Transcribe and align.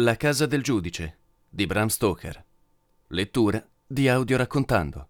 La 0.00 0.16
casa 0.16 0.46
del 0.46 0.62
giudice 0.62 1.18
di 1.48 1.66
Bram 1.66 1.88
Stoker. 1.88 2.44
Lettura 3.08 3.68
di 3.84 4.08
Audio 4.08 4.36
raccontando. 4.36 5.08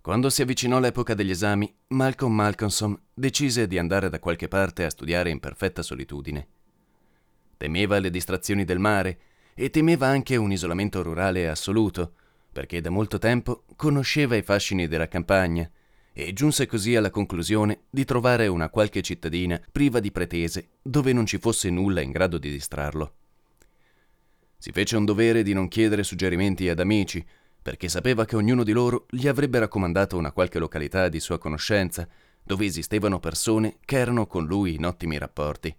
Quando 0.00 0.30
si 0.30 0.42
avvicinò 0.42 0.78
l'epoca 0.78 1.14
degli 1.14 1.30
esami, 1.30 1.74
Malcolm 1.88 2.32
Malcolmson 2.32 2.96
decise 3.12 3.66
di 3.66 3.76
andare 3.76 4.08
da 4.08 4.20
qualche 4.20 4.46
parte 4.46 4.84
a 4.84 4.90
studiare 4.90 5.30
in 5.30 5.40
perfetta 5.40 5.82
solitudine. 5.82 6.46
Temeva 7.56 7.98
le 7.98 8.10
distrazioni 8.10 8.64
del 8.64 8.78
mare 8.78 9.18
e 9.54 9.70
temeva 9.70 10.06
anche 10.06 10.36
un 10.36 10.52
isolamento 10.52 11.02
rurale 11.02 11.48
assoluto, 11.48 12.12
perché 12.52 12.80
da 12.80 12.90
molto 12.90 13.18
tempo 13.18 13.64
conosceva 13.74 14.36
i 14.36 14.42
fascini 14.42 14.86
della 14.86 15.08
campagna 15.08 15.68
e 16.12 16.32
giunse 16.32 16.66
così 16.66 16.96
alla 16.96 17.10
conclusione 17.10 17.82
di 17.90 18.04
trovare 18.04 18.46
una 18.46 18.68
qualche 18.68 19.02
cittadina 19.02 19.60
priva 19.70 20.00
di 20.00 20.10
pretese 20.10 20.70
dove 20.82 21.12
non 21.12 21.26
ci 21.26 21.38
fosse 21.38 21.70
nulla 21.70 22.00
in 22.00 22.10
grado 22.10 22.38
di 22.38 22.50
distrarlo. 22.50 23.14
Si 24.58 24.72
fece 24.72 24.96
un 24.96 25.04
dovere 25.04 25.42
di 25.42 25.54
non 25.54 25.68
chiedere 25.68 26.02
suggerimenti 26.02 26.68
ad 26.68 26.80
amici, 26.80 27.24
perché 27.62 27.88
sapeva 27.88 28.24
che 28.24 28.36
ognuno 28.36 28.62
di 28.62 28.72
loro 28.72 29.06
gli 29.08 29.26
avrebbe 29.26 29.58
raccomandato 29.58 30.16
una 30.16 30.32
qualche 30.32 30.58
località 30.58 31.08
di 31.08 31.20
sua 31.20 31.38
conoscenza, 31.38 32.06
dove 32.42 32.64
esistevano 32.64 33.20
persone 33.20 33.76
che 33.84 33.96
erano 33.96 34.26
con 34.26 34.46
lui 34.46 34.74
in 34.74 34.84
ottimi 34.84 35.16
rapporti. 35.16 35.74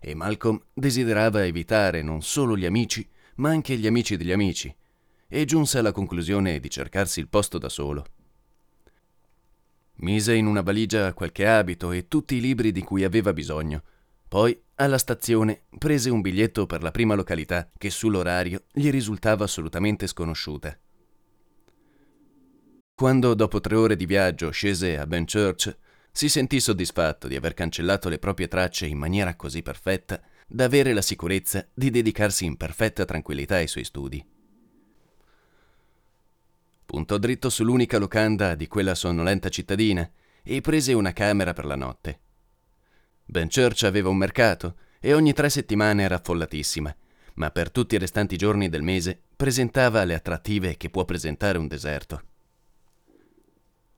E 0.00 0.14
Malcolm 0.14 0.60
desiderava 0.72 1.44
evitare 1.44 2.02
non 2.02 2.22
solo 2.22 2.56
gli 2.56 2.64
amici, 2.64 3.06
ma 3.36 3.50
anche 3.50 3.76
gli 3.76 3.86
amici 3.86 4.16
degli 4.16 4.32
amici, 4.32 4.74
e 5.28 5.44
giunse 5.44 5.78
alla 5.78 5.92
conclusione 5.92 6.60
di 6.60 6.70
cercarsi 6.70 7.20
il 7.20 7.28
posto 7.28 7.58
da 7.58 7.68
solo. 7.68 8.04
Mise 9.96 10.34
in 10.34 10.46
una 10.46 10.62
valigia 10.62 11.12
qualche 11.12 11.46
abito 11.46 11.92
e 11.92 12.08
tutti 12.08 12.36
i 12.36 12.40
libri 12.40 12.72
di 12.72 12.82
cui 12.82 13.04
aveva 13.04 13.32
bisogno. 13.32 13.82
Poi, 14.26 14.58
alla 14.76 14.98
stazione, 14.98 15.64
prese 15.78 16.10
un 16.10 16.20
biglietto 16.20 16.66
per 16.66 16.82
la 16.82 16.90
prima 16.90 17.14
località 17.14 17.70
che 17.76 17.90
sull'orario 17.90 18.64
gli 18.72 18.90
risultava 18.90 19.44
assolutamente 19.44 20.06
sconosciuta. 20.06 20.76
Quando 22.94 23.34
dopo 23.34 23.60
tre 23.60 23.76
ore 23.76 23.96
di 23.96 24.06
viaggio 24.06 24.50
scese 24.50 24.98
a 24.98 25.06
Benchurch, 25.06 25.76
si 26.10 26.28
sentì 26.28 26.60
soddisfatto 26.60 27.26
di 27.26 27.36
aver 27.36 27.54
cancellato 27.54 28.08
le 28.08 28.18
proprie 28.18 28.48
tracce 28.48 28.86
in 28.86 28.98
maniera 28.98 29.34
così 29.34 29.62
perfetta 29.62 30.20
da 30.46 30.64
avere 30.64 30.92
la 30.92 31.02
sicurezza 31.02 31.66
di 31.72 31.90
dedicarsi 31.90 32.44
in 32.44 32.56
perfetta 32.56 33.04
tranquillità 33.04 33.56
ai 33.56 33.66
suoi 33.66 33.84
studi. 33.84 34.24
Puntò 36.92 37.16
dritto 37.16 37.48
sull'unica 37.48 37.96
locanda 37.96 38.54
di 38.54 38.68
quella 38.68 38.94
sonnolenta 38.94 39.48
cittadina 39.48 40.06
e 40.42 40.60
prese 40.60 40.92
una 40.92 41.14
camera 41.14 41.54
per 41.54 41.64
la 41.64 41.74
notte. 41.74 42.20
Benchurch 43.24 43.84
aveva 43.84 44.10
un 44.10 44.18
mercato 44.18 44.76
e 45.00 45.14
ogni 45.14 45.32
tre 45.32 45.48
settimane 45.48 46.02
era 46.02 46.16
affollatissima, 46.16 46.94
ma 47.36 47.50
per 47.50 47.70
tutti 47.70 47.94
i 47.94 47.98
restanti 47.98 48.36
giorni 48.36 48.68
del 48.68 48.82
mese 48.82 49.18
presentava 49.34 50.04
le 50.04 50.12
attrattive 50.12 50.76
che 50.76 50.90
può 50.90 51.06
presentare 51.06 51.56
un 51.56 51.66
deserto. 51.66 52.22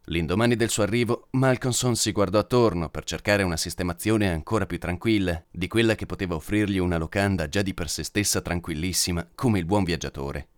L'indomani 0.04 0.54
del 0.54 0.70
suo 0.70 0.84
arrivo, 0.84 1.26
Malcolmson 1.32 1.96
si 1.96 2.12
guardò 2.12 2.38
attorno 2.38 2.90
per 2.90 3.02
cercare 3.02 3.42
una 3.42 3.56
sistemazione 3.56 4.30
ancora 4.30 4.66
più 4.66 4.78
tranquilla 4.78 5.44
di 5.50 5.66
quella 5.66 5.96
che 5.96 6.06
poteva 6.06 6.36
offrirgli 6.36 6.78
una 6.78 6.98
locanda 6.98 7.48
già 7.48 7.62
di 7.62 7.74
per 7.74 7.90
sé 7.90 8.04
stessa 8.04 8.40
tranquillissima 8.40 9.30
come 9.34 9.58
il 9.58 9.64
buon 9.64 9.82
viaggiatore. 9.82 10.50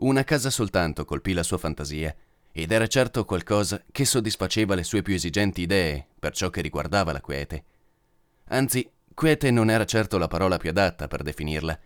Una 0.00 0.24
casa 0.24 0.48
soltanto 0.48 1.04
colpì 1.04 1.34
la 1.34 1.42
sua 1.42 1.58
fantasia, 1.58 2.14
ed 2.52 2.72
era 2.72 2.86
certo 2.86 3.26
qualcosa 3.26 3.84
che 3.92 4.06
soddisfaceva 4.06 4.74
le 4.74 4.82
sue 4.82 5.02
più 5.02 5.14
esigenti 5.14 5.60
idee 5.60 6.06
per 6.18 6.34
ciò 6.34 6.48
che 6.48 6.62
riguardava 6.62 7.12
la 7.12 7.20
quiete. 7.20 7.64
Anzi, 8.48 8.90
quiete 9.12 9.50
non 9.50 9.68
era 9.68 9.84
certo 9.84 10.16
la 10.16 10.26
parola 10.26 10.56
più 10.56 10.70
adatta 10.70 11.06
per 11.06 11.22
definirla. 11.22 11.78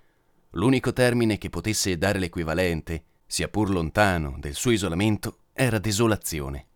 L'unico 0.51 0.93
termine 0.93 1.39
che 1.39 1.51
potesse 1.51 1.99
dare 1.99 2.21
l'equivalente, 2.21 3.05
sia 3.27 3.49
pur 3.49 3.71
lontano, 3.71 4.37
del 4.39 4.55
suo 4.55 4.71
isolamento 4.71 5.39
era 5.53 5.81
desolazione. 5.81 6.67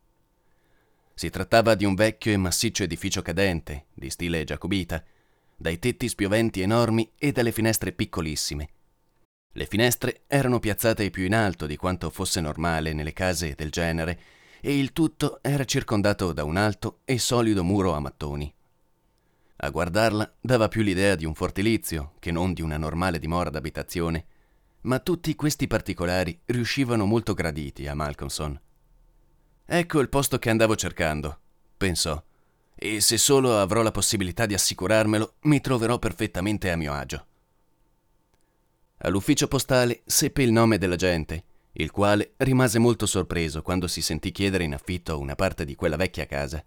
Si 1.15 1.31
trattava 1.31 1.77
di 1.77 1.85
un 1.85 1.95
vecchio 1.95 2.33
e 2.33 2.37
massiccio 2.37 2.83
edificio 2.83 3.23
cadente, 3.23 3.87
di 3.95 4.11
stile 4.11 4.43
giacobita, 4.43 5.05
dai 5.57 5.79
tetti 5.79 6.09
spioventi 6.09 6.63
enormi 6.63 7.13
e 7.17 7.31
dalle 7.31 7.53
finestre 7.53 7.93
piccolissime. 7.93 8.71
Le 9.53 9.67
finestre 9.67 10.23
erano 10.27 10.61
piazzate 10.61 11.11
più 11.11 11.25
in 11.25 11.35
alto 11.35 11.67
di 11.67 11.77
quanto 11.77 12.11
fosse 12.11 12.41
normale 12.41 12.93
nelle 12.93 13.13
case 13.13 13.55
del 13.55 13.71
genere 13.71 14.21
e 14.61 14.79
il 14.79 14.93
tutto 14.93 15.39
era 15.43 15.65
circondato 15.65 16.33
da 16.33 16.45
un 16.45 16.57
alto 16.57 17.01
e 17.05 17.19
solido 17.19 17.65
muro 17.65 17.93
a 17.93 18.01
mattoni. 18.01 18.53
A 19.61 19.71
guardarla 19.71 20.35
dava 20.41 20.69
più 20.69 20.83
l'idea 20.83 21.17
di 21.17 21.25
un 21.25 21.35
fortilizio 21.35 22.13
che 22.19 22.31
non 22.31 22.53
di 22.53 22.63
una 22.63 22.77
normale 22.77 23.19
dimora 23.19 23.51
d'abitazione, 23.51 24.25
ma 24.83 25.01
tutti 25.01 25.35
questi 25.35 25.67
particolari 25.67 26.39
riuscivano 26.47 27.05
molto 27.07 27.35
graditi 27.35 27.89
a 27.89 27.95
Malcolmson. 27.95 28.61
Ecco 29.65 30.01
il 30.01 30.09
posto 30.09 30.39
che 30.39 30.51
andavo 30.51 30.77
cercando, 30.77 31.39
pensò, 31.77 32.23
e 32.75 33.01
se 33.01 33.19
solo 33.19 33.59
avrò 33.59 33.83
la 33.83 33.91
possibilità 33.91 34.47
di 34.47 34.55
assicurarmelo, 34.55 35.35
mi 35.43 35.61
troverò 35.61 35.99
perfettamente 35.99 36.71
a 36.71 36.77
mio 36.77 36.93
agio. 36.93 37.27
All'ufficio 38.99 39.47
postale 39.47 40.03
seppe 40.05 40.43
il 40.43 40.51
nome 40.51 40.77
dell'agente, 40.77 41.45
il 41.73 41.91
quale 41.93 42.33
rimase 42.39 42.79
molto 42.79 43.07
sorpreso 43.07 43.63
quando 43.63 43.87
si 43.87 44.03
sentì 44.03 44.33
chiedere 44.33 44.65
in 44.65 44.75
affitto 44.75 45.19
una 45.19 45.37
parte 45.37 45.65
di 45.65 45.77
quella 45.77 45.97
vecchia 45.97 46.27
casa. 46.27 46.65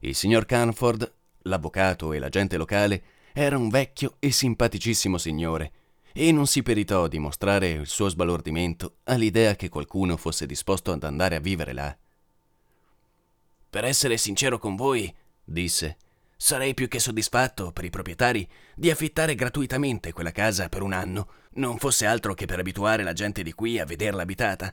Il 0.00 0.16
signor 0.16 0.46
Canford, 0.46 1.12
l'avvocato 1.42 2.12
e 2.12 2.18
l'agente 2.18 2.56
locale, 2.56 3.02
era 3.32 3.56
un 3.56 3.68
vecchio 3.68 4.16
e 4.18 4.32
simpaticissimo 4.32 5.16
signore, 5.16 5.72
e 6.12 6.32
non 6.32 6.48
si 6.48 6.64
peritò 6.64 7.06
di 7.06 7.20
mostrare 7.20 7.70
il 7.70 7.86
suo 7.86 8.08
sbalordimento 8.08 8.96
all'idea 9.04 9.54
che 9.54 9.68
qualcuno 9.68 10.16
fosse 10.16 10.46
disposto 10.46 10.90
ad 10.90 11.04
andare 11.04 11.36
a 11.36 11.40
vivere 11.40 11.72
là. 11.72 11.96
Per 13.70 13.84
essere 13.84 14.16
sincero 14.16 14.58
con 14.58 14.74
voi, 14.74 15.14
disse, 15.44 15.96
Sarei 16.40 16.72
più 16.72 16.86
che 16.86 17.00
soddisfatto 17.00 17.72
per 17.72 17.84
i 17.84 17.90
proprietari 17.90 18.48
di 18.76 18.92
affittare 18.92 19.34
gratuitamente 19.34 20.12
quella 20.12 20.30
casa 20.30 20.68
per 20.68 20.82
un 20.82 20.92
anno, 20.92 21.32
non 21.54 21.78
fosse 21.78 22.06
altro 22.06 22.32
che 22.34 22.46
per 22.46 22.60
abituare 22.60 23.02
la 23.02 23.12
gente 23.12 23.42
di 23.42 23.52
qui 23.52 23.80
a 23.80 23.84
vederla 23.84 24.22
abitata. 24.22 24.72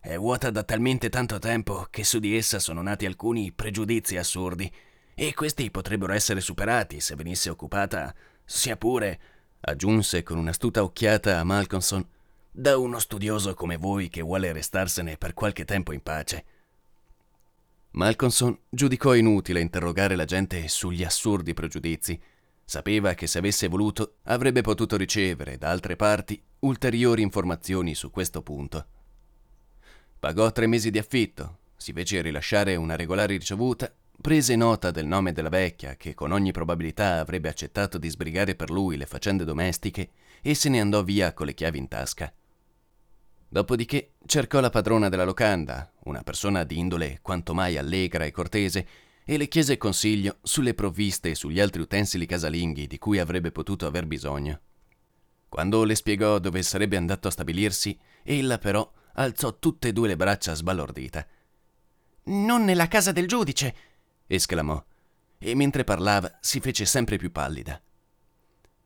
È 0.00 0.16
vuota 0.16 0.50
da 0.50 0.64
talmente 0.64 1.08
tanto 1.08 1.38
tempo 1.38 1.86
che 1.88 2.02
su 2.02 2.18
di 2.18 2.36
essa 2.36 2.58
sono 2.58 2.82
nati 2.82 3.06
alcuni 3.06 3.52
pregiudizi 3.52 4.16
assurdi, 4.16 4.70
e 5.14 5.34
questi 5.34 5.70
potrebbero 5.70 6.12
essere 6.12 6.40
superati 6.40 6.98
se 6.98 7.14
venisse 7.14 7.48
occupata, 7.48 8.12
sia 8.44 8.76
pure, 8.76 9.20
aggiunse 9.60 10.24
con 10.24 10.36
un'astuta 10.36 10.82
occhiata 10.82 11.38
a 11.38 11.44
Malcolmson, 11.44 12.04
da 12.50 12.76
uno 12.76 12.98
studioso 12.98 13.54
come 13.54 13.76
voi 13.76 14.08
che 14.08 14.20
vuole 14.20 14.52
restarsene 14.52 15.16
per 15.16 15.32
qualche 15.32 15.64
tempo 15.64 15.92
in 15.92 16.02
pace. 16.02 16.44
Malcolmson 17.98 18.56
giudicò 18.68 19.12
inutile 19.12 19.60
interrogare 19.60 20.14
la 20.14 20.24
gente 20.24 20.68
sugli 20.68 21.02
assurdi 21.02 21.52
pregiudizi. 21.52 22.16
Sapeva 22.64 23.14
che 23.14 23.26
se 23.26 23.38
avesse 23.38 23.66
voluto 23.66 24.18
avrebbe 24.26 24.60
potuto 24.60 24.96
ricevere 24.96 25.58
da 25.58 25.70
altre 25.70 25.96
parti 25.96 26.40
ulteriori 26.60 27.22
informazioni 27.22 27.96
su 27.96 28.12
questo 28.12 28.40
punto. 28.40 28.86
Pagò 30.16 30.52
tre 30.52 30.68
mesi 30.68 30.92
di 30.92 30.98
affitto, 30.98 31.58
si 31.76 31.92
fece 31.92 32.22
rilasciare 32.22 32.76
una 32.76 32.94
regolare 32.94 33.36
ricevuta, 33.36 33.92
prese 34.20 34.54
nota 34.54 34.92
del 34.92 35.06
nome 35.06 35.32
della 35.32 35.48
vecchia 35.48 35.96
che 35.96 36.14
con 36.14 36.30
ogni 36.30 36.52
probabilità 36.52 37.18
avrebbe 37.18 37.48
accettato 37.48 37.98
di 37.98 38.08
sbrigare 38.08 38.54
per 38.54 38.70
lui 38.70 38.96
le 38.96 39.06
faccende 39.06 39.44
domestiche 39.44 40.10
e 40.40 40.54
se 40.54 40.68
ne 40.68 40.80
andò 40.80 41.02
via 41.02 41.32
con 41.32 41.46
le 41.46 41.54
chiavi 41.54 41.78
in 41.78 41.88
tasca. 41.88 42.32
Dopodiché 43.50 44.14
cercò 44.26 44.60
la 44.60 44.68
padrona 44.68 45.08
della 45.08 45.24
locanda, 45.24 45.90
una 46.04 46.22
persona 46.22 46.64
di 46.64 46.78
indole 46.78 47.20
quanto 47.22 47.54
mai 47.54 47.78
allegra 47.78 48.24
e 48.24 48.30
cortese, 48.30 48.86
e 49.24 49.36
le 49.36 49.48
chiese 49.48 49.78
consiglio 49.78 50.38
sulle 50.42 50.74
provviste 50.74 51.30
e 51.30 51.34
sugli 51.34 51.60
altri 51.60 51.80
utensili 51.80 52.26
casalinghi 52.26 52.86
di 52.86 52.98
cui 52.98 53.18
avrebbe 53.18 53.50
potuto 53.50 53.86
aver 53.86 54.06
bisogno. 54.06 54.60
Quando 55.48 55.84
le 55.84 55.94
spiegò 55.94 56.38
dove 56.38 56.62
sarebbe 56.62 56.96
andato 56.96 57.28
a 57.28 57.30
stabilirsi, 57.30 57.98
ella 58.22 58.58
però 58.58 58.90
alzò 59.14 59.58
tutte 59.58 59.88
e 59.88 59.92
due 59.92 60.08
le 60.08 60.16
braccia 60.16 60.54
sbalordita. 60.54 61.26
Non 62.24 62.64
nella 62.64 62.88
casa 62.88 63.12
del 63.12 63.26
giudice, 63.26 63.74
esclamò, 64.26 64.82
e 65.38 65.54
mentre 65.54 65.84
parlava 65.84 66.38
si 66.40 66.60
fece 66.60 66.84
sempre 66.84 67.16
più 67.16 67.32
pallida. 67.32 67.80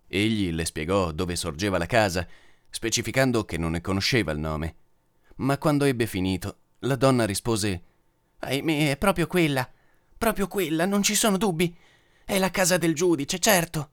Egli 0.06 0.52
le 0.52 0.64
spiegò 0.64 1.10
dove 1.10 1.34
sorgeva 1.34 1.78
la 1.78 1.86
casa, 1.86 2.26
specificando 2.72 3.44
che 3.44 3.58
non 3.58 3.72
ne 3.72 3.82
conosceva 3.82 4.32
il 4.32 4.38
nome. 4.38 4.74
Ma 5.36 5.58
quando 5.58 5.84
ebbe 5.84 6.06
finito, 6.06 6.56
la 6.80 6.96
donna 6.96 7.26
rispose 7.26 7.82
Ahimè, 8.38 8.90
è 8.90 8.96
proprio 8.96 9.26
quella, 9.26 9.70
proprio 10.16 10.48
quella, 10.48 10.86
non 10.86 11.02
ci 11.02 11.14
sono 11.14 11.36
dubbi. 11.36 11.76
È 12.24 12.38
la 12.38 12.50
casa 12.50 12.78
del 12.78 12.94
giudice, 12.94 13.38
certo. 13.38 13.90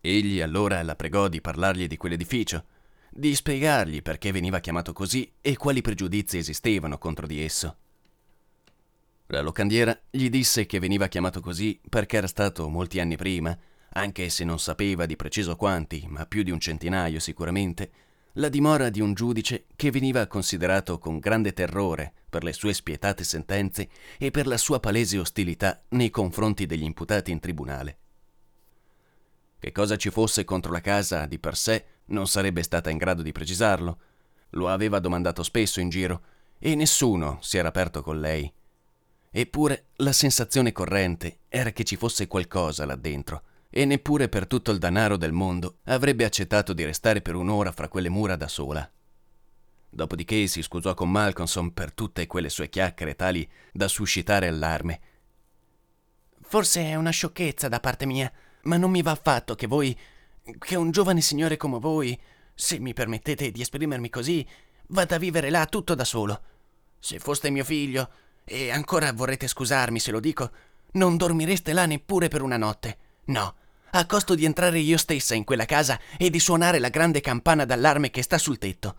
Egli 0.00 0.40
allora 0.40 0.82
la 0.82 0.94
pregò 0.94 1.26
di 1.28 1.40
parlargli 1.40 1.88
di 1.88 1.96
quell'edificio, 1.96 2.64
di 3.10 3.34
spiegargli 3.34 4.02
perché 4.02 4.30
veniva 4.30 4.60
chiamato 4.60 4.92
così 4.92 5.30
e 5.40 5.56
quali 5.56 5.80
pregiudizi 5.80 6.38
esistevano 6.38 6.96
contro 6.96 7.26
di 7.26 7.42
esso. 7.42 7.76
La 9.26 9.40
locandiera 9.40 9.98
gli 10.10 10.30
disse 10.30 10.64
che 10.64 10.78
veniva 10.78 11.08
chiamato 11.08 11.40
così 11.40 11.80
perché 11.88 12.18
era 12.18 12.28
stato 12.28 12.68
molti 12.68 13.00
anni 13.00 13.16
prima, 13.16 13.58
anche 13.94 14.28
se 14.28 14.44
non 14.44 14.58
sapeva 14.58 15.06
di 15.06 15.16
preciso 15.16 15.56
quanti, 15.56 16.04
ma 16.08 16.26
più 16.26 16.42
di 16.42 16.50
un 16.50 16.58
centinaio 16.58 17.20
sicuramente, 17.20 17.90
la 18.34 18.48
dimora 18.48 18.90
di 18.90 19.00
un 19.00 19.14
giudice 19.14 19.66
che 19.76 19.92
veniva 19.92 20.26
considerato 20.26 20.98
con 20.98 21.20
grande 21.20 21.52
terrore 21.52 22.12
per 22.28 22.42
le 22.42 22.52
sue 22.52 22.72
spietate 22.74 23.22
sentenze 23.22 23.88
e 24.18 24.32
per 24.32 24.48
la 24.48 24.56
sua 24.56 24.80
palese 24.80 25.18
ostilità 25.18 25.80
nei 25.90 26.10
confronti 26.10 26.66
degli 26.66 26.82
imputati 26.82 27.30
in 27.30 27.38
tribunale. 27.38 27.98
Che 29.60 29.70
cosa 29.70 29.96
ci 29.96 30.10
fosse 30.10 30.44
contro 30.44 30.72
la 30.72 30.80
casa 30.80 31.26
di 31.26 31.38
per 31.38 31.56
sé 31.56 31.84
non 32.06 32.26
sarebbe 32.26 32.64
stata 32.64 32.90
in 32.90 32.98
grado 32.98 33.22
di 33.22 33.30
precisarlo. 33.30 33.98
Lo 34.50 34.68
aveva 34.68 34.98
domandato 34.98 35.44
spesso 35.44 35.78
in 35.78 35.88
giro 35.88 36.22
e 36.58 36.74
nessuno 36.74 37.38
si 37.40 37.56
era 37.56 37.68
aperto 37.68 38.02
con 38.02 38.20
lei. 38.20 38.52
Eppure 39.30 39.86
la 39.96 40.12
sensazione 40.12 40.72
corrente 40.72 41.38
era 41.48 41.70
che 41.70 41.84
ci 41.84 41.94
fosse 41.96 42.26
qualcosa 42.26 42.84
là 42.84 42.96
dentro 42.96 43.42
e 43.76 43.84
neppure 43.86 44.28
per 44.28 44.46
tutto 44.46 44.70
il 44.70 44.78
danaro 44.78 45.16
del 45.16 45.32
mondo 45.32 45.78
avrebbe 45.86 46.24
accettato 46.24 46.72
di 46.72 46.84
restare 46.84 47.20
per 47.20 47.34
un'ora 47.34 47.72
fra 47.72 47.88
quelle 47.88 48.08
mura 48.08 48.36
da 48.36 48.46
sola. 48.46 48.88
Dopodiché 49.90 50.46
si 50.46 50.62
scusò 50.62 50.94
con 50.94 51.10
Malcolmson 51.10 51.74
per 51.74 51.92
tutte 51.92 52.28
quelle 52.28 52.50
sue 52.50 52.68
chiacchiere 52.68 53.16
tali 53.16 53.50
da 53.72 53.88
suscitare 53.88 54.46
allarme. 54.46 55.00
Forse 56.40 56.82
è 56.82 56.94
una 56.94 57.10
sciocchezza 57.10 57.66
da 57.66 57.80
parte 57.80 58.06
mia, 58.06 58.30
ma 58.62 58.76
non 58.76 58.92
mi 58.92 59.02
va 59.02 59.10
affatto 59.10 59.56
che 59.56 59.66
voi, 59.66 59.98
che 60.56 60.76
un 60.76 60.92
giovane 60.92 61.20
signore 61.20 61.56
come 61.56 61.80
voi, 61.80 62.16
se 62.54 62.78
mi 62.78 62.92
permettete 62.92 63.50
di 63.50 63.60
esprimermi 63.60 64.08
così, 64.08 64.46
vada 64.86 65.16
a 65.16 65.18
vivere 65.18 65.50
là 65.50 65.66
tutto 65.66 65.96
da 65.96 66.04
solo. 66.04 66.40
Se 67.00 67.18
foste 67.18 67.50
mio 67.50 67.64
figlio, 67.64 68.08
e 68.44 68.70
ancora 68.70 69.12
vorrete 69.12 69.48
scusarmi 69.48 69.98
se 69.98 70.12
lo 70.12 70.20
dico, 70.20 70.52
non 70.92 71.16
dormireste 71.16 71.72
là 71.72 71.86
neppure 71.86 72.28
per 72.28 72.40
una 72.40 72.56
notte. 72.56 72.98
No, 73.26 73.54
a 73.98 74.06
costo 74.06 74.34
di 74.34 74.44
entrare 74.44 74.78
io 74.78 74.96
stessa 74.96 75.34
in 75.34 75.44
quella 75.44 75.66
casa 75.66 76.00
e 76.16 76.30
di 76.30 76.38
suonare 76.38 76.78
la 76.78 76.88
grande 76.88 77.20
campana 77.20 77.64
d'allarme 77.64 78.10
che 78.10 78.22
sta 78.22 78.38
sul 78.38 78.58
tetto. 78.58 78.96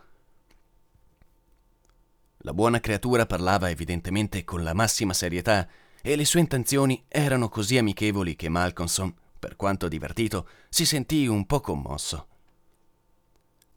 La 2.40 2.54
buona 2.54 2.80
creatura 2.80 3.26
parlava 3.26 3.70
evidentemente 3.70 4.44
con 4.44 4.64
la 4.64 4.74
massima 4.74 5.14
serietà 5.14 5.68
e 6.02 6.16
le 6.16 6.26
sue 6.26 6.40
intenzioni 6.40 7.04
erano 7.08 7.50
così 7.50 7.78
amichevoli 7.78 8.36
che 8.36 8.50
Malcolmson 8.50 9.14
per 9.46 9.56
quanto 9.58 9.88
divertito, 9.88 10.48
si 10.70 10.88
sentì 10.88 11.28
un 11.28 11.46
po' 11.46 11.60
commosso. 11.60 12.28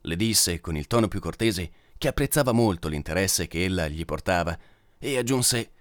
Le 0.01 0.15
disse 0.15 0.59
con 0.59 0.75
il 0.75 0.87
tono 0.87 1.07
più 1.07 1.19
cortese 1.19 1.71
che 1.95 2.07
apprezzava 2.07 2.53
molto 2.53 2.87
l'interesse 2.87 3.47
che 3.47 3.65
ella 3.65 3.87
gli 3.87 4.03
portava 4.03 4.57
e 4.97 5.17
aggiunse 5.19 5.71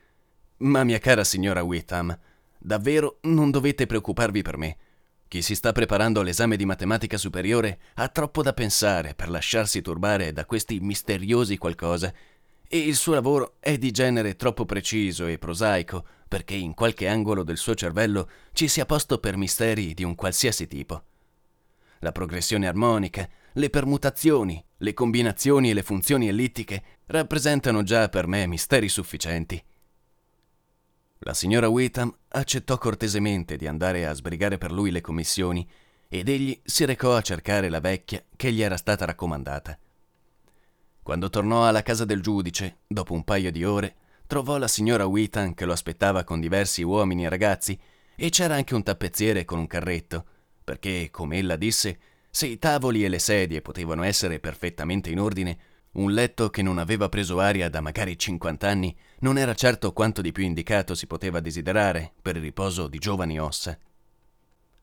Ma 0.59 0.85
mia 0.85 0.99
cara 0.99 1.25
signora 1.25 1.63
Whitham, 1.63 2.19
davvero 2.59 3.19
non 3.23 3.51
dovete 3.51 3.87
preoccuparvi 3.87 4.43
per 4.43 4.59
me. 4.59 4.77
Chi 5.29 5.43
si 5.43 5.55
sta 5.55 5.73
preparando 5.73 6.21
all'esame 6.21 6.57
di 6.57 6.65
matematica 6.65 7.19
superiore 7.19 7.81
ha 7.97 8.09
troppo 8.09 8.43
da 8.43 8.55
pensare 8.55 9.15
per 9.15 9.29
lasciarsi 9.29 9.83
turbare 9.83 10.33
da 10.33 10.47
questi 10.47 10.81
misteriosi 10.81 11.59
qualcosa 11.59 12.11
e 12.67 12.79
il 12.79 12.97
suo 12.97 13.13
lavoro 13.13 13.57
è 13.61 13.77
di 13.77 13.91
genere 13.91 14.37
troppo 14.37 14.65
preciso 14.65 15.27
e 15.27 15.37
prosaico 15.37 16.03
perché 16.27 16.55
in 16.55 16.73
qualche 16.73 17.09
angolo 17.09 17.43
del 17.43 17.59
suo 17.59 17.75
cervello 17.75 18.27
ci 18.53 18.69
sia 18.69 18.87
posto 18.87 19.19
per 19.19 19.37
misteri 19.37 19.93
di 19.93 20.03
un 20.03 20.15
qualsiasi 20.15 20.67
tipo. 20.67 21.03
La 21.99 22.13
progressione 22.13 22.67
armonica, 22.67 23.29
le 23.53 23.69
permutazioni, 23.69 24.65
le 24.79 24.95
combinazioni 24.95 25.69
e 25.69 25.75
le 25.75 25.83
funzioni 25.83 26.29
ellittiche 26.29 26.83
rappresentano 27.07 27.83
già 27.83 28.09
per 28.09 28.27
me 28.27 28.47
misteri 28.47 28.89
sufficienti. 28.89 29.63
La 31.23 31.35
signora 31.35 31.69
Whitham 31.69 32.15
accettò 32.29 32.79
cortesemente 32.79 33.57
di 33.57 33.67
andare 33.67 34.07
a 34.07 34.13
sbrigare 34.13 34.57
per 34.57 34.71
lui 34.71 34.91
le 34.91 35.01
commissioni 35.01 35.69
ed 36.09 36.29
egli 36.29 36.59
si 36.65 36.85
recò 36.85 37.17
a 37.17 37.23
cercare 37.23 37.69
la 37.69 37.81
vecchia 37.81 38.23
che 38.37 38.53
gli 38.53 38.63
era 38.63 38.77
stata 38.77 39.05
raccomandata. 39.05 39.79
Quando 41.03 41.29
tornò 41.29 41.67
alla 41.67 41.83
casa 41.83 42.05
del 42.05 42.23
giudice, 42.23 42.79
dopo 42.87 43.15
un 43.15 43.25
paio 43.25 43.51
di 43.51 43.65
ore, 43.65 43.97
trovò 44.27 44.59
la 44.59 44.69
signora 44.69 45.07
Wheaton 45.07 45.55
che 45.55 45.65
lo 45.65 45.73
aspettava 45.73 46.23
con 46.23 46.39
diversi 46.39 46.83
uomini 46.83 47.25
e 47.25 47.29
ragazzi 47.29 47.79
e 48.15 48.29
c'era 48.31 48.55
anche 48.55 48.75
un 48.75 48.83
tappezziere 48.83 49.45
con 49.45 49.59
un 49.59 49.67
carretto, 49.67 50.25
perché, 50.63 51.09
come 51.11 51.39
ella 51.39 51.57
disse, 51.57 51.99
se 52.31 52.47
i 52.47 52.59
tavoli 52.59 53.05
e 53.05 53.09
le 53.09 53.19
sedie 53.19 53.63
potevano 53.63 54.03
essere 54.03 54.39
perfettamente 54.39 55.11
in 55.11 55.19
ordine, 55.19 55.59
un 55.93 56.13
letto 56.13 56.51
che 56.51 56.63
non 56.63 56.79
aveva 56.79 57.09
preso 57.09 57.41
aria 57.41 57.69
da 57.69 57.81
magari 57.81 58.19
50 58.19 58.69
anni 58.69 58.97
non 59.21 59.39
era 59.39 59.55
certo 59.55 59.93
quanto 59.93 60.21
di 60.21 60.33
più 60.33 60.45
indicato 60.45 60.95
si 60.95 61.07
poteva 61.07 61.41
desiderare 61.41 62.13
per 62.21 62.37
il 62.37 62.43
riposo 62.43 62.89
di 62.89 62.99
giovani 62.99 63.41
ossa. 63.41 63.77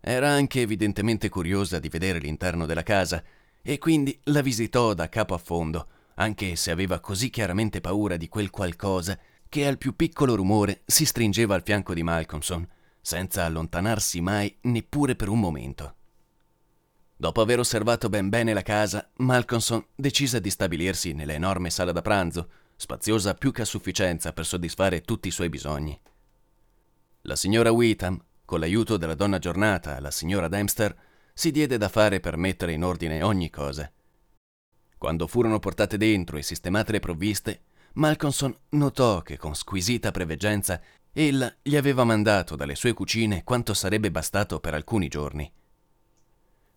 Era 0.01 0.29
anche 0.29 0.61
evidentemente 0.61 1.29
curiosa 1.29 1.79
di 1.79 1.89
vedere 1.89 2.19
l'interno 2.19 2.65
della 2.65 2.83
casa 2.83 3.23
e 3.61 3.77
quindi 3.77 4.19
la 4.25 4.41
visitò 4.41 4.93
da 4.93 5.09
capo 5.09 5.33
a 5.33 5.39
fondo, 5.39 5.87
anche 6.15 6.55
se 6.55 6.71
aveva 6.71 6.99
così 6.99 7.29
chiaramente 7.29 7.81
paura 7.81 8.17
di 8.17 8.27
quel 8.27 8.49
qualcosa 8.49 9.17
che 9.47 9.65
al 9.65 9.77
più 9.77 9.95
piccolo 9.95 10.35
rumore 10.35 10.81
si 10.85 11.05
stringeva 11.05 11.55
al 11.55 11.63
fianco 11.63 11.93
di 11.93 12.03
Malcolmson, 12.03 12.67
senza 13.01 13.45
allontanarsi 13.45 14.21
mai 14.21 14.55
neppure 14.61 15.15
per 15.15 15.29
un 15.29 15.39
momento. 15.39 15.95
Dopo 17.17 17.39
aver 17.39 17.59
osservato 17.59 18.09
ben 18.09 18.27
bene 18.27 18.53
la 18.53 18.61
casa, 18.61 19.09
Malcolmson 19.17 19.85
decise 19.95 20.41
di 20.41 20.49
stabilirsi 20.49 21.13
nell'enorme 21.13 21.69
sala 21.69 21.93
da 21.93 22.01
pranzo, 22.01 22.49
spaziosa 22.75 23.35
più 23.35 23.53
che 23.53 23.61
a 23.61 23.65
sufficienza 23.65 24.33
per 24.33 24.45
soddisfare 24.45 25.01
tutti 25.01 25.29
i 25.29 25.31
suoi 25.31 25.47
bisogni. 25.47 25.97
La 27.21 27.37
signora 27.37 27.71
Wheatham, 27.71 28.21
con 28.43 28.59
l'aiuto 28.59 28.97
della 28.97 29.15
donna 29.15 29.39
giornata, 29.39 29.99
la 30.01 30.11
signora 30.11 30.49
Dempster, 30.49 30.93
si 31.33 31.51
diede 31.51 31.77
da 31.77 31.87
fare 31.87 32.19
per 32.19 32.35
mettere 32.35 32.73
in 32.73 32.83
ordine 32.83 33.23
ogni 33.23 33.49
cosa. 33.49 33.89
Quando 34.97 35.25
furono 35.27 35.59
portate 35.59 35.97
dentro 35.97 36.35
e 36.35 36.43
sistemate 36.43 36.91
le 36.91 36.99
provviste, 36.99 37.61
Malcolmson 37.93 38.53
notò 38.71 39.21
che 39.21 39.37
con 39.37 39.55
squisita 39.55 40.11
preveggenza 40.11 40.81
ella 41.13 41.53
gli 41.61 41.77
aveva 41.77 42.03
mandato 42.03 42.57
dalle 42.57 42.75
sue 42.75 42.91
cucine 42.91 43.45
quanto 43.45 43.73
sarebbe 43.73 44.11
bastato 44.11 44.59
per 44.59 44.73
alcuni 44.73 45.07
giorni. 45.07 45.49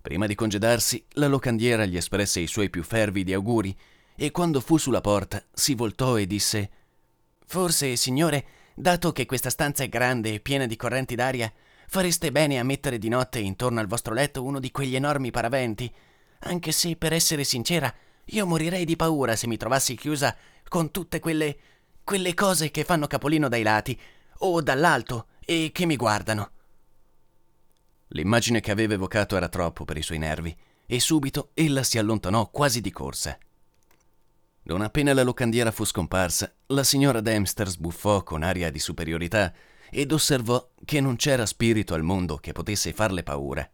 Prima 0.00 0.26
di 0.26 0.34
congedarsi, 0.34 1.04
la 1.14 1.26
locandiera 1.26 1.84
gli 1.84 1.96
espresse 1.96 2.40
i 2.40 2.46
suoi 2.46 2.70
più 2.70 2.82
fervidi 2.82 3.32
auguri 3.32 3.76
e 4.16 4.30
quando 4.30 4.60
fu 4.60 4.78
sulla 4.78 5.00
porta 5.00 5.42
si 5.52 5.74
voltò 5.74 6.16
e 6.16 6.26
disse 6.26 6.70
Forse, 7.46 7.96
signore, 7.96 8.46
dato 8.74 9.12
che 9.12 9.26
questa 9.26 9.50
stanza 9.50 9.84
è 9.84 9.88
grande 9.88 10.34
e 10.34 10.40
piena 10.40 10.66
di 10.66 10.76
correnti 10.76 11.14
d'aria, 11.14 11.52
fareste 11.86 12.30
bene 12.30 12.58
a 12.58 12.64
mettere 12.64 12.98
di 12.98 13.08
notte 13.08 13.38
intorno 13.38 13.80
al 13.80 13.86
vostro 13.86 14.14
letto 14.14 14.44
uno 14.44 14.60
di 14.60 14.70
quegli 14.70 14.96
enormi 14.96 15.30
paraventi, 15.30 15.92
anche 16.40 16.72
se, 16.72 16.96
per 16.96 17.12
essere 17.12 17.44
sincera, 17.44 17.92
io 18.26 18.46
morirei 18.46 18.84
di 18.84 18.96
paura 18.96 19.34
se 19.36 19.46
mi 19.46 19.56
trovassi 19.56 19.96
chiusa 19.96 20.36
con 20.68 20.90
tutte 20.90 21.18
quelle. 21.20 21.58
quelle 22.04 22.34
cose 22.34 22.70
che 22.70 22.84
fanno 22.84 23.06
capolino 23.06 23.48
dai 23.48 23.62
lati 23.62 23.98
o 24.38 24.60
dall'alto 24.60 25.28
e 25.44 25.70
che 25.72 25.86
mi 25.86 25.96
guardano. 25.96 26.50
L'immagine 28.08 28.60
che 28.60 28.70
aveva 28.70 28.94
evocato 28.94 29.36
era 29.36 29.48
troppo 29.48 29.84
per 29.84 29.96
i 29.96 30.02
suoi 30.02 30.18
nervi 30.18 30.56
e 30.86 31.00
subito 31.00 31.50
ella 31.54 31.82
si 31.82 31.98
allontanò 31.98 32.48
quasi 32.50 32.80
di 32.80 32.90
corsa. 32.90 33.38
Non 34.62 34.82
appena 34.82 35.12
la 35.12 35.22
locandiera 35.22 35.70
fu 35.70 35.84
scomparsa, 35.84 36.52
la 36.66 36.84
signora 36.84 37.20
Dempster 37.20 37.68
sbuffò 37.68 38.22
con 38.22 38.42
aria 38.42 38.70
di 38.70 38.78
superiorità 38.78 39.52
ed 39.90 40.12
osservò 40.12 40.70
che 40.84 41.00
non 41.00 41.16
c'era 41.16 41.46
spirito 41.46 41.94
al 41.94 42.02
mondo 42.02 42.36
che 42.36 42.52
potesse 42.52 42.92
farle 42.92 43.22
paura. 43.22 43.68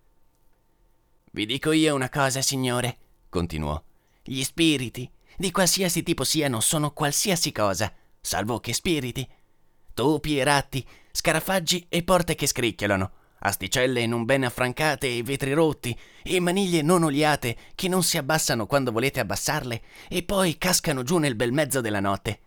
Vi 1.33 1.47
dico 1.47 1.73
io 1.73 1.95
una 1.95 2.09
cosa, 2.09 2.43
signore, 2.43 2.97
continuò. 3.29 3.83
Gli 4.23 4.43
spiriti, 4.43 5.11
di 5.37 5.50
qualsiasi 5.50 6.05
tipo 6.05 6.23
siano, 6.23 6.61
sono 6.61 6.93
qualsiasi 6.93 7.50
cosa, 7.50 7.93
salvo 8.21 8.61
che 8.61 8.73
spiriti. 8.73 9.29
Topi 9.93 10.38
e 10.38 10.45
ratti, 10.45 10.87
scarafaggi 11.11 11.87
e 11.88 12.05
porte 12.05 12.37
che 12.37 12.47
scricchiolano, 12.47 13.12
asticelle 13.47 14.07
non 14.07 14.25
ben 14.25 14.45
affrancate 14.45 15.17
e 15.17 15.23
vetri 15.23 15.53
rotti, 15.53 15.97
e 16.23 16.41
maniglie 16.41 16.83
non 16.83 17.03
oliate 17.03 17.57
che 17.75 17.89
non 17.89 18.03
si 18.03 18.17
abbassano 18.17 18.67
quando 18.67 18.91
volete 18.91 19.21
abbassarle 19.21 19.83
e 20.09 20.23
poi 20.23 20.57
cascano 20.59 21.03
giù 21.03 21.19
nel 21.19 21.35
bel 21.35 21.53
mezzo 21.53 21.81
della 21.81 22.01
notte. 22.01 22.41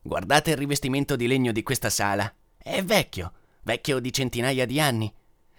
Guardate 0.00 0.50
il 0.50 0.56
rivestimento 0.56 1.16
di 1.16 1.26
legno 1.26 1.52
di 1.52 1.62
questa 1.62 1.90
sala. 1.90 2.32
È 2.56 2.82
vecchio, 2.82 3.32
vecchio 3.62 3.98
di 3.98 4.12
centinaia 4.12 4.64
di 4.64 4.80
anni. 4.80 5.12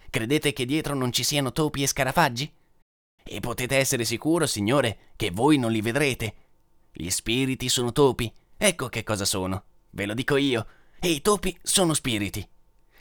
Credete 0.08 0.52
che 0.52 0.64
dietro 0.64 0.94
non 0.94 1.12
ci 1.12 1.22
siano 1.22 1.52
topi 1.52 1.82
e 1.82 1.86
scarafaggi? 1.86 2.52
E 3.22 3.40
potete 3.40 3.76
essere 3.76 4.04
sicuro, 4.04 4.46
signore, 4.46 5.10
che 5.14 5.30
voi 5.30 5.58
non 5.58 5.70
li 5.70 5.82
vedrete. 5.82 6.34
Gli 6.90 7.10
spiriti 7.10 7.68
sono 7.68 7.92
topi, 7.92 8.32
ecco 8.56 8.88
che 8.88 9.04
cosa 9.04 9.24
sono. 9.24 9.64
Ve 9.90 10.06
lo 10.06 10.14
dico 10.14 10.36
io. 10.36 10.66
E 10.98 11.10
i 11.10 11.20
topi 11.20 11.56
sono 11.62 11.94
spiriti. 11.94 12.46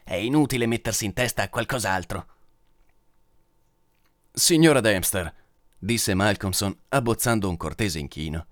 È 0.10 0.16
inutile 0.16 0.66
mettersi 0.66 1.06
in 1.06 1.13
testa 1.13 1.50
qualcos'altro. 1.50 2.25
Signora 4.32 4.80
Dempster, 4.80 5.32
disse 5.78 6.16
Malcolmson 6.16 6.75
abbozzando 6.89 7.48
un 7.48 7.56
cortese 7.58 8.00
inchino. 8.00 8.48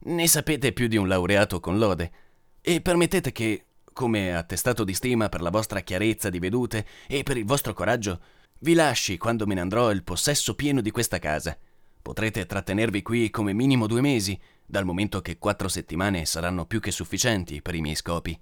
Ne 0.00 0.28
sapete 0.28 0.74
più 0.74 0.86
di 0.86 0.98
un 0.98 1.08
laureato 1.08 1.58
con 1.58 1.78
lode 1.78 2.12
e 2.60 2.82
permettete 2.82 3.32
che, 3.32 3.64
come 3.94 4.36
attestato 4.36 4.84
di 4.84 4.92
stima 4.92 5.30
per 5.30 5.40
la 5.40 5.48
vostra 5.48 5.80
chiarezza 5.80 6.28
di 6.28 6.38
vedute 6.38 6.86
e 7.06 7.22
per 7.22 7.38
il 7.38 7.46
vostro 7.46 7.72
coraggio, 7.72 8.20
vi 8.58 8.74
lasci, 8.74 9.16
quando 9.16 9.46
me 9.46 9.54
ne 9.54 9.62
andrò, 9.62 9.90
il 9.90 10.04
possesso 10.04 10.54
pieno 10.54 10.82
di 10.82 10.90
questa 10.90 11.18
casa. 11.18 11.56
Potrete 12.02 12.44
trattenervi 12.44 13.00
qui 13.00 13.30
come 13.30 13.54
minimo 13.54 13.86
due 13.86 14.02
mesi, 14.02 14.38
dal 14.66 14.84
momento 14.84 15.22
che 15.22 15.38
quattro 15.38 15.68
settimane 15.68 16.26
saranno 16.26 16.66
più 16.66 16.78
che 16.78 16.90
sufficienti 16.90 17.62
per 17.62 17.74
i 17.74 17.80
miei 17.80 17.96
scopi. 17.96 18.38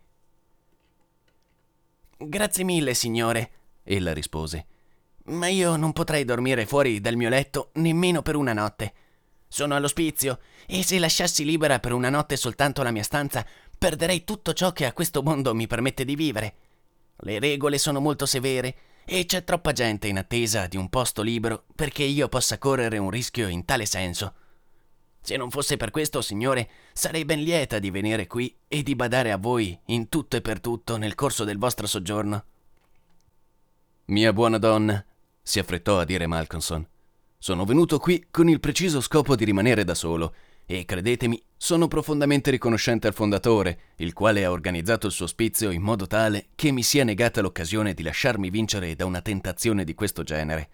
Grazie 2.25 2.63
mille, 2.63 2.95
signore, 2.95 3.51
ella 3.83 4.13
rispose. 4.13 4.67
Ma 5.25 5.49
io 5.49 5.75
non 5.75 5.93
potrei 5.93 6.25
dormire 6.25 6.67
fuori 6.67 7.01
dal 7.01 7.17
mio 7.17 7.29
letto 7.29 7.71
nemmeno 7.75 8.23
per 8.23 8.37
una 8.37 8.53
notte. 8.53 8.93
Sono 9.49 9.75
all'ospizio 9.75 10.39
e 10.67 10.85
se 10.85 11.01
lasciassi 11.01 11.45
libera 11.45 11.81
per 11.81 11.93
una 11.93 12.11
notte 12.11 12.37
soltanto 12.37 12.83
la 12.85 12.93
mia 12.93 13.03
stanza, 13.03 13.45
perderei 13.77 14.23
tutto 14.23 14.53
ciò 14.53 14.73
che 14.73 14.87
a 14.87 14.93
questo 14.93 15.23
mondo 15.23 15.53
mi 15.53 15.67
permette 15.67 16.05
di 16.05 16.15
vivere. 16.15 16.55
Le 17.17 17.41
regole 17.41 17.77
sono 17.79 17.99
molto 17.99 18.25
severe 18.25 18.75
e 19.05 19.27
c'è 19.27 19.43
troppa 19.43 19.73
gente 19.73 20.07
in 20.07 20.19
attesa 20.19 20.69
di 20.69 20.77
un 20.77 20.89
posto 20.89 21.23
libero 21.23 21.65
perché 21.75 22.05
io 22.05 22.29
possa 22.29 22.57
correre 22.59 22.99
un 22.99 23.11
rischio 23.11 23.49
in 23.49 23.65
tale 23.65 23.85
senso. 23.85 24.35
Se 25.25 25.37
non 25.37 25.51
fosse 25.51 25.77
per 25.77 25.93
questo, 25.93 26.21
signore, 26.21 26.69
sarei 26.93 27.25
ben 27.25 27.41
lieta 27.41 27.79
di 27.79 27.91
venire 27.91 28.27
qui 28.27 28.53
e 28.67 28.83
di 28.83 28.97
badare 28.97 29.31
a 29.31 29.37
voi 29.37 29.79
in 29.87 30.09
tutto 30.09 30.37
e 30.37 30.41
per 30.41 30.61
tutto 30.61 30.97
nel 30.97 31.15
corso 31.15 31.45
del 31.45 31.59
vostro 31.59 31.87
soggiorno. 31.87 32.45
Mia 34.07 34.33
buona 34.33 34.59
donna, 34.59 35.03
si 35.41 35.61
affrettò 35.61 36.01
a 36.01 36.05
dire 36.05 36.27
Malcolmson. 36.27 36.85
Sono 37.39 37.65
venuto 37.65 37.99
qui 37.99 38.27
con 38.33 38.49
il 38.49 38.59
preciso 38.59 39.01
scopo 39.01 39.37
di 39.37 39.45
rimanere 39.45 39.85
da 39.85 39.95
solo 39.95 40.35
e 40.67 40.85
credetemi, 40.85 41.41
sono 41.57 41.87
profondamente 41.87 42.51
riconoscente 42.51 43.07
al 43.07 43.15
fondatore, 43.15 43.93
il 43.97 44.13
quale 44.13 44.45
ha 44.45 44.51
organizzato 44.51 45.07
il 45.07 45.13
suo 45.13 45.27
ospizio 45.27 45.71
in 45.71 45.83
modo 45.83 46.09
tale 46.09 46.49
che 46.57 46.73
mi 46.73 46.83
sia 46.83 47.05
negata 47.05 47.41
l'occasione 47.41 47.95
di 47.95 48.03
lasciarmi 48.03 48.51
vincere 48.51 48.97
da 48.97 49.05
una 49.05 49.21
tentazione 49.21 49.85
di 49.85 49.95
questo 49.95 50.25
genere. 50.25 50.69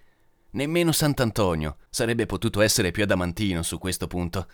Nemmeno 0.50 0.92
Sant'Antonio 0.92 1.76
sarebbe 1.90 2.24
potuto 2.24 2.60
essere 2.60 2.90
più 2.90 3.02
adamantino 3.02 3.62
su 3.62 3.78
questo 3.78 4.06
punto. 4.06 4.48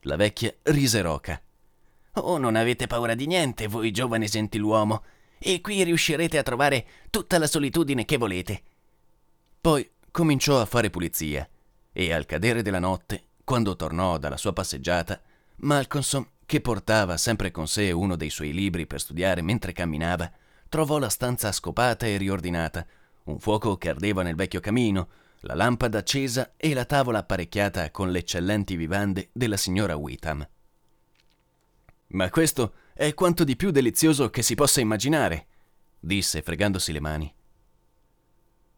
La 0.00 0.16
vecchia 0.16 0.54
rise 0.64 1.00
roca. 1.00 1.40
Oh, 2.16 2.36
non 2.36 2.54
avete 2.54 2.86
paura 2.86 3.14
di 3.14 3.26
niente, 3.26 3.66
voi 3.66 3.90
giovane 3.90 4.26
gentiluomo 4.26 5.02
e 5.38 5.60
qui 5.60 5.82
riuscirete 5.82 6.38
a 6.38 6.42
trovare 6.42 6.86
tutta 7.10 7.38
la 7.38 7.46
solitudine 7.46 8.04
che 8.04 8.18
volete. 8.18 8.62
Poi 9.60 9.90
cominciò 10.10 10.60
a 10.60 10.66
fare 10.66 10.90
pulizia 10.90 11.48
e 11.92 12.12
al 12.12 12.26
cadere 12.26 12.62
della 12.62 12.78
notte, 12.78 13.24
quando 13.44 13.76
tornò 13.76 14.18
dalla 14.18 14.36
sua 14.36 14.52
passeggiata, 14.52 15.20
Malcolmson, 15.56 16.28
che 16.44 16.60
portava 16.60 17.16
sempre 17.16 17.50
con 17.50 17.66
sé 17.66 17.90
uno 17.92 18.16
dei 18.16 18.30
suoi 18.30 18.52
libri 18.52 18.86
per 18.86 19.00
studiare 19.00 19.40
mentre 19.40 19.72
camminava, 19.72 20.30
trovò 20.68 20.98
la 20.98 21.08
stanza 21.08 21.50
scopata 21.50 22.06
e 22.06 22.18
riordinata, 22.18 22.86
un 23.24 23.38
fuoco 23.38 23.76
che 23.76 23.88
ardeva 23.88 24.22
nel 24.22 24.34
vecchio 24.34 24.60
camino, 24.60 25.08
la 25.40 25.54
lampada 25.54 25.98
accesa 25.98 26.54
e 26.56 26.74
la 26.74 26.84
tavola 26.84 27.18
apparecchiata 27.18 27.90
con 27.90 28.10
le 28.10 28.20
eccellenti 28.20 28.76
vivande 28.76 29.30
della 29.32 29.56
signora 29.56 29.96
Witham. 29.96 30.46
Ma 32.08 32.30
questo 32.30 32.74
è 32.94 33.12
quanto 33.14 33.44
di 33.44 33.56
più 33.56 33.70
delizioso 33.70 34.30
che 34.30 34.42
si 34.42 34.54
possa 34.54 34.80
immaginare, 34.80 35.46
disse 35.98 36.42
fregandosi 36.42 36.92
le 36.92 37.00
mani. 37.00 37.34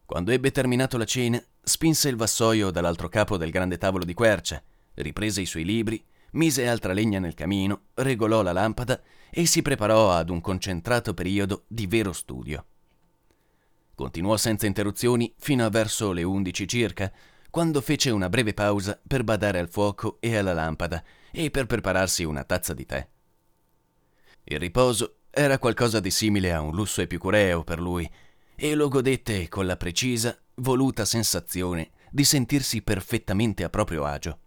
Quando 0.04 0.30
ebbe 0.30 0.52
terminato 0.52 0.96
la 0.96 1.04
cena, 1.04 1.42
spinse 1.60 2.08
il 2.08 2.16
vassoio 2.16 2.70
dall'altro 2.70 3.08
capo 3.08 3.36
del 3.36 3.50
grande 3.50 3.78
tavolo 3.78 4.04
di 4.04 4.14
quercia, 4.14 4.62
riprese 4.94 5.40
i 5.40 5.46
suoi 5.46 5.64
libri, 5.64 6.02
mise 6.32 6.68
altra 6.68 6.92
legna 6.92 7.18
nel 7.18 7.34
camino, 7.34 7.86
regolò 7.94 8.42
la 8.42 8.52
lampada 8.52 9.02
e 9.30 9.46
si 9.46 9.62
preparò 9.62 10.12
ad 10.12 10.30
un 10.30 10.40
concentrato 10.40 11.14
periodo 11.14 11.64
di 11.66 11.86
vero 11.86 12.12
studio. 12.12 12.64
Continuò 13.96 14.36
senza 14.36 14.66
interruzioni 14.66 15.34
fino 15.38 15.64
a 15.64 15.70
verso 15.70 16.12
le 16.12 16.22
undici 16.22 16.68
circa, 16.68 17.10
quando 17.48 17.80
fece 17.80 18.10
una 18.10 18.28
breve 18.28 18.52
pausa 18.52 19.00
per 19.04 19.24
badare 19.24 19.58
al 19.58 19.70
fuoco 19.70 20.18
e 20.20 20.36
alla 20.36 20.52
lampada 20.52 21.02
e 21.32 21.50
per 21.50 21.64
prepararsi 21.64 22.22
una 22.22 22.44
tazza 22.44 22.74
di 22.74 22.84
tè. 22.84 23.08
Il 24.44 24.58
riposo 24.58 25.20
era 25.30 25.58
qualcosa 25.58 25.98
di 25.98 26.10
simile 26.10 26.52
a 26.52 26.60
un 26.60 26.74
lusso 26.74 27.00
epicureo 27.00 27.64
per 27.64 27.80
lui, 27.80 28.06
e 28.54 28.74
lo 28.74 28.88
godette 28.88 29.48
con 29.48 29.64
la 29.64 29.78
precisa, 29.78 30.38
voluta 30.56 31.06
sensazione 31.06 31.92
di 32.10 32.24
sentirsi 32.24 32.82
perfettamente 32.82 33.64
a 33.64 33.70
proprio 33.70 34.04
agio. 34.04 34.38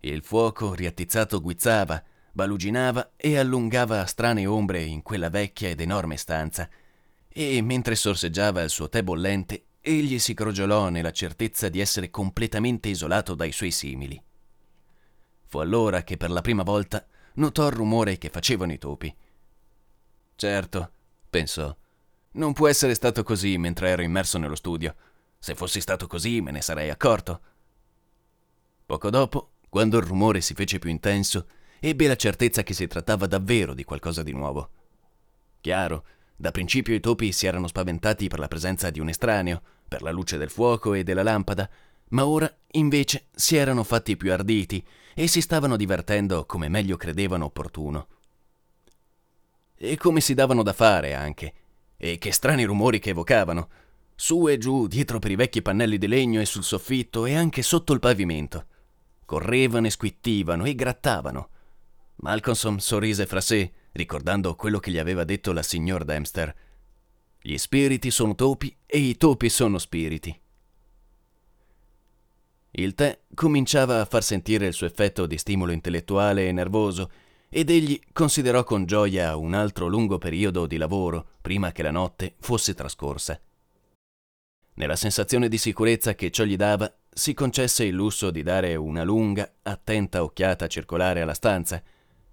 Il 0.00 0.24
fuoco 0.24 0.74
riattizzato 0.74 1.40
guizzava, 1.40 2.02
baluginava 2.32 3.12
e 3.14 3.38
allungava 3.38 4.04
strane 4.06 4.46
ombre 4.46 4.82
in 4.82 5.02
quella 5.02 5.30
vecchia 5.30 5.68
ed 5.68 5.80
enorme 5.80 6.16
stanza, 6.16 6.68
e 7.32 7.62
mentre 7.62 7.94
sorseggiava 7.94 8.62
il 8.62 8.70
suo 8.70 8.88
tè 8.88 9.02
bollente, 9.02 9.64
egli 9.80 10.18
si 10.18 10.34
crogiolò 10.34 10.88
nella 10.88 11.12
certezza 11.12 11.68
di 11.68 11.80
essere 11.80 12.10
completamente 12.10 12.88
isolato 12.88 13.34
dai 13.34 13.52
suoi 13.52 13.70
simili. 13.70 14.20
Fu 15.46 15.58
allora 15.58 16.02
che 16.02 16.16
per 16.16 16.30
la 16.30 16.40
prima 16.40 16.62
volta 16.62 17.04
notò 17.34 17.66
il 17.66 17.72
rumore 17.72 18.18
che 18.18 18.28
facevano 18.28 18.72
i 18.72 18.78
topi. 18.78 19.14
Certo, 20.36 20.90
pensò, 21.28 21.74
non 22.32 22.52
può 22.52 22.68
essere 22.68 22.94
stato 22.94 23.22
così 23.22 23.58
mentre 23.58 23.88
ero 23.88 24.02
immerso 24.02 24.38
nello 24.38 24.54
studio. 24.54 24.94
Se 25.38 25.54
fossi 25.54 25.80
stato 25.80 26.06
così 26.06 26.40
me 26.40 26.50
ne 26.50 26.60
sarei 26.60 26.90
accorto. 26.90 27.40
Poco 28.86 29.10
dopo, 29.10 29.52
quando 29.68 29.98
il 29.98 30.04
rumore 30.04 30.40
si 30.40 30.54
fece 30.54 30.78
più 30.78 30.90
intenso, 30.90 31.46
ebbe 31.80 32.06
la 32.06 32.16
certezza 32.16 32.62
che 32.62 32.74
si 32.74 32.86
trattava 32.86 33.26
davvero 33.26 33.72
di 33.72 33.84
qualcosa 33.84 34.22
di 34.22 34.32
nuovo. 34.32 34.70
Chiaro, 35.60 36.04
da 36.40 36.52
principio 36.52 36.94
i 36.94 37.00
topi 37.00 37.32
si 37.32 37.44
erano 37.44 37.66
spaventati 37.66 38.28
per 38.28 38.38
la 38.38 38.48
presenza 38.48 38.88
di 38.88 38.98
un 38.98 39.10
estraneo, 39.10 39.60
per 39.86 40.00
la 40.00 40.10
luce 40.10 40.38
del 40.38 40.48
fuoco 40.48 40.94
e 40.94 41.02
della 41.02 41.22
lampada, 41.22 41.68
ma 42.08 42.26
ora 42.26 42.50
invece 42.72 43.26
si 43.34 43.56
erano 43.56 43.84
fatti 43.84 44.16
più 44.16 44.32
arditi 44.32 44.82
e 45.14 45.26
si 45.26 45.42
stavano 45.42 45.76
divertendo 45.76 46.46
come 46.46 46.70
meglio 46.70 46.96
credevano 46.96 47.44
opportuno. 47.44 48.06
E 49.76 49.98
come 49.98 50.22
si 50.22 50.32
davano 50.32 50.62
da 50.62 50.72
fare 50.72 51.12
anche, 51.12 51.52
e 51.98 52.16
che 52.16 52.32
strani 52.32 52.64
rumori 52.64 53.00
che 53.00 53.10
evocavano, 53.10 53.68
su 54.14 54.48
e 54.48 54.56
giù 54.56 54.86
dietro 54.86 55.18
per 55.18 55.32
i 55.32 55.36
vecchi 55.36 55.60
pannelli 55.60 55.98
di 55.98 56.06
legno 56.06 56.40
e 56.40 56.46
sul 56.46 56.64
soffitto 56.64 57.26
e 57.26 57.34
anche 57.34 57.60
sotto 57.60 57.92
il 57.92 58.00
pavimento. 58.00 58.64
Correvano 59.26 59.88
e 59.88 59.90
squittivano 59.90 60.64
e 60.64 60.74
grattavano. 60.74 61.48
Malcolmson 62.16 62.80
sorrise 62.80 63.26
fra 63.26 63.42
sé, 63.42 63.72
ricordando 63.92 64.54
quello 64.54 64.78
che 64.78 64.90
gli 64.90 64.98
aveva 64.98 65.24
detto 65.24 65.52
la 65.52 65.62
signor 65.62 66.04
Dempster. 66.04 66.54
Gli 67.40 67.56
spiriti 67.56 68.10
sono 68.10 68.34
topi 68.34 68.76
e 68.86 68.98
i 68.98 69.16
topi 69.16 69.48
sono 69.48 69.78
spiriti. 69.78 70.38
Il 72.72 72.94
tè 72.94 73.20
cominciava 73.34 74.00
a 74.00 74.04
far 74.04 74.22
sentire 74.22 74.66
il 74.66 74.74
suo 74.74 74.86
effetto 74.86 75.26
di 75.26 75.38
stimolo 75.38 75.72
intellettuale 75.72 76.46
e 76.46 76.52
nervoso, 76.52 77.10
ed 77.48 77.68
egli 77.68 77.98
considerò 78.12 78.62
con 78.62 78.86
gioia 78.86 79.34
un 79.36 79.54
altro 79.54 79.88
lungo 79.88 80.18
periodo 80.18 80.66
di 80.66 80.76
lavoro 80.76 81.30
prima 81.40 81.72
che 81.72 81.82
la 81.82 81.90
notte 81.90 82.36
fosse 82.38 82.74
trascorsa. 82.74 83.40
Nella 84.74 84.94
sensazione 84.94 85.48
di 85.48 85.58
sicurezza 85.58 86.14
che 86.14 86.30
ciò 86.30 86.44
gli 86.44 86.56
dava, 86.56 86.92
si 87.12 87.34
concesse 87.34 87.84
il 87.84 87.94
lusso 87.94 88.30
di 88.30 88.44
dare 88.44 88.76
una 88.76 89.02
lunga, 89.02 89.52
attenta 89.62 90.22
occhiata 90.22 90.68
circolare 90.68 91.22
alla 91.22 91.34
stanza, 91.34 91.82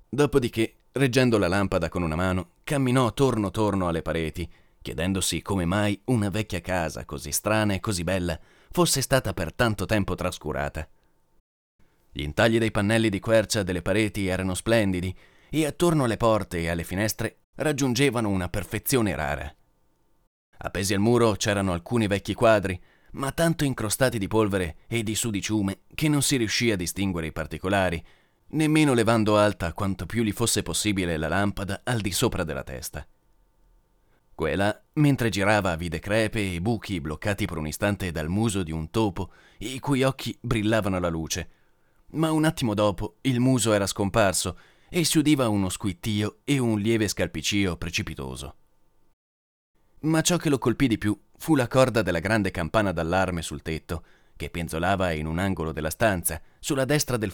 dopodiché, 0.10 0.76
reggendo 0.94 1.38
la 1.38 1.48
lampada 1.48 1.90
con 1.90 2.02
una 2.02 2.16
mano, 2.16 2.52
camminò 2.64 3.14
torno 3.14 3.52
torno 3.52 3.88
alle 3.88 4.02
pareti, 4.02 4.50
chiedendosi 4.82 5.42
come 5.42 5.66
mai 5.66 6.00
una 6.06 6.30
vecchia 6.30 6.62
casa 6.62 7.06
così 7.06 7.32
strana 7.32 7.74
e 7.74 7.80
così 7.80 8.04
bella 8.04 8.40
fosse 8.72 9.02
stata 9.02 9.34
per 9.34 9.54
tanto 9.54 9.86
tempo 9.86 10.16
trascurata. 10.16 10.88
Gli 12.12 12.22
intagli 12.22 12.58
dei 12.58 12.72
pannelli 12.72 13.10
di 13.10 13.20
quercia 13.20 13.64
delle 13.64 13.82
pareti 13.82 14.28
erano 14.28 14.54
splendidi 14.54 15.16
e 15.50 15.66
attorno 15.66 16.06
alle 16.06 16.18
porte 16.18 16.60
e 16.60 16.70
alle 16.70 16.84
finestre 16.84 17.42
raggiungevano 17.56 18.30
una 18.30 18.50
perfezione 18.50 19.16
rara. 19.16 19.54
Appesi 20.60 20.94
al 20.94 21.00
muro 21.00 21.34
c'erano 21.34 21.74
alcuni 21.74 22.08
vecchi 22.08 22.34
quadri, 22.34 22.80
ma 23.14 23.32
tanto 23.32 23.64
incrostati 23.64 24.18
di 24.18 24.28
polvere 24.28 24.78
e 24.88 25.04
di 25.04 25.16
sudiciume 25.16 25.82
che 25.94 26.08
non 26.08 26.22
si 26.22 26.38
riuscì 26.38 26.72
a 26.72 26.76
distinguere 26.76 27.28
i 27.28 27.32
particolari, 27.32 28.04
nemmeno 28.50 28.94
levando 28.94 29.38
alta 29.38 29.74
quanto 29.74 30.06
più 30.06 30.24
gli 30.24 30.32
fosse 30.32 30.64
possibile 30.64 31.18
la 31.18 31.28
lampada 31.28 31.82
al 31.84 32.02
di 32.02 32.12
sopra 32.12 32.44
della 32.44 32.64
testa. 32.64 33.06
Quella, 34.34 34.84
mentre 34.94 35.30
girava, 35.30 35.76
vide 35.76 36.00
crepe 36.00 36.54
e 36.54 36.62
buchi 36.62 37.02
bloccati 37.02 37.46
per 37.46 37.58
un 37.58 37.66
istante 37.66 38.12
dal 38.12 38.30
muso 38.30 38.62
di 38.62 38.72
un 38.72 38.92
topo, 38.92 39.32
i 39.60 39.80
cui 39.80 40.04
occhi 40.04 40.38
brillavano 40.40 40.98
alla 40.98 41.10
luce. 41.10 41.50
Ma 42.12 42.32
un 42.32 42.46
attimo 42.46 42.76
dopo 42.76 43.18
il 43.22 43.40
muso 43.40 43.74
era 43.74 43.88
scomparso 43.88 44.60
e 44.90 45.04
si 45.04 45.18
udiva 45.18 45.50
uno 45.50 45.70
squittio 45.70 46.38
e 46.44 46.60
un 46.60 46.80
lieve 46.80 47.08
scalpicio 47.08 47.78
precipitoso. 47.78 48.56
Ma 50.02 50.22
ciò 50.22 50.38
che 50.38 50.50
lo 50.50 50.60
colpì 50.60 50.88
di 50.88 51.00
più 51.00 51.20
fu 51.38 51.56
la 51.56 51.68
corda 51.68 52.04
della 52.04 52.20
grande 52.20 52.52
campana 52.52 52.92
d'allarme 52.92 53.42
sul 53.42 53.64
tetto, 53.64 54.04
che 54.36 54.52
penzolava 54.52 55.12
in 55.14 55.26
un 55.26 55.40
angolo 55.40 55.72
della 55.72 55.90
stanza, 55.90 56.40
sulla 56.60 56.86
destra 56.86 57.18
del... 57.18 57.34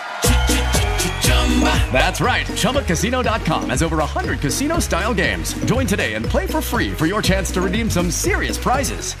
That's 1.91 2.21
right. 2.21 2.47
ChumbaCasino.com 2.47 3.69
has 3.69 3.83
over 3.83 3.97
100 3.97 4.39
casino 4.39 4.79
style 4.79 5.13
games. 5.13 5.53
Join 5.65 5.85
today 5.85 6.15
and 6.15 6.25
play 6.25 6.47
for 6.47 6.61
free 6.61 6.91
for 6.91 7.05
your 7.05 7.21
chance 7.21 7.51
to 7.51 7.61
redeem 7.61 7.89
some 7.89 8.09
serious 8.09 8.57
prizes. 8.57 9.15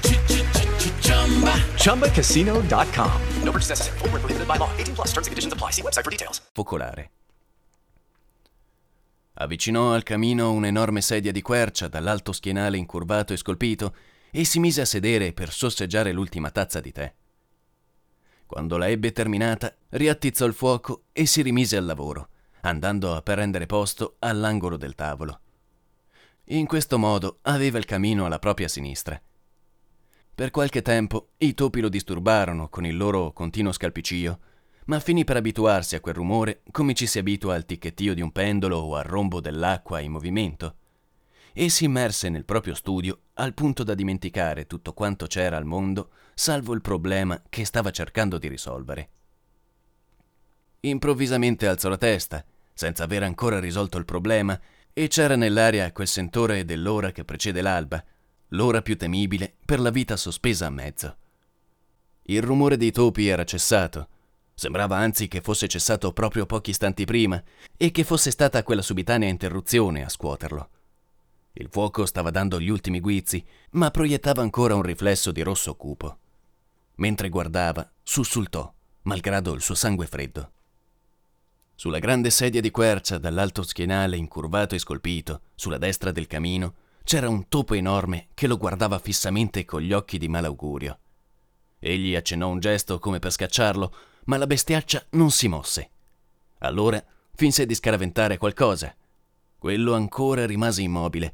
ChumbaCasino.com. 1.77 3.21
No 3.43 3.51
purchase 3.51 3.69
necessary. 3.69 3.97
Full 3.99 4.09
prohibited 4.09 4.47
by 4.47 4.57
law. 4.57 4.69
18 4.77 4.95
plus 4.95 5.09
terms 5.11 5.27
and 5.27 5.31
conditions 5.33 5.53
apply. 5.53 5.71
See 5.71 5.83
website 5.83 6.03
for 6.03 6.11
details. 6.11 6.41
Focolare. 6.53 7.09
Avvicinò 9.35 9.93
al 9.93 10.03
camino 10.03 10.51
un'enorme 10.51 11.01
sedia 11.01 11.31
di 11.31 11.41
quercia 11.41 11.87
dall'alto 11.87 12.31
schienale 12.31 12.77
incurvato 12.77 13.33
e 13.33 13.37
scolpito 13.37 13.95
e 14.29 14.43
si 14.45 14.59
mise 14.59 14.81
a 14.81 14.85
sedere 14.85 15.33
per 15.33 15.51
sosseggiare 15.51 16.11
l'ultima 16.11 16.51
tazza 16.51 16.79
di 16.79 16.91
tè. 16.91 17.11
Quando 18.51 18.75
la 18.75 18.89
ebbe 18.89 19.13
terminata, 19.13 19.73
riattizzò 19.91 20.45
il 20.45 20.53
fuoco 20.53 21.03
e 21.13 21.25
si 21.25 21.41
rimise 21.41 21.77
al 21.77 21.85
lavoro, 21.85 22.27
andando 22.63 23.15
a 23.15 23.21
prendere 23.21 23.65
posto 23.65 24.17
all'angolo 24.19 24.75
del 24.75 24.93
tavolo. 24.93 25.39
In 26.47 26.65
questo 26.65 26.99
modo 26.99 27.39
aveva 27.43 27.77
il 27.77 27.85
camino 27.85 28.25
alla 28.25 28.39
propria 28.39 28.67
sinistra. 28.67 29.19
Per 30.35 30.51
qualche 30.51 30.81
tempo 30.81 31.29
i 31.37 31.53
topi 31.53 31.79
lo 31.79 31.87
disturbarono 31.87 32.67
con 32.67 32.85
il 32.85 32.97
loro 32.97 33.31
continuo 33.31 33.71
scalpicio, 33.71 34.39
ma 34.87 34.99
finì 34.99 35.23
per 35.23 35.37
abituarsi 35.37 35.95
a 35.95 36.01
quel 36.01 36.15
rumore 36.15 36.61
come 36.71 36.93
ci 36.93 37.07
si 37.07 37.19
abitua 37.19 37.55
al 37.55 37.65
ticchettio 37.65 38.13
di 38.13 38.21
un 38.21 38.33
pendolo 38.33 38.79
o 38.79 38.97
al 38.97 39.05
rombo 39.05 39.39
dell'acqua 39.39 40.01
in 40.01 40.11
movimento, 40.11 40.75
e 41.53 41.69
si 41.69 41.85
immerse 41.85 42.27
nel 42.27 42.43
proprio 42.43 42.75
studio 42.75 43.17
al 43.35 43.53
punto 43.53 43.83
da 43.83 43.93
dimenticare 43.93 44.67
tutto 44.67 44.91
quanto 44.91 45.25
c'era 45.25 45.55
al 45.55 45.63
mondo 45.63 46.09
salvo 46.33 46.73
il 46.73 46.81
problema 46.81 47.41
che 47.49 47.65
stava 47.65 47.91
cercando 47.91 48.37
di 48.37 48.47
risolvere. 48.47 49.09
Improvvisamente 50.81 51.67
alzò 51.67 51.89
la 51.89 51.97
testa, 51.97 52.43
senza 52.73 53.03
aver 53.03 53.23
ancora 53.23 53.59
risolto 53.59 53.97
il 53.97 54.05
problema, 54.05 54.59
e 54.93 55.07
c'era 55.07 55.35
nell'aria 55.35 55.91
quel 55.91 56.07
sentore 56.07 56.65
dell'ora 56.65 57.11
che 57.11 57.23
precede 57.23 57.61
l'alba, 57.61 58.03
l'ora 58.49 58.81
più 58.81 58.97
temibile 58.97 59.53
per 59.63 59.79
la 59.79 59.89
vita 59.89 60.17
sospesa 60.17 60.65
a 60.65 60.71
mezzo. 60.71 61.15
Il 62.23 62.41
rumore 62.41 62.77
dei 62.77 62.91
topi 62.91 63.27
era 63.27 63.43
cessato. 63.43 64.07
Sembrava 64.53 64.97
anzi 64.97 65.27
che 65.27 65.41
fosse 65.41 65.67
cessato 65.67 66.11
proprio 66.13 66.45
pochi 66.45 66.69
istanti 66.69 67.05
prima 67.05 67.41
e 67.77 67.91
che 67.91 68.03
fosse 68.03 68.31
stata 68.31 68.63
quella 68.63 68.81
subitanea 68.81 69.29
interruzione 69.29 70.03
a 70.03 70.09
scuoterlo. 70.09 70.69
Il 71.53 71.67
fuoco 71.69 72.05
stava 72.05 72.31
dando 72.31 72.59
gli 72.59 72.69
ultimi 72.69 72.99
guizzi, 72.99 73.43
ma 73.71 73.91
proiettava 73.91 74.41
ancora 74.41 74.75
un 74.75 74.81
riflesso 74.81 75.31
di 75.31 75.41
rosso 75.41 75.75
cupo. 75.75 76.17
Mentre 76.95 77.29
guardava, 77.29 77.89
sussultò, 78.01 78.71
malgrado 79.03 79.53
il 79.53 79.61
suo 79.61 79.75
sangue 79.75 80.07
freddo. 80.07 80.51
Sulla 81.75 81.99
grande 81.99 82.29
sedia 82.29 82.61
di 82.61 82.69
quercia 82.69 83.17
dall'alto 83.17 83.63
schienale 83.63 84.15
incurvato 84.15 84.75
e 84.75 84.79
scolpito, 84.79 85.41
sulla 85.55 85.77
destra 85.77 86.11
del 86.11 86.27
camino, 86.27 86.75
c'era 87.03 87.27
un 87.27 87.47
topo 87.49 87.73
enorme 87.73 88.27
che 88.33 88.47
lo 88.47 88.57
guardava 88.57 88.99
fissamente 88.99 89.65
con 89.65 89.81
gli 89.81 89.91
occhi 89.91 90.17
di 90.17 90.27
malaugurio. 90.27 90.99
Egli 91.79 92.15
accennò 92.15 92.47
un 92.47 92.59
gesto 92.59 92.99
come 92.99 93.17
per 93.17 93.31
scacciarlo, 93.31 93.93
ma 94.25 94.37
la 94.37 94.45
bestiaccia 94.45 95.03
non 95.11 95.31
si 95.31 95.47
mosse. 95.47 95.89
Allora 96.59 97.03
finse 97.33 97.65
di 97.65 97.73
scaraventare 97.73 98.37
qualcosa. 98.37 98.95
Quello 99.57 99.95
ancora 99.95 100.45
rimase 100.45 100.83
immobile, 100.83 101.33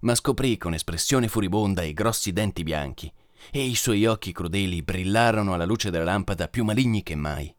ma 0.00 0.14
scoprì 0.14 0.56
con 0.56 0.74
espressione 0.74 1.28
furibonda 1.28 1.82
i 1.82 1.92
grossi 1.92 2.32
denti 2.32 2.62
bianchi 2.62 3.12
e 3.50 3.64
i 3.64 3.74
suoi 3.74 4.06
occhi 4.06 4.32
crudeli 4.32 4.82
brillarono 4.82 5.54
alla 5.54 5.64
luce 5.64 5.90
della 5.90 6.04
lampada 6.04 6.48
più 6.48 6.64
maligni 6.64 7.02
che 7.02 7.14
mai. 7.14 7.52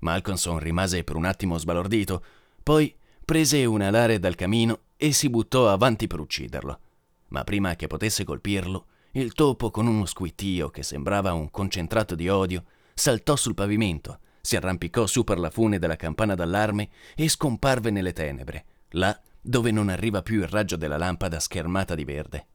Malcolmson 0.00 0.58
rimase 0.58 1.04
per 1.04 1.16
un 1.16 1.24
attimo 1.24 1.58
sbalordito, 1.58 2.24
poi 2.62 2.94
prese 3.24 3.64
un 3.64 3.82
alare 3.82 4.18
dal 4.18 4.34
camino 4.34 4.80
e 4.96 5.12
si 5.12 5.28
buttò 5.28 5.68
avanti 5.68 6.06
per 6.06 6.20
ucciderlo. 6.20 6.80
Ma 7.28 7.44
prima 7.44 7.76
che 7.76 7.86
potesse 7.86 8.24
colpirlo, 8.24 8.86
il 9.12 9.32
topo, 9.32 9.70
con 9.70 9.86
uno 9.86 10.06
squittio 10.06 10.70
che 10.70 10.82
sembrava 10.82 11.32
un 11.32 11.50
concentrato 11.50 12.14
di 12.14 12.28
odio, 12.28 12.64
saltò 12.94 13.36
sul 13.36 13.54
pavimento, 13.54 14.20
si 14.40 14.56
arrampicò 14.56 15.06
su 15.06 15.24
per 15.24 15.38
la 15.38 15.50
fune 15.50 15.78
della 15.78 15.96
campana 15.96 16.34
d'allarme 16.34 16.88
e 17.14 17.28
scomparve 17.28 17.90
nelle 17.90 18.12
tenebre, 18.12 18.64
là 18.90 19.20
dove 19.40 19.70
non 19.70 19.88
arriva 19.88 20.22
più 20.22 20.40
il 20.40 20.48
raggio 20.48 20.76
della 20.76 20.98
lampada 20.98 21.40
schermata 21.40 21.94
di 21.94 22.04
verde 22.04 22.46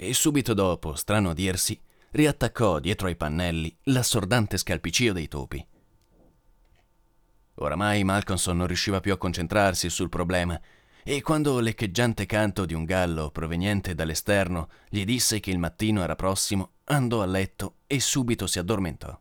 e 0.00 0.14
subito 0.14 0.54
dopo, 0.54 0.94
strano 0.94 1.30
a 1.30 1.34
dirsi, 1.34 1.78
riattaccò 2.12 2.78
dietro 2.78 3.08
ai 3.08 3.16
pannelli 3.16 3.76
l'assordante 3.84 4.56
scalpicio 4.56 5.12
dei 5.12 5.26
topi. 5.26 5.66
Oramai 7.54 8.04
Malcolmson 8.04 8.56
non 8.56 8.68
riusciva 8.68 9.00
più 9.00 9.12
a 9.12 9.16
concentrarsi 9.16 9.90
sul 9.90 10.08
problema 10.08 10.58
e 11.02 11.20
quando 11.20 11.58
l'echeggiante 11.58 12.26
canto 12.26 12.64
di 12.64 12.74
un 12.74 12.84
gallo 12.84 13.32
proveniente 13.32 13.96
dall'esterno 13.96 14.68
gli 14.88 15.04
disse 15.04 15.40
che 15.40 15.50
il 15.50 15.58
mattino 15.58 16.00
era 16.04 16.14
prossimo, 16.14 16.74
andò 16.84 17.20
a 17.20 17.26
letto 17.26 17.78
e 17.88 17.98
subito 17.98 18.46
si 18.46 18.60
addormentò. 18.60 19.20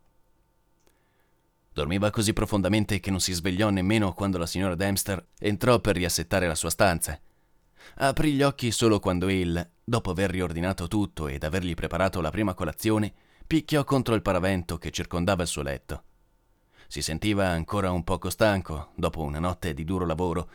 Dormiva 1.78 2.10
così 2.10 2.34
profondamente 2.34 3.00
che 3.00 3.12
non 3.12 3.20
si 3.20 3.34
svegliò 3.34 3.70
nemmeno 3.70 4.12
quando 4.14 4.40
la 4.40 4.48
signora 4.48 4.74
Dempster 4.74 5.24
entrò 5.38 5.78
per 5.78 5.96
riassettare 5.96 6.48
la 6.48 6.56
sua 6.56 6.72
stanza 6.72 7.20
Aprì 7.98 8.34
gli 8.34 8.42
occhi 8.42 8.72
solo 8.72 9.00
quando 9.00 9.30
il, 9.30 9.70
dopo 9.84 10.10
aver 10.10 10.32
riordinato 10.32 10.88
tutto 10.88 11.28
ed 11.28 11.44
avergli 11.44 11.76
preparato 11.76 12.20
la 12.20 12.32
prima 12.32 12.56
colazione, 12.56 13.14
picchiò 13.46 13.84
contro 13.84 14.16
il 14.16 14.24
paravento 14.24 14.80
che 14.80 14.90
circondava 14.90 15.44
il 15.44 15.48
suo 15.48 15.62
letto. 15.62 16.04
Si 16.88 17.04
sentiva 17.04 17.46
ancora 17.46 17.92
un 17.92 18.04
poco 18.04 18.32
stanco 18.32 18.94
dopo 18.96 19.22
una 19.22 19.38
notte 19.38 19.76
di 19.76 19.84
duro 19.84 20.08
lavoro, 20.08 20.50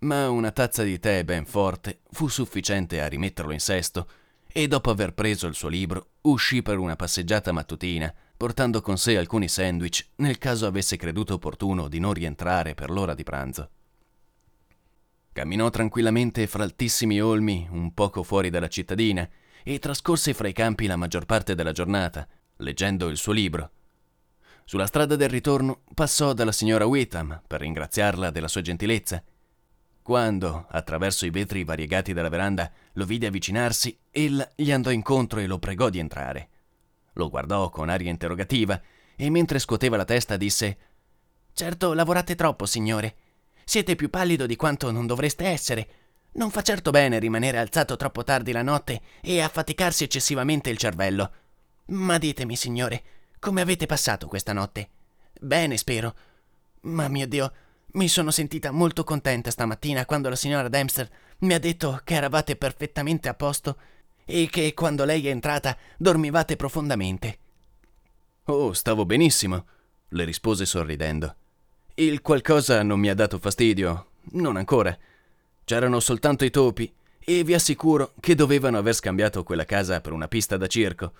ma 0.00 0.28
una 0.28 0.50
tazza 0.50 0.82
di 0.82 0.98
tè 0.98 1.22
ben 1.22 1.46
forte 1.46 2.00
fu 2.10 2.26
sufficiente 2.26 3.00
a 3.00 3.06
rimetterlo 3.06 3.52
in 3.52 3.60
sesto 3.60 4.08
e 4.44 4.66
dopo 4.66 4.90
aver 4.90 5.14
preso 5.14 5.46
il 5.46 5.54
suo 5.54 5.68
libro 5.68 6.14
uscì 6.22 6.62
per 6.62 6.78
una 6.78 6.96
passeggiata 6.96 7.52
mattutina, 7.52 8.12
portando 8.44 8.82
con 8.82 8.98
sé 8.98 9.16
alcuni 9.16 9.48
sandwich 9.48 10.06
nel 10.16 10.36
caso 10.36 10.66
avesse 10.66 10.98
creduto 10.98 11.32
opportuno 11.32 11.88
di 11.88 11.98
non 11.98 12.12
rientrare 12.12 12.74
per 12.74 12.90
l'ora 12.90 13.14
di 13.14 13.22
pranzo. 13.22 13.70
Camminò 15.32 15.70
tranquillamente 15.70 16.46
fra 16.46 16.62
altissimi 16.62 17.22
olmi 17.22 17.66
un 17.70 17.94
poco 17.94 18.22
fuori 18.22 18.50
dalla 18.50 18.68
cittadina 18.68 19.26
e 19.62 19.78
trascorse 19.78 20.34
fra 20.34 20.46
i 20.46 20.52
campi 20.52 20.86
la 20.86 20.96
maggior 20.96 21.24
parte 21.24 21.54
della 21.54 21.72
giornata, 21.72 22.28
leggendo 22.56 23.08
il 23.08 23.16
suo 23.16 23.32
libro. 23.32 23.70
Sulla 24.66 24.88
strada 24.88 25.16
del 25.16 25.30
ritorno 25.30 25.80
passò 25.94 26.34
dalla 26.34 26.52
signora 26.52 26.84
Whitham 26.84 27.40
per 27.46 27.60
ringraziarla 27.60 28.28
della 28.28 28.48
sua 28.48 28.60
gentilezza. 28.60 29.24
Quando, 30.02 30.66
attraverso 30.68 31.24
i 31.24 31.30
vetri 31.30 31.64
variegati 31.64 32.12
della 32.12 32.28
veranda, 32.28 32.70
lo 32.92 33.06
vide 33.06 33.28
avvicinarsi, 33.28 33.98
ella 34.10 34.46
gli 34.54 34.70
andò 34.70 34.90
incontro 34.90 35.40
e 35.40 35.46
lo 35.46 35.58
pregò 35.58 35.88
di 35.88 35.98
entrare. 35.98 36.48
Lo 37.14 37.28
guardò 37.28 37.70
con 37.70 37.88
aria 37.88 38.10
interrogativa 38.10 38.80
e 39.16 39.30
mentre 39.30 39.58
scuoteva 39.58 39.96
la 39.96 40.04
testa 40.04 40.36
disse 40.36 40.76
Certo 41.52 41.92
lavorate 41.92 42.34
troppo, 42.34 42.66
signore. 42.66 43.16
Siete 43.64 43.94
più 43.94 44.10
pallido 44.10 44.46
di 44.46 44.56
quanto 44.56 44.90
non 44.90 45.06
dovreste 45.06 45.46
essere. 45.46 45.88
Non 46.32 46.50
fa 46.50 46.62
certo 46.62 46.90
bene 46.90 47.20
rimanere 47.20 47.58
alzato 47.58 47.96
troppo 47.96 48.24
tardi 48.24 48.50
la 48.50 48.62
notte 48.62 49.00
e 49.20 49.40
affaticarsi 49.40 50.02
eccessivamente 50.02 50.70
il 50.70 50.76
cervello. 50.76 51.32
Ma 51.86 52.18
ditemi, 52.18 52.56
signore, 52.56 53.02
come 53.38 53.60
avete 53.60 53.86
passato 53.86 54.26
questa 54.26 54.52
notte? 54.52 54.88
Bene, 55.40 55.76
spero. 55.76 56.14
Ma 56.82 57.06
mio 57.06 57.28
Dio, 57.28 57.52
mi 57.92 58.08
sono 58.08 58.32
sentita 58.32 58.72
molto 58.72 59.04
contenta 59.04 59.52
stamattina 59.52 60.04
quando 60.06 60.28
la 60.28 60.36
signora 60.36 60.68
Dempster 60.68 61.08
mi 61.40 61.54
ha 61.54 61.60
detto 61.60 62.00
che 62.02 62.14
eravate 62.14 62.56
perfettamente 62.56 63.28
a 63.28 63.34
posto 63.34 63.76
e 64.24 64.48
che 64.50 64.74
quando 64.74 65.04
lei 65.04 65.26
è 65.26 65.30
entrata 65.30 65.76
dormivate 65.96 66.56
profondamente. 66.56 67.38
Oh, 68.44 68.72
stavo 68.72 69.06
benissimo, 69.06 69.66
le 70.08 70.24
rispose 70.24 70.66
sorridendo 70.66 71.34
Il 71.94 72.20
qualcosa 72.20 72.82
non 72.82 73.00
mi 73.00 73.08
ha 73.08 73.14
dato 73.14 73.38
fastidio, 73.38 74.06
non 74.32 74.56
ancora. 74.56 74.96
C'erano 75.64 76.00
soltanto 76.00 76.44
i 76.44 76.50
topi 76.50 76.92
e 77.18 77.42
vi 77.42 77.54
assicuro 77.54 78.12
che 78.20 78.34
dovevano 78.34 78.76
aver 78.76 78.94
scambiato 78.94 79.42
quella 79.42 79.64
casa 79.64 80.00
per 80.00 80.12
una 80.12 80.28
pista 80.28 80.56
da 80.56 80.66
circo. 80.66 81.12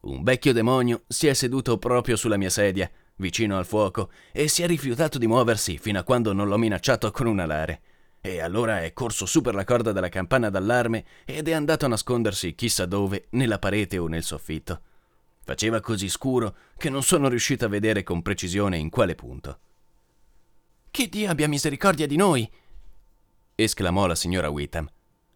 Un 0.00 0.22
vecchio 0.22 0.52
demonio 0.52 1.02
si 1.08 1.26
è 1.26 1.34
seduto 1.34 1.78
proprio 1.78 2.14
sulla 2.14 2.36
mia 2.36 2.50
sedia, 2.50 2.88
vicino 3.16 3.58
al 3.58 3.66
fuoco, 3.66 4.10
e 4.30 4.46
si 4.46 4.62
è 4.62 4.66
rifiutato 4.66 5.18
di 5.18 5.26
muoversi 5.26 5.78
fino 5.78 5.98
a 5.98 6.04
quando 6.04 6.32
non 6.32 6.46
l'ho 6.46 6.58
minacciato 6.58 7.10
con 7.10 7.26
un 7.26 7.40
alare. 7.40 7.80
E 8.28 8.40
allora 8.40 8.82
è 8.82 8.92
corso 8.92 9.24
su 9.24 9.40
per 9.40 9.54
la 9.54 9.64
corda 9.64 9.90
della 9.90 10.10
campana 10.10 10.50
d'allarme 10.50 11.02
ed 11.24 11.48
è 11.48 11.52
andato 11.52 11.86
a 11.86 11.88
nascondersi 11.88 12.54
chissà 12.54 12.84
dove, 12.84 13.28
nella 13.30 13.58
parete 13.58 13.96
o 13.96 14.06
nel 14.06 14.22
soffitto. 14.22 14.82
Faceva 15.42 15.80
così 15.80 16.10
scuro 16.10 16.54
che 16.76 16.90
non 16.90 17.02
sono 17.02 17.28
riuscito 17.28 17.64
a 17.64 17.68
vedere 17.68 18.02
con 18.02 18.20
precisione 18.20 18.76
in 18.76 18.90
quale 18.90 19.14
punto. 19.14 19.58
Che 20.90 21.08
Dio 21.08 21.30
abbia 21.30 21.48
misericordia 21.48 22.06
di 22.06 22.16
noi! 22.16 22.46
esclamò 23.54 24.06
la 24.06 24.14
signora 24.14 24.50
Whitham. 24.50 24.86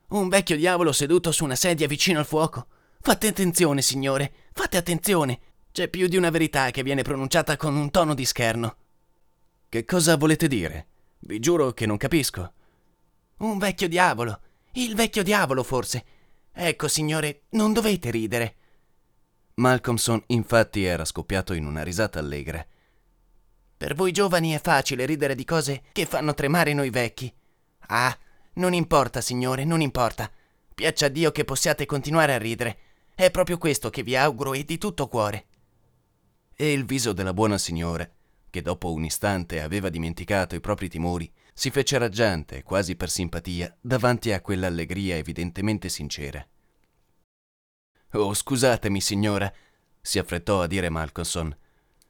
Un 0.09 0.29
vecchio 0.29 0.57
diavolo 0.57 0.93
seduto 0.93 1.33
su 1.33 1.45
una 1.45 1.57
sedia 1.57 1.87
vicino 1.87 2.19
al 2.19 2.27
fuoco. 2.27 2.67
Fate 3.01 3.27
attenzione, 3.27 3.81
signore, 3.81 4.33
fate 4.53 4.77
attenzione. 4.77 5.41
C'è 5.73 5.89
più 5.89 6.09
di 6.09 6.19
una 6.19 6.29
verità 6.29 6.71
che 6.71 6.83
viene 6.83 7.01
pronunciata 7.01 7.57
con 7.57 7.75
un 7.75 7.91
tono 7.91 8.13
di 8.13 8.27
scherno. 8.27 8.77
Che 9.67 9.87
cosa 9.87 10.19
volete 10.19 10.47
dire? 10.47 10.87
Vi 11.21 11.39
giuro 11.39 11.73
che 11.73 11.87
non 11.87 11.97
capisco. 11.97 12.53
Un 13.43 13.59
vecchio 13.59 13.89
diavolo. 13.89 14.41
Il 14.75 14.95
vecchio 14.95 15.25
diavolo, 15.25 15.65
forse. 15.65 16.05
Ecco, 16.53 16.87
signore, 16.87 17.43
non 17.51 17.73
dovete 17.73 18.11
ridere. 18.13 18.55
Malcolmson 19.55 20.23
infatti 20.29 20.85
era 20.85 21.05
scoppiato 21.05 21.53
in 21.53 21.67
una 21.67 21.83
risata 21.83 22.21
allegra. 22.21 22.65
Per 23.77 23.95
voi 23.97 24.13
giovani 24.13 24.53
è 24.53 24.61
facile 24.61 25.07
ridere 25.07 25.35
di 25.35 25.45
cose 25.45 25.83
che 25.91 26.07
fanno 26.07 26.35
tremare 26.35 26.73
noi 26.73 26.91
vecchi. 26.91 27.35
Ah, 27.89 28.17
non 28.55 28.75
importa, 28.75 29.21
signore, 29.21 29.65
non 29.65 29.81
importa. 29.81 30.31
Piaccia 30.73 31.07
a 31.07 31.09
Dio 31.09 31.33
che 31.33 31.45
possiate 31.45 31.85
continuare 31.85 32.35
a 32.35 32.39
ridere. 32.39 32.79
È 33.13 33.29
proprio 33.33 33.59
questo 33.59 33.91
che 33.91 34.05
vi 34.05 34.15
auguro 34.15 34.53
e 34.53 34.65
di 34.65 34.79
tutto 34.79 35.09
cuore. 35.09 35.47
E 36.55 36.73
il 36.73 36.85
viso 36.85 37.13
della 37.13 37.35
buona 37.35 37.59
signora, 37.59 38.09
che 38.49 38.63
dopo 38.63 38.93
un 38.93 39.03
istante 39.03 39.61
aveva 39.61 39.89
dimenticato 39.89 40.55
i 40.55 40.61
propri 40.61 40.89
timori, 40.89 41.31
si 41.53 41.71
fece 41.71 41.99
raggiante, 41.99 42.63
quasi 42.63 42.97
per 42.97 43.11
simpatia, 43.11 43.77
davanti 43.81 44.33
a 44.33 44.41
quell'allegria 44.41 45.17
evidentemente 45.17 45.89
sincera. 45.89 46.45
Oh, 48.13 48.35
scusatemi, 48.35 49.01
signora, 49.01 49.53
si 50.01 50.19
affrettò 50.19 50.63
a 50.63 50.67
dire 50.67 50.89
Malcolmson. 50.89 51.57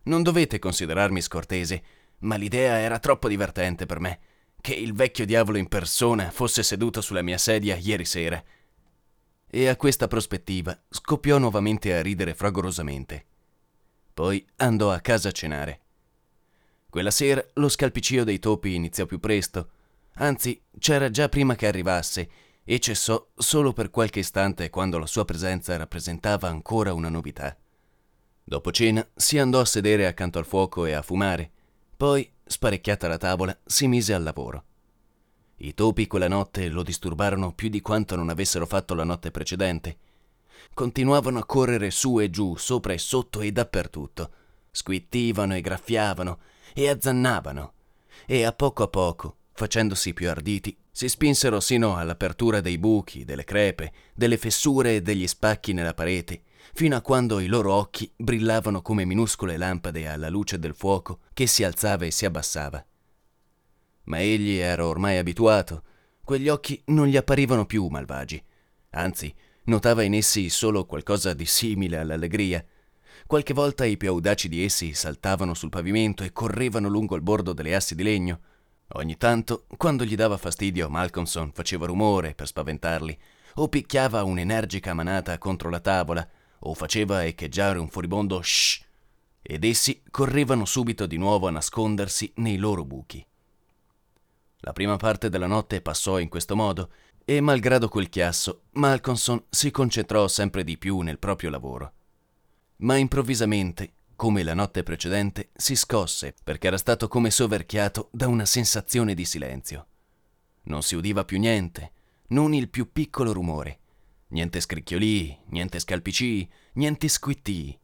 Non 0.05 0.23
dovete 0.23 0.59
considerarmi 0.59 1.21
scortese, 1.21 1.83
ma 2.21 2.37
l'idea 2.37 2.79
era 2.79 2.99
troppo 2.99 3.29
divertente 3.29 3.87
per 3.87 4.01
me, 4.01 4.21
che 4.61 4.75
il 4.75 4.95
vecchio 4.95 5.25
diavolo 5.25 5.59
in 5.59 5.69
persona 5.69 6.31
fosse 6.31 6.63
seduto 6.63 7.01
sulla 7.01 7.23
mia 7.23 7.39
sedia 7.39 7.77
ieri 7.77 8.05
sera. 8.05 8.43
E 9.49 9.69
a 9.69 9.77
questa 9.77 10.09
prospettiva 10.09 10.77
scoppiò 10.89 11.39
nuovamente 11.39 11.95
a 11.95 12.01
ridere 12.01 12.35
fragorosamente. 12.35 13.27
Poi 14.15 14.45
andò 14.57 14.91
a 14.91 15.01
casa 15.01 15.29
a 15.29 15.33
cenare. 15.33 15.82
Quella 16.93 17.11
sera 17.11 17.43
lo 17.55 17.71
scalpicio 17.71 18.23
dei 18.23 18.39
topi 18.39 18.75
iniziò 18.75 19.07
più 19.07 19.19
presto, 19.19 19.71
anzi 20.17 20.63
c'era 20.79 21.09
già 21.09 21.31
prima 21.31 21.55
che 21.55 21.67
arrivasse, 21.67 22.29
e 22.63 22.79
cessò 22.81 23.29
solo 23.35 23.73
per 23.73 23.89
qualche 23.89 24.19
istante 24.19 24.69
quando 24.69 24.99
la 24.99 25.07
sua 25.07 25.25
presenza 25.25 25.75
rappresentava 25.79 26.49
ancora 26.49 26.93
una 26.93 27.09
novità. 27.09 27.57
Dopo 28.45 28.71
cena 28.73 29.09
si 29.15 29.39
andò 29.39 29.61
a 29.61 29.65
sedere 29.65 30.07
accanto 30.07 30.39
al 30.39 30.45
fuoco 30.45 30.85
e 30.85 30.93
a 30.93 31.01
fumare, 31.01 31.51
poi, 31.97 32.31
sparecchiata 32.45 33.09
la 33.09 33.17
tavola, 33.17 33.59
si 33.65 33.87
mise 33.87 34.13
al 34.13 34.23
lavoro. 34.23 34.65
I 35.57 35.73
topi 35.73 36.07
quella 36.07 36.29
notte 36.29 36.69
lo 36.69 36.83
disturbarono 36.83 37.55
più 37.55 37.71
di 37.71 37.81
quanto 37.81 38.17
non 38.17 38.29
avessero 38.29 38.67
fatto 38.67 38.93
la 38.93 39.05
notte 39.05 39.31
precedente. 39.31 39.97
Continuavano 40.75 41.39
a 41.39 41.47
correre 41.47 41.91
su 41.91 42.21
e 42.21 42.29
giù, 42.29 42.55
sopra 42.57 42.93
e 42.93 42.99
sotto 42.99 43.41
e 43.41 43.51
dappertutto. 43.51 44.31
Squittivano 44.71 45.55
e 45.55 45.63
graffiavano 45.63 46.39
e 46.75 46.89
azzannavano. 46.89 47.73
E 48.27 48.45
a 48.45 48.53
poco 48.53 48.83
a 48.83 48.89
poco, 48.89 49.37
facendosi 49.53 50.13
più 50.13 50.29
arditi, 50.29 50.77
si 50.91 51.09
spinsero 51.09 51.61
sino 51.61 51.97
all'apertura 51.97 52.61
dei 52.61 52.79
buchi, 52.79 53.25
delle 53.25 53.45
crepe, 53.45 53.93
delle 54.15 54.37
fessure 54.37 54.97
e 54.97 55.03
degli 55.03 55.27
spacchi 55.27 55.73
nella 55.73 55.95
parete, 55.95 56.43
fino 56.75 56.97
a 56.97 57.01
quando 57.01 57.41
i 57.41 57.47
loro 57.47 57.73
occhi 57.73 58.11
brillavano 58.15 58.83
come 58.83 59.05
minuscole 59.05 59.57
lampade 59.57 60.09
alla 60.09 60.29
luce 60.29 60.59
del 60.59 60.75
fuoco 60.75 61.21
che 61.33 61.47
si 61.47 61.65
alzava 61.65 62.05
e 62.05 62.11
si 62.11 62.25
abbassava. 62.25 62.85
Ma 64.05 64.21
egli 64.21 64.57
era 64.57 64.87
ormai 64.87 65.19
abituato, 65.19 65.83
quegli 66.25 66.49
occhi 66.49 66.81
non 66.87 67.07
gli 67.07 67.17
apparivano 67.17 67.67
più 67.67 67.87
malvagi, 67.87 68.43
anzi 68.91 69.35
notava 69.65 70.03
in 70.03 70.15
essi 70.15 70.49
solo 70.49 70.87
qualcosa 70.87 71.35
di 71.35 71.47
simile 71.47 71.99
all'allegria. 71.99 72.65
Qualche 73.33 73.55
volta 73.55 73.87
i 73.87 73.97
più 73.97 74.11
audaci 74.11 74.47
di 74.47 74.63
essi 74.63 74.93
saltavano 74.93 75.55
sul 75.55 75.71
pavimento 75.71 76.23
e 76.23 76.35
correvano 76.35 76.89
lungo 76.89 77.17
il 77.17 77.23
bordo 77.23 77.55
delle 77.55 77.75
assi 77.75 77.95
di 77.95 78.03
legno. 78.03 78.41
Ogni 78.89 79.17
tanto, 79.17 79.65
quando 79.79 80.05
gli 80.05 80.15
dava 80.15 80.37
fastidio, 80.37 80.91
Malcolmson 80.91 81.51
faceva 81.55 81.87
rumore 81.87 82.35
per 82.35 82.47
spaventarli, 82.47 83.19
o 83.55 83.69
picchiava 83.69 84.23
un'energica 84.23 84.93
manata 84.93 85.39
contro 85.39 85.71
la 85.71 85.81
tavola, 85.81 86.29
o 86.59 86.75
faceva 86.75 87.25
echeggiare 87.25 87.79
un 87.79 87.89
furibondo 87.89 88.43
shh, 88.43 88.85
ed 89.41 89.65
essi 89.65 90.03
correvano 90.11 90.67
subito 90.67 91.07
di 91.07 91.17
nuovo 91.17 91.47
a 91.47 91.53
nascondersi 91.53 92.31
nei 92.37 92.59
loro 92.59 92.85
buchi. 92.85 93.27
La 94.59 94.75
prima 94.75 94.99
parte 94.99 95.31
della 95.31 95.47
notte 95.47 95.81
passò 95.81 96.19
in 96.19 96.29
questo 96.29 96.55
modo, 96.55 96.91
e 97.25 97.41
malgrado 97.41 97.89
quel 97.89 98.11
chiasso, 98.11 98.65
Malcolmson 98.73 99.45
si 99.49 99.71
concentrò 99.71 100.29
sempre 100.29 100.65
di 100.65 100.77
più 100.77 101.01
nel 101.01 101.19
proprio 101.19 101.49
lavoro. 101.49 101.93
Ma 102.83 102.97
improvvisamente, 102.97 103.93
come 104.17 104.43
la 104.43 104.55
notte 104.55 104.83
precedente, 104.83 105.51
si 105.55 105.77
scosse 105.77 106.35
perché 106.43 106.67
era 106.67 106.79
stato 106.79 107.07
come 107.07 107.31
soverchiato 107.31 108.09
da 108.13 108.27
una 108.27 108.45
sensazione 108.45 109.15
di 109.15 109.25
silenzio. 109.25 109.87
Non 110.65 110.83
si 110.83 110.97
udiva 110.97 111.25
più 111.25 111.39
niente, 111.39 111.93
non 112.29 112.55
il 112.55 112.69
più 112.69 112.91
piccolo 112.91 113.33
rumore. 113.33 113.79
Niente 114.29 114.61
scricchiolii, 114.61 115.39
niente 115.47 115.79
scalpicii, 115.79 116.51
niente 116.75 117.07
squittii. 117.07 117.79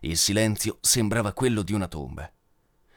Il 0.00 0.16
silenzio 0.16 0.78
sembrava 0.82 1.32
quello 1.32 1.62
di 1.62 1.72
una 1.72 1.88
tomba. 1.88 2.30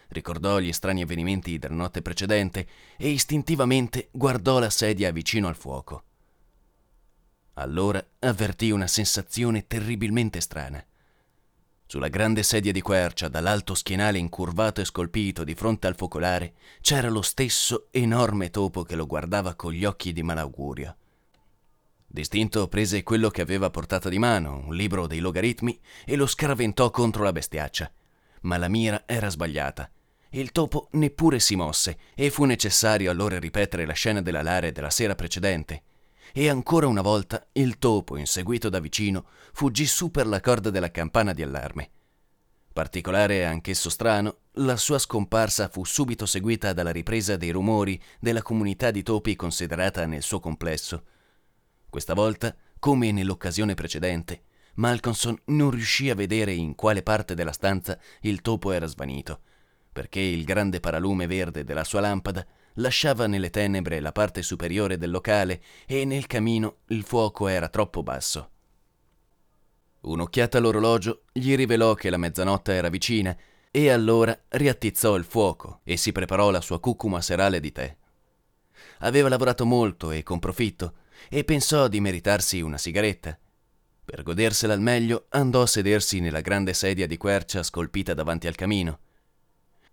Ricordò 0.09 0.59
gli 0.59 0.73
strani 0.73 1.01
avvenimenti 1.01 1.57
della 1.57 1.75
notte 1.75 2.01
precedente 2.01 2.67
e 2.97 3.07
istintivamente 3.09 4.09
guardò 4.11 4.59
la 4.59 4.69
sedia 4.69 5.11
vicino 5.11 5.47
al 5.47 5.55
fuoco. 5.55 6.03
Allora 7.53 8.05
avvertì 8.19 8.71
una 8.71 8.87
sensazione 8.87 9.65
terribilmente 9.67 10.41
strana. 10.41 10.85
Sulla 11.91 12.07
grande 12.07 12.41
sedia 12.41 12.71
di 12.71 12.79
quercia, 12.79 13.27
dall'alto 13.27 13.75
schienale 13.75 14.17
incurvato 14.17 14.79
e 14.79 14.85
scolpito 14.85 15.43
di 15.43 15.55
fronte 15.55 15.87
al 15.87 15.97
focolare, 15.97 16.53
c'era 16.79 17.09
lo 17.09 17.21
stesso 17.21 17.87
enorme 17.91 18.49
topo 18.49 18.83
che 18.83 18.95
lo 18.95 19.05
guardava 19.05 19.55
con 19.55 19.73
gli 19.73 19.83
occhi 19.83 20.13
di 20.13 20.23
malaugurio. 20.23 20.95
Distinto 22.07 22.69
prese 22.69 23.03
quello 23.03 23.29
che 23.29 23.41
aveva 23.41 23.69
portato 23.69 24.07
di 24.07 24.19
mano, 24.19 24.63
un 24.67 24.73
libro 24.73 25.05
dei 25.05 25.19
logaritmi, 25.19 25.77
e 26.05 26.15
lo 26.15 26.27
scaraventò 26.27 26.89
contro 26.91 27.23
la 27.23 27.33
bestiaccia. 27.33 27.91
Ma 28.43 28.55
la 28.55 28.69
mira 28.69 29.03
era 29.05 29.29
sbagliata. 29.29 29.91
Il 30.29 30.53
topo 30.53 30.87
neppure 30.91 31.41
si 31.41 31.57
mosse 31.57 31.97
e 32.15 32.29
fu 32.29 32.45
necessario 32.45 33.11
allora 33.11 33.37
ripetere 33.37 33.85
la 33.85 33.91
scena 33.91 34.21
dell'alare 34.21 34.71
della 34.71 34.91
sera 34.91 35.13
precedente. 35.13 35.83
E 36.33 36.49
ancora 36.49 36.87
una 36.87 37.01
volta 37.01 37.45
il 37.53 37.77
topo, 37.77 38.17
inseguito 38.17 38.69
da 38.69 38.79
vicino, 38.79 39.25
fuggì 39.53 39.85
su 39.85 40.11
per 40.11 40.27
la 40.27 40.39
corda 40.39 40.69
della 40.69 40.91
campana 40.91 41.33
di 41.33 41.41
allarme. 41.41 41.89
Particolare 42.71 43.45
anch'esso 43.45 43.89
strano, 43.89 44.37
la 44.53 44.77
sua 44.77 44.97
scomparsa 44.97 45.67
fu 45.67 45.83
subito 45.83 46.25
seguita 46.25 46.71
dalla 46.71 46.91
ripresa 46.91 47.35
dei 47.35 47.51
rumori 47.51 48.01
della 48.19 48.41
comunità 48.41 48.91
di 48.91 49.03
topi 49.03 49.35
considerata 49.35 50.05
nel 50.05 50.21
suo 50.21 50.39
complesso. 50.39 51.03
Questa 51.89 52.13
volta, 52.13 52.55
come 52.79 53.11
nell'occasione 53.11 53.73
precedente, 53.73 54.43
Malcolmson 54.75 55.37
non 55.47 55.71
riuscì 55.71 56.09
a 56.09 56.15
vedere 56.15 56.53
in 56.53 56.75
quale 56.75 57.03
parte 57.03 57.33
della 57.35 57.51
stanza 57.51 57.99
il 58.21 58.39
topo 58.39 58.71
era 58.71 58.85
svanito, 58.85 59.41
perché 59.91 60.21
il 60.21 60.45
grande 60.45 60.79
paralume 60.79 61.27
verde 61.27 61.65
della 61.65 61.83
sua 61.83 61.99
lampada 61.99 62.47
lasciava 62.75 63.27
nelle 63.27 63.49
tenebre 63.49 63.99
la 63.99 64.11
parte 64.11 64.41
superiore 64.41 64.97
del 64.97 65.11
locale 65.11 65.61
e 65.85 66.05
nel 66.05 66.27
camino 66.27 66.77
il 66.87 67.03
fuoco 67.03 67.47
era 67.47 67.69
troppo 67.69 68.03
basso. 68.03 68.49
Un'occhiata 70.01 70.57
all'orologio 70.57 71.23
gli 71.31 71.55
rivelò 71.55 71.93
che 71.93 72.09
la 72.09 72.17
mezzanotte 72.17 72.73
era 72.73 72.89
vicina 72.89 73.37
e 73.69 73.89
allora 73.89 74.37
riattizzò 74.49 75.15
il 75.15 75.23
fuoco 75.23 75.81
e 75.83 75.95
si 75.95 76.11
preparò 76.11 76.49
la 76.49 76.61
sua 76.61 76.79
cucuma 76.79 77.21
serale 77.21 77.59
di 77.59 77.71
tè. 77.71 77.95
Aveva 78.99 79.29
lavorato 79.29 79.65
molto 79.65 80.11
e 80.11 80.23
con 80.23 80.39
profitto 80.39 80.95
e 81.29 81.43
pensò 81.43 81.87
di 81.87 81.99
meritarsi 81.99 82.61
una 82.61 82.77
sigaretta. 82.77 83.37
Per 84.03 84.23
godersela 84.23 84.73
al 84.73 84.81
meglio 84.81 85.27
andò 85.29 85.61
a 85.61 85.67
sedersi 85.67 86.19
nella 86.19 86.41
grande 86.41 86.73
sedia 86.73 87.05
di 87.07 87.17
quercia 87.17 87.63
scolpita 87.63 88.13
davanti 88.13 88.47
al 88.47 88.55
camino. 88.55 88.99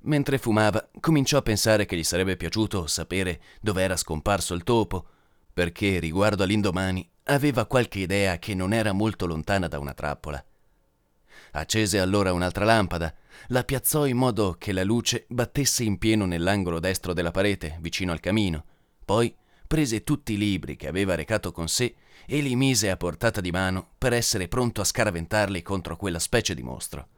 Mentre 0.02 0.38
fumava, 0.38 0.88
cominciò 1.00 1.38
a 1.38 1.42
pensare 1.42 1.84
che 1.84 1.96
gli 1.96 2.04
sarebbe 2.04 2.36
piaciuto 2.36 2.86
sapere 2.86 3.40
dove 3.60 3.82
era 3.82 3.96
scomparso 3.96 4.54
il 4.54 4.62
topo, 4.62 5.06
perché 5.52 5.98
riguardo 5.98 6.44
all'indomani 6.44 7.08
aveva 7.24 7.66
qualche 7.66 7.98
idea 7.98 8.38
che 8.38 8.54
non 8.54 8.72
era 8.72 8.92
molto 8.92 9.26
lontana 9.26 9.66
da 9.66 9.78
una 9.78 9.94
trappola. 9.94 10.42
Accese 11.52 11.98
allora 11.98 12.32
un'altra 12.32 12.64
lampada, 12.64 13.12
la 13.48 13.64
piazzò 13.64 14.06
in 14.06 14.16
modo 14.16 14.56
che 14.58 14.72
la 14.72 14.84
luce 14.84 15.26
battesse 15.28 15.82
in 15.82 15.98
pieno 15.98 16.26
nell'angolo 16.26 16.78
destro 16.78 17.12
della 17.12 17.30
parete, 17.30 17.78
vicino 17.80 18.12
al 18.12 18.20
camino. 18.20 18.64
Poi 19.04 19.34
prese 19.66 20.04
tutti 20.04 20.34
i 20.34 20.38
libri 20.38 20.76
che 20.76 20.88
aveva 20.88 21.14
recato 21.14 21.52
con 21.52 21.68
sé 21.68 21.96
e 22.26 22.40
li 22.40 22.54
mise 22.56 22.90
a 22.90 22.96
portata 22.96 23.40
di 23.40 23.50
mano 23.50 23.88
per 23.98 24.12
essere 24.12 24.48
pronto 24.48 24.80
a 24.80 24.84
scaraventarli 24.84 25.62
contro 25.62 25.96
quella 25.96 26.18
specie 26.18 26.54
di 26.54 26.62
mostro. 26.62 27.08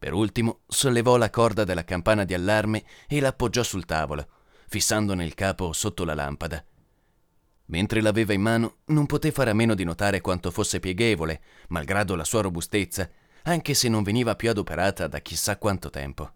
Per 0.00 0.14
ultimo 0.14 0.60
sollevò 0.66 1.18
la 1.18 1.28
corda 1.28 1.64
della 1.64 1.84
campana 1.84 2.24
di 2.24 2.32
allarme 2.32 2.84
e 3.06 3.20
l'appoggiò 3.20 3.62
sul 3.62 3.84
tavolo, 3.84 4.28
fissandone 4.66 5.26
il 5.26 5.34
capo 5.34 5.74
sotto 5.74 6.06
la 6.06 6.14
lampada. 6.14 6.64
Mentre 7.66 8.00
l'aveva 8.00 8.32
in 8.32 8.40
mano, 8.40 8.76
non 8.86 9.04
poté 9.04 9.30
fare 9.30 9.50
a 9.50 9.52
meno 9.52 9.74
di 9.74 9.84
notare 9.84 10.22
quanto 10.22 10.50
fosse 10.50 10.80
pieghevole, 10.80 11.42
malgrado 11.68 12.16
la 12.16 12.24
sua 12.24 12.40
robustezza, 12.40 13.10
anche 13.42 13.74
se 13.74 13.90
non 13.90 14.02
veniva 14.02 14.36
più 14.36 14.48
adoperata 14.48 15.06
da 15.06 15.18
chissà 15.18 15.58
quanto 15.58 15.90
tempo. 15.90 16.32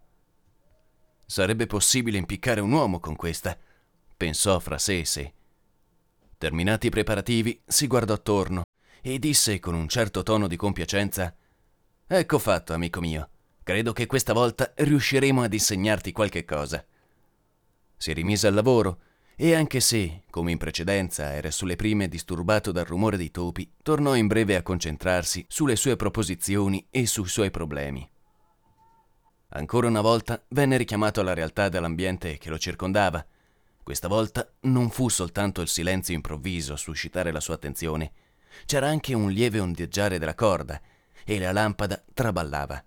Sarebbe 1.25 1.65
possibile 1.65 2.19
impiccare 2.19 2.61
un 2.61 2.71
uomo 2.71 2.99
con 2.99 3.15
questa, 3.15 3.57
pensò 4.15 4.59
fra 4.59 4.77
sé 4.77 4.99
e 4.99 5.05
sé. 5.05 5.33
Terminati 6.37 6.85
i 6.85 6.91
preparativi, 6.91 7.59
si 7.65 7.87
guardò 7.87 8.13
attorno 8.13 8.61
e 9.01 9.17
disse 9.17 9.59
con 9.59 9.73
un 9.73 9.87
certo 9.87 10.21
tono 10.21 10.45
di 10.45 10.55
compiacenza 10.55 11.35
Ecco 12.05 12.37
fatto, 12.37 12.71
amico 12.71 12.99
mio. 12.99 13.29
Credo 13.65 13.93
che 13.93 14.05
questa 14.05 14.31
volta 14.31 14.71
riusciremo 14.75 15.41
ad 15.41 15.51
insegnarti 15.51 16.11
qualche 16.11 16.45
cosa. 16.45 16.85
Si 17.97 18.13
rimise 18.13 18.45
al 18.45 18.53
lavoro 18.53 18.99
e 19.35 19.55
anche 19.55 19.79
se, 19.79 20.21
come 20.29 20.51
in 20.51 20.59
precedenza, 20.59 21.33
era 21.33 21.49
sulle 21.49 21.75
prime 21.75 22.07
disturbato 22.07 22.71
dal 22.71 22.85
rumore 22.85 23.17
dei 23.17 23.31
topi, 23.31 23.67
tornò 23.81 24.13
in 24.13 24.27
breve 24.27 24.55
a 24.55 24.61
concentrarsi 24.61 25.43
sulle 25.49 25.75
sue 25.77 25.95
proposizioni 25.95 26.85
e 26.91 27.07
sui 27.07 27.27
suoi 27.27 27.49
problemi. 27.49 28.07
Ancora 29.47 29.87
una 29.87 30.01
volta 30.01 30.45
venne 30.49 30.77
richiamato 30.77 31.21
alla 31.21 31.33
realtà 31.33 31.67
dell'ambiente 31.67 32.37
che 32.37 32.51
lo 32.51 32.59
circondava. 32.59 33.25
Questa 33.81 34.07
volta 34.07 34.47
non 34.61 34.91
fu 34.91 35.09
soltanto 35.09 35.61
il 35.61 35.69
silenzio 35.69 36.13
improvviso 36.13 36.73
a 36.73 36.77
suscitare 36.77 37.31
la 37.31 37.39
sua 37.39 37.55
attenzione, 37.55 38.11
c'era 38.67 38.87
anche 38.87 39.15
un 39.15 39.31
lieve 39.31 39.59
ondeggiare 39.59 40.19
della 40.19 40.35
corda 40.35 40.79
e 41.25 41.39
la 41.39 41.51
lampada 41.51 41.99
traballava. 42.13 42.85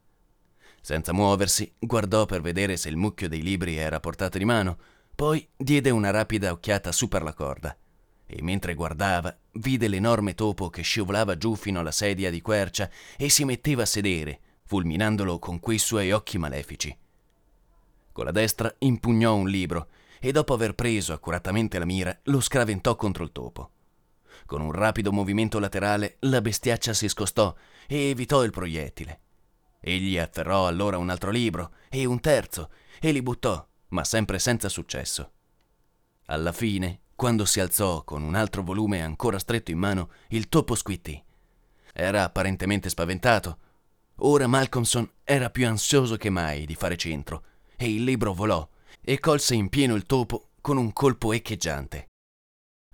Senza 0.80 1.12
muoversi, 1.12 1.72
guardò 1.78 2.26
per 2.26 2.40
vedere 2.40 2.76
se 2.76 2.88
il 2.88 2.96
mucchio 2.96 3.28
dei 3.28 3.42
libri 3.42 3.76
era 3.76 3.96
a 3.96 4.00
portata 4.00 4.38
di 4.38 4.44
mano, 4.44 4.78
poi 5.14 5.46
diede 5.56 5.90
una 5.90 6.10
rapida 6.10 6.52
occhiata 6.52 6.92
su 6.92 7.08
per 7.08 7.22
la 7.22 7.34
corda 7.34 7.76
e 8.30 8.42
mentre 8.42 8.74
guardava 8.74 9.34
vide 9.52 9.88
l'enorme 9.88 10.34
topo 10.34 10.68
che 10.68 10.82
scivolava 10.82 11.38
giù 11.38 11.54
fino 11.54 11.80
alla 11.80 11.90
sedia 11.90 12.30
di 12.30 12.42
quercia 12.42 12.90
e 13.16 13.30
si 13.30 13.44
metteva 13.46 13.82
a 13.82 13.86
sedere, 13.86 14.40
fulminandolo 14.64 15.38
con 15.38 15.58
quei 15.58 15.78
suoi 15.78 16.12
occhi 16.12 16.36
malefici. 16.36 16.94
Con 18.12 18.26
la 18.26 18.30
destra 18.30 18.72
impugnò 18.80 19.34
un 19.34 19.48
libro 19.48 19.88
e 20.20 20.30
dopo 20.30 20.52
aver 20.52 20.74
preso 20.74 21.14
accuratamente 21.14 21.78
la 21.78 21.86
mira 21.86 22.16
lo 22.24 22.40
scraventò 22.40 22.96
contro 22.96 23.24
il 23.24 23.32
topo. 23.32 23.70
Con 24.44 24.60
un 24.60 24.72
rapido 24.72 25.10
movimento 25.10 25.58
laterale 25.58 26.16
la 26.20 26.42
bestiaccia 26.42 26.92
si 26.92 27.08
scostò 27.08 27.54
e 27.86 28.10
evitò 28.10 28.44
il 28.44 28.50
proiettile. 28.50 29.20
Egli 29.80 30.18
afferrò 30.18 30.66
allora 30.66 30.98
un 30.98 31.10
altro 31.10 31.30
libro 31.30 31.72
e 31.88 32.04
un 32.04 32.20
terzo 32.20 32.70
e 33.00 33.12
li 33.12 33.22
buttò 33.22 33.66
ma 33.88 34.04
sempre 34.04 34.38
senza 34.38 34.68
successo. 34.68 35.32
Alla 36.26 36.52
fine, 36.52 37.00
quando 37.14 37.44
si 37.44 37.60
alzò 37.60 38.04
con 38.04 38.22
un 38.22 38.34
altro 38.34 38.62
volume 38.62 39.02
ancora 39.02 39.38
stretto 39.38 39.70
in 39.70 39.78
mano, 39.78 40.10
il 40.28 40.48
topo 40.48 40.74
squittì. 40.74 41.22
Era 41.92 42.24
apparentemente 42.24 42.88
spaventato. 42.88 43.58
Ora 44.16 44.46
Malcolmson 44.46 45.10
era 45.24 45.50
più 45.50 45.66
ansioso 45.66 46.16
che 46.16 46.28
mai 46.28 46.66
di 46.66 46.74
fare 46.74 46.96
centro, 46.96 47.44
e 47.76 47.92
il 47.92 48.04
libro 48.04 48.34
volò 48.34 48.68
e 49.00 49.18
colse 49.20 49.54
in 49.54 49.68
pieno 49.68 49.94
il 49.94 50.04
topo 50.04 50.50
con 50.60 50.76
un 50.76 50.92
colpo 50.92 51.32
echeggiante. 51.32 52.08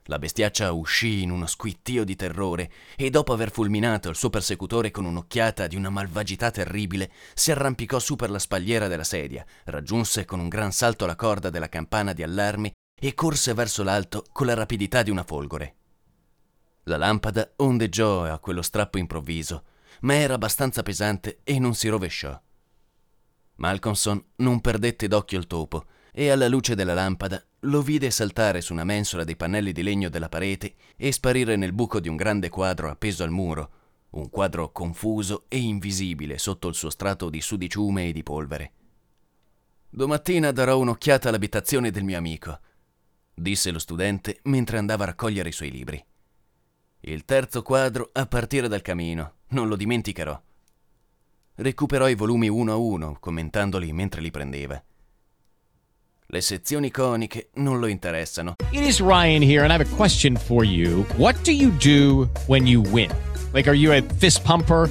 La 0.09 0.19
bestiaccia 0.19 0.71
uscì 0.73 1.23
in 1.23 1.31
uno 1.31 1.47
squittio 1.47 2.05
di 2.05 2.15
terrore 2.15 2.71
e 2.95 3.09
dopo 3.09 3.33
aver 3.33 3.51
fulminato 3.51 4.11
il 4.11 4.17
suo 4.17 4.29
persecutore 4.29 4.91
con 4.91 5.07
un'occhiata 5.07 5.67
di 5.67 5.77
una 5.77 5.89
malvagità 5.89 6.51
terribile, 6.51 7.11
si 7.33 7.51
arrampicò 7.51 7.99
su 7.99 8.15
per 8.15 8.29
la 8.29 8.39
spalliera 8.39 8.87
della 8.87 9.03
sedia, 9.03 9.47
raggiunse 9.65 10.27
con 10.27 10.41
un 10.41 10.49
gran 10.49 10.73
salto 10.73 11.07
la 11.07 11.17
corda 11.17 11.49
della 11.49 11.71
campana 11.71 12.13
di 12.13 12.23
allarme 12.23 12.73
e 13.01 13.15
corse 13.15 13.55
verso 13.55 13.83
l'alto 13.83 14.27
con 14.31 14.47
la 14.47 14.53
rapidità 14.53 15.03
di 15.03 15.11
una 15.11 15.25
folgore. 15.25 15.75
La 16.83 16.99
lampada 16.99 17.55
ondeggiò 17.57 18.25
a 18.25 18.39
quello 18.41 18.61
strappo 18.61 18.99
improvviso, 18.99 19.65
ma 20.01 20.17
era 20.17 20.35
abbastanza 20.35 20.83
pesante 20.83 21.41
e 21.45 21.59
non 21.59 21.75
si 21.75 21.89
rovesciò. 21.89 22.39
Malcolmson 23.57 24.23
non 24.37 24.61
perdette 24.61 25.09
d'occhio 25.09 25.39
il 25.39 25.47
topo 25.47 25.87
e 26.13 26.29
alla 26.29 26.47
luce 26.47 26.75
della 26.75 26.93
lampada 26.93 27.43
lo 27.65 27.83
vide 27.83 28.11
saltare 28.11 28.61
su 28.61 28.73
una 28.73 28.85
mensola 28.85 29.25
dei 29.25 29.37
pannelli 29.37 29.73
di 29.73 29.83
legno 29.83 30.09
della 30.09 30.29
parete 30.29 30.75
e 30.97 31.13
sparire 31.13 31.57
nel 31.57 31.73
buco 31.73 32.01
di 32.01 32.09
un 32.09 32.17
grande 32.17 32.49
quadro 32.49 32.91
appeso 32.91 33.23
al 33.23 33.31
muro, 33.31 33.71
un 34.11 34.31
quadro 34.31 34.71
confuso 34.71 35.45
e 35.49 35.59
invisibile 35.59 36.39
sotto 36.39 36.69
il 36.69 36.75
suo 36.75 36.91
strato 36.91 37.31
di 37.31 37.41
sudiciume 37.41 38.09
e 38.09 38.13
di 38.13 38.23
polvere. 38.23 38.73
Domattina 39.91 40.51
darò 40.51 40.79
un'occhiata 40.79 41.29
all'abitazione 41.29 41.91
del 41.91 42.05
mio 42.05 42.19
amico, 42.19 42.59
disse 43.33 43.71
lo 43.71 43.79
studente 43.79 44.41
mentre 44.45 44.79
andava 44.79 45.05
a 45.05 45.07
raccogliere 45.07 45.49
i 45.49 45.53
suoi 45.53 45.71
libri. 45.71 46.05
Il 47.01 47.25
terzo 47.25 47.63
quadro 47.63 48.11
a 48.13 48.27
partire 48.27 48.69
dal 48.69 48.83
camino, 48.83 49.35
non 49.49 49.69
lo 49.69 49.77
dimenticherò. 49.77 50.41
Recuperò 51.57 52.09
i 52.09 52.15
volumi 52.15 52.49
uno 52.49 52.73
a 52.73 52.77
uno, 52.77 53.17
commentandoli 53.21 53.93
mentre 53.93 54.21
li 54.21 54.31
prendeva. 54.31 54.83
Le 56.35 56.41
sezioni 56.41 56.91
coniche 56.91 57.51
non 57.59 57.79
lo 57.79 57.87
interessano. 57.87 58.57
It 58.73 58.83
is 58.83 59.01
Ryan 59.01 59.41
here 59.41 59.63
and 59.63 59.71
I 59.71 59.77
have 59.77 59.81
a 59.81 59.97
question 59.97 60.37
for 60.37 60.65
you. 60.65 61.05
What 61.17 61.37
do 61.45 61.53
you 61.53 61.71
do 61.79 62.29
when 62.49 62.67
you 62.67 62.83
win? 62.83 63.13
Like 63.53 63.69
are 63.69 63.77
you 63.77 63.93
a 63.93 64.03
fist 64.19 64.43
pumper? 64.43 64.91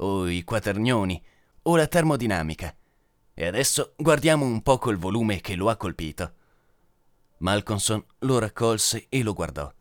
O 0.00 0.28
i 0.28 0.44
quaternioni 0.44 1.22
o 1.62 1.76
la 1.76 1.86
termodinamica. 1.86 2.74
E 3.34 3.46
adesso 3.46 3.94
guardiamo 3.96 4.44
un 4.44 4.62
poco 4.62 4.90
il 4.90 4.96
volume 4.96 5.40
che 5.40 5.54
lo 5.54 5.68
ha 5.68 5.76
colpito. 5.76 6.34
Malcolmson 7.38 8.04
lo 8.20 8.38
raccolse 8.38 9.06
e 9.08 9.22
lo 9.22 9.32
guardò, 9.32 9.72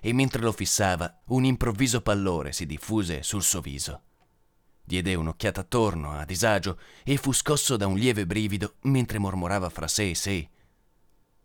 e 0.00 0.12
mentre 0.12 0.42
lo 0.42 0.52
fissava 0.52 1.22
un 1.26 1.44
improvviso 1.44 2.02
pallore 2.02 2.52
si 2.52 2.66
diffuse 2.66 3.22
sul 3.22 3.42
suo 3.42 3.60
viso. 3.60 4.02
Diede 4.84 5.14
un'occhiata 5.14 5.62
attorno, 5.62 6.12
a 6.12 6.24
disagio, 6.24 6.78
e 7.02 7.16
fu 7.16 7.32
scosso 7.32 7.76
da 7.76 7.86
un 7.86 7.96
lieve 7.96 8.26
brivido 8.26 8.74
mentre 8.82 9.18
mormorava 9.18 9.68
fra 9.68 9.88
sé 9.88 10.10
e 10.10 10.14
sé. 10.14 10.48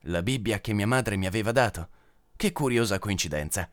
La 0.05 0.21
Bibbia 0.21 0.59
che 0.59 0.73
mia 0.73 0.85
madre 0.85 1.15
mi 1.15 1.25
aveva 1.25 1.51
dato. 1.51 1.89
Che 2.35 2.51
curiosa 2.51 2.99
coincidenza. 2.99 3.69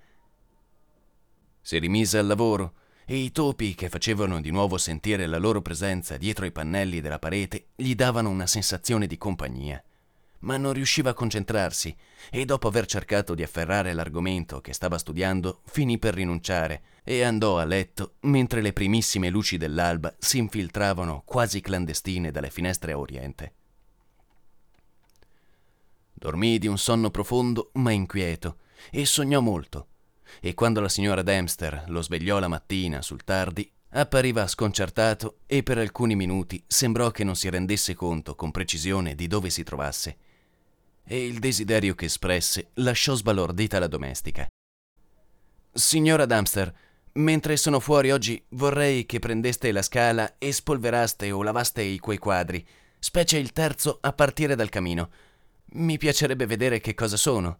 Si 1.60 1.78
rimise 1.78 2.18
al 2.18 2.26
lavoro 2.26 2.74
e 3.10 3.16
i 3.16 3.32
topi 3.32 3.74
che 3.74 3.88
facevano 3.88 4.38
di 4.38 4.50
nuovo 4.50 4.76
sentire 4.76 5.24
la 5.24 5.38
loro 5.38 5.62
presenza 5.62 6.18
dietro 6.18 6.44
i 6.44 6.52
pannelli 6.52 7.00
della 7.00 7.18
parete 7.18 7.68
gli 7.74 7.94
davano 7.94 8.28
una 8.28 8.46
sensazione 8.46 9.06
di 9.06 9.16
compagnia. 9.16 9.82
ma 10.40 10.58
non 10.58 10.74
riusciva 10.74 11.10
a 11.10 11.14
concentrarsi 11.14 11.96
e 12.30 12.44
dopo 12.44 12.68
aver 12.68 12.84
cercato 12.84 13.34
di 13.34 13.42
afferrare 13.42 13.94
l'argomento 13.94 14.60
che 14.60 14.74
stava 14.74 14.98
studiando, 14.98 15.62
finì 15.64 15.98
per 15.98 16.14
rinunciare 16.14 16.82
e 17.02 17.22
andò 17.22 17.58
a 17.58 17.64
letto 17.64 18.16
mentre 18.20 18.60
le 18.60 18.74
primissime 18.74 19.30
luci 19.30 19.56
dell'alba 19.56 20.14
si 20.18 20.36
infiltravano 20.36 21.22
quasi 21.24 21.62
clandestine 21.62 22.30
dalle 22.30 22.50
finestre 22.50 22.92
a 22.92 22.98
oriente. 22.98 23.52
Dormì 26.12 26.58
di 26.58 26.66
un 26.66 26.76
sonno 26.76 27.10
profondo 27.10 27.70
ma 27.74 27.90
inquieto 27.90 28.58
e 28.90 29.06
sognò 29.06 29.40
molto. 29.40 29.86
E 30.40 30.54
quando 30.54 30.80
la 30.80 30.88
signora 30.88 31.22
Dempster 31.22 31.84
lo 31.88 32.02
svegliò 32.02 32.38
la 32.38 32.48
mattina 32.48 33.02
sul 33.02 33.24
tardi, 33.24 33.70
appariva 33.90 34.46
sconcertato 34.46 35.38
e 35.46 35.62
per 35.62 35.78
alcuni 35.78 36.14
minuti 36.14 36.62
sembrò 36.66 37.10
che 37.10 37.24
non 37.24 37.36
si 37.36 37.48
rendesse 37.48 37.94
conto 37.94 38.34
con 38.34 38.50
precisione 38.50 39.14
di 39.14 39.26
dove 39.26 39.50
si 39.50 39.62
trovasse. 39.62 40.16
E 41.04 41.26
il 41.26 41.38
desiderio 41.38 41.94
che 41.94 42.04
espresse 42.04 42.70
lasciò 42.74 43.14
sbalordita 43.14 43.78
la 43.78 43.86
domestica. 43.86 44.46
Signora 45.72 46.26
Dempster, 46.26 46.74
mentre 47.14 47.56
sono 47.56 47.80
fuori 47.80 48.10
oggi 48.10 48.42
vorrei 48.50 49.06
che 49.06 49.18
prendeste 49.18 49.72
la 49.72 49.82
scala 49.82 50.36
e 50.38 50.52
spolveraste 50.52 51.30
o 51.30 51.42
lavaste 51.42 51.82
i 51.82 51.98
quei 51.98 52.18
quadri, 52.18 52.66
specie 52.98 53.38
il 53.38 53.52
terzo 53.52 53.98
a 54.00 54.12
partire 54.12 54.54
dal 54.54 54.68
camino. 54.68 55.10
Mi 55.72 55.96
piacerebbe 55.98 56.46
vedere 56.46 56.80
che 56.80 56.94
cosa 56.94 57.16
sono. 57.16 57.58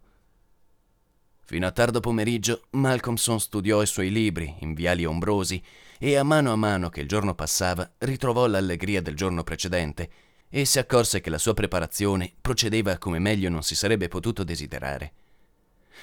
Fino 1.49 1.65
a 1.65 1.71
tardo 1.71 1.99
pomeriggio 1.99 2.65
Malcolmson 2.73 3.39
studiò 3.39 3.81
i 3.81 3.87
suoi 3.87 4.11
libri 4.11 4.57
in 4.59 4.75
viali 4.75 5.03
ombrosi 5.03 5.59
e 5.97 6.15
a 6.15 6.21
mano 6.21 6.51
a 6.51 6.55
mano 6.55 6.89
che 6.89 7.01
il 7.01 7.07
giorno 7.07 7.33
passava 7.33 7.89
ritrovò 7.97 8.45
l'allegria 8.45 9.01
del 9.01 9.15
giorno 9.15 9.43
precedente 9.43 10.11
e 10.47 10.63
si 10.65 10.77
accorse 10.77 11.21
che 11.21 11.31
la 11.31 11.39
sua 11.39 11.55
preparazione 11.55 12.31
procedeva 12.39 12.99
come 12.99 13.17
meglio 13.17 13.49
non 13.49 13.63
si 13.63 13.73
sarebbe 13.73 14.07
potuto 14.09 14.43
desiderare. 14.43 15.13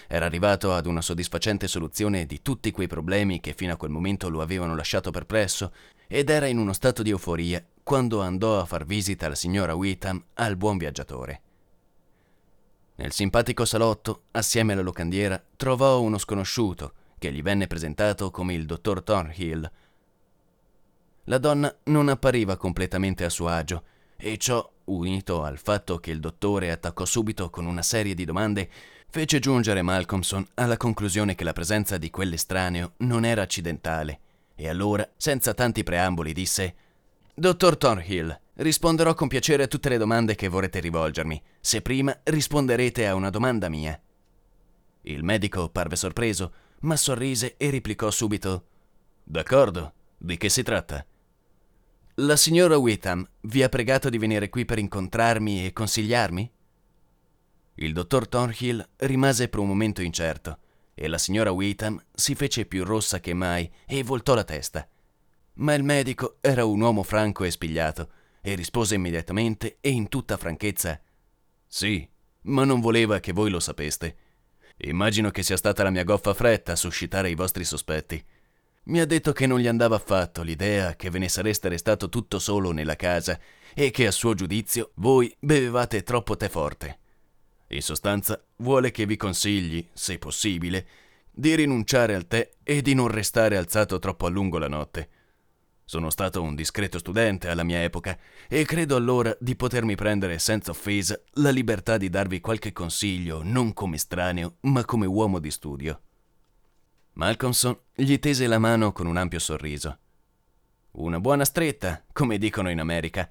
Era 0.09 0.27
arrivato 0.27 0.75
ad 0.75 0.85
una 0.85 1.01
soddisfacente 1.01 1.69
soluzione 1.69 2.27
di 2.27 2.43
tutti 2.43 2.73
quei 2.73 2.89
problemi 2.89 3.39
che 3.39 3.55
fino 3.57 3.73
a 3.73 3.77
quel 3.77 3.93
momento 3.93 4.29
lo 4.29 4.43
avevano 4.43 4.75
lasciato 4.75 5.13
perplesso 5.13 5.73
ed 6.09 6.29
era 6.29 6.47
in 6.47 6.59
uno 6.59 6.73
stato 6.73 7.05
di 7.05 7.11
euforia 7.11 7.65
quando 7.85 8.21
andò 8.21 8.59
a 8.59 8.65
far 8.65 8.85
visita 8.85 9.27
alla 9.27 9.37
signora 9.37 9.77
Witham 9.77 10.21
al 10.35 10.57
buon 10.57 10.77
viaggiatore. 10.77 11.43
Nel 12.97 13.13
simpatico 13.13 13.65
salotto, 13.67 14.23
assieme 14.33 14.73
alla 14.73 14.83
locandiera, 14.83 15.43
trovò 15.57 16.01
uno 16.01 16.17
sconosciuto 16.17 16.93
che 17.19 17.31
gli 17.31 17.43
venne 17.43 17.67
presentato 17.67 18.31
come 18.31 18.55
il 18.55 18.65
dottor 18.65 19.03
Thornhill. 19.03 19.71
La 21.25 21.39
donna 21.39 21.75
non 21.85 22.09
appariva 22.09 22.57
completamente 22.57 23.25
a 23.25 23.29
suo 23.29 23.49
agio 23.49 23.83
e 24.17 24.39
ciò, 24.39 24.67
unito 24.85 25.43
al 25.43 25.59
fatto 25.59 25.99
che 25.99 26.11
il 26.11 26.21
dottore 26.21 26.71
attaccò 26.71 27.05
subito 27.05 27.51
con 27.51 27.67
una 27.67 27.83
serie 27.83 28.15
di 28.15 28.25
domande, 28.25 28.71
fece 29.09 29.41
giungere 29.41 29.83
Malcolmson 29.83 30.47
alla 30.55 30.79
conclusione 30.79 31.35
che 31.35 31.45
la 31.45 31.53
presenza 31.53 31.99
di 31.99 32.11
quell'estraneo 32.11 32.93
non 32.99 33.27
era 33.27 33.43
accidentale. 33.43 34.21
E 34.55 34.69
allora, 34.69 35.07
senza 35.19 35.53
tanti 35.53 35.83
preamboli, 35.83 36.33
disse 36.33 36.75
Dottor 37.35 37.77
Thornhill, 37.77 38.41
risponderò 38.57 39.15
con 39.15 39.29
piacere 39.29 39.65
a 39.65 39.67
tutte 39.67 39.89
le 39.89 39.99
domande 39.99 40.35
che 40.35 40.49
vorrete 40.49 40.81
rivolgermi, 40.81 41.43
se 41.61 41.83
prima 41.83 42.19
risponderete 42.23 43.07
a 43.07 43.15
una 43.15 43.31
domanda 43.31 43.69
mia. 43.69 44.01
Il 45.03 45.23
medico 45.23 45.69
parve 45.69 45.97
sorpreso, 45.97 46.53
ma 46.81 46.97
sorrise 46.97 47.57
e 47.57 47.71
replicò 47.71 48.11
subito 48.11 48.67
D'accordo, 49.25 49.93
di 50.17 50.37
che 50.37 50.49
si 50.49 50.63
tratta? 50.63 51.05
La 52.17 52.37
signora 52.37 52.79
Witham 52.79 53.29
vi 53.43 53.63
ha 53.63 53.69
pregato 53.69 54.09
di 54.09 54.19
venire 54.19 54.49
qui 54.49 54.65
per 54.65 54.79
incontrarmi 54.79 55.67
e 55.67 55.73
consigliarmi? 55.73 56.53
Il 57.75 57.93
dottor 57.93 58.27
Thornhill 58.27 58.89
rimase 58.99 59.49
per 59.49 59.61
un 59.61 59.67
momento 59.67 60.01
incerto 60.01 60.59
e 60.95 61.09
la 61.09 61.19
signora 61.19 61.51
Witham 61.51 62.03
si 62.15 62.35
fece 62.35 62.65
più 62.65 62.85
rossa 62.85 63.21
che 63.21 63.35
mai 63.35 63.71
e 63.85 64.03
voltò 64.03 64.35
la 64.35 64.45
testa. 64.45 64.89
Ma 65.55 65.75
il 65.75 65.83
medico 65.83 66.39
era 66.41 66.65
un 66.65 66.81
uomo 66.81 67.03
franco 67.03 67.45
e 67.45 67.51
spigliato 67.51 68.11
e 68.47 68.55
rispose 68.55 68.95
immediatamente 68.95 69.79
e 69.81 69.91
in 69.91 70.09
tutta 70.09 70.37
franchezza 70.37 71.01
Sì, 71.67 72.09
ma 72.43 72.65
non 72.65 72.79
voleva 72.79 73.19
che 73.19 73.33
voi 73.33 73.51
lo 73.51 73.59
sapeste. 73.59 74.17
Immagino 74.77 75.33
che 75.33 75.43
sia 75.43 75.57
stata 75.57 75.83
la 75.83 75.91
mia 75.91 76.05
goffa 76.05 76.33
fretta 76.33 76.71
a 76.71 76.77
suscitare 76.77 77.29
i 77.29 77.35
vostri 77.35 77.65
sospetti. 77.65 78.25
Mi 78.85 79.01
ha 79.01 79.05
detto 79.05 79.33
che 79.33 79.49
non 79.49 79.59
gli 79.59 79.67
andava 79.67 79.97
affatto 79.97 80.43
l'idea 80.43 80.95
che 80.95 81.11
ve 81.11 81.19
ne 81.19 81.29
sareste 81.29 81.69
restato 81.69 82.09
tutto 82.09 82.39
solo 82.39 82.71
nella 82.71 82.95
casa 82.95 83.37
e 83.75 83.91
che 83.91 84.07
a 84.07 84.13
suo 84.13 84.35
giudizio 84.35 84.93
voi 84.95 85.35
bevevate 85.41 86.05
troppo 86.05 86.37
tè 86.37 86.49
forte. 86.49 86.99
In 87.71 87.83
sostanza 87.83 88.41
vuole 88.59 88.93
che 88.93 89.07
vi 89.07 89.17
consigli, 89.17 89.85
se 89.93 90.19
possibile, 90.19 90.87
di 91.33 91.53
rinunciare 91.57 92.15
al 92.15 92.29
tè 92.29 92.49
e 92.63 92.81
di 92.81 92.95
non 92.95 93.09
restare 93.09 93.57
alzato 93.57 93.99
troppo 93.99 94.27
a 94.27 94.29
lungo 94.31 94.59
la 94.59 94.69
notte. 94.69 95.09
Sono 95.89 96.11
stato 96.11 96.43
un 96.43 96.57
discreto 96.57 96.99
studente 96.99 97.49
alla 97.49 97.63
mia 97.63 97.81
epoca 97.81 98.19
e 98.49 98.65
credo 98.65 98.97
allora 98.97 99.37
di 99.39 99.55
potermi 99.55 99.95
prendere 99.95 100.41
senza 100.41 100.73
offesa 100.73 101.17
la 101.35 101.51
libertà 101.51 101.97
di 101.97 102.11
darvi 102.11 102.41
qualche 102.41 102.73
consiglio 102.73 103.41
non 103.45 103.73
come 103.73 103.95
estraneo, 103.95 104.57
ma 104.63 104.85
come 104.85 105.07
uomo 105.07 105.39
di 105.39 105.49
studio. 105.53 106.01
Malcolmson 107.13 107.79
gli 107.95 108.19
tese 108.19 108.49
la 108.49 108.59
mano 108.59 108.91
con 108.91 109.07
un 109.07 109.17
ampio 109.17 109.39
sorriso. 109.39 109.99
Una 110.91 111.21
buona 111.21 111.45
stretta, 111.45 112.05
come 112.13 112.37
dicono 112.37 112.69
in 112.69 112.81
America. 112.81 113.31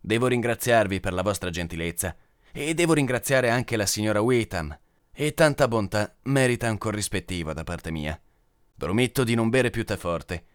Devo 0.00 0.28
ringraziarvi 0.28 0.98
per 0.98 1.12
la 1.12 1.22
vostra 1.22 1.50
gentilezza 1.50 2.16
e 2.52 2.72
devo 2.72 2.94
ringraziare 2.94 3.50
anche 3.50 3.76
la 3.76 3.84
signora 3.84 4.22
Witham. 4.22 4.74
E 5.12 5.34
tanta 5.34 5.68
bontà 5.68 6.16
merita 6.22 6.70
un 6.70 6.78
corrispettivo 6.78 7.52
da 7.52 7.64
parte 7.64 7.90
mia. 7.90 8.18
Prometto 8.78 9.24
di 9.24 9.34
non 9.34 9.50
bere 9.50 9.68
più 9.68 9.84
tè 9.84 9.98
forte 9.98 10.46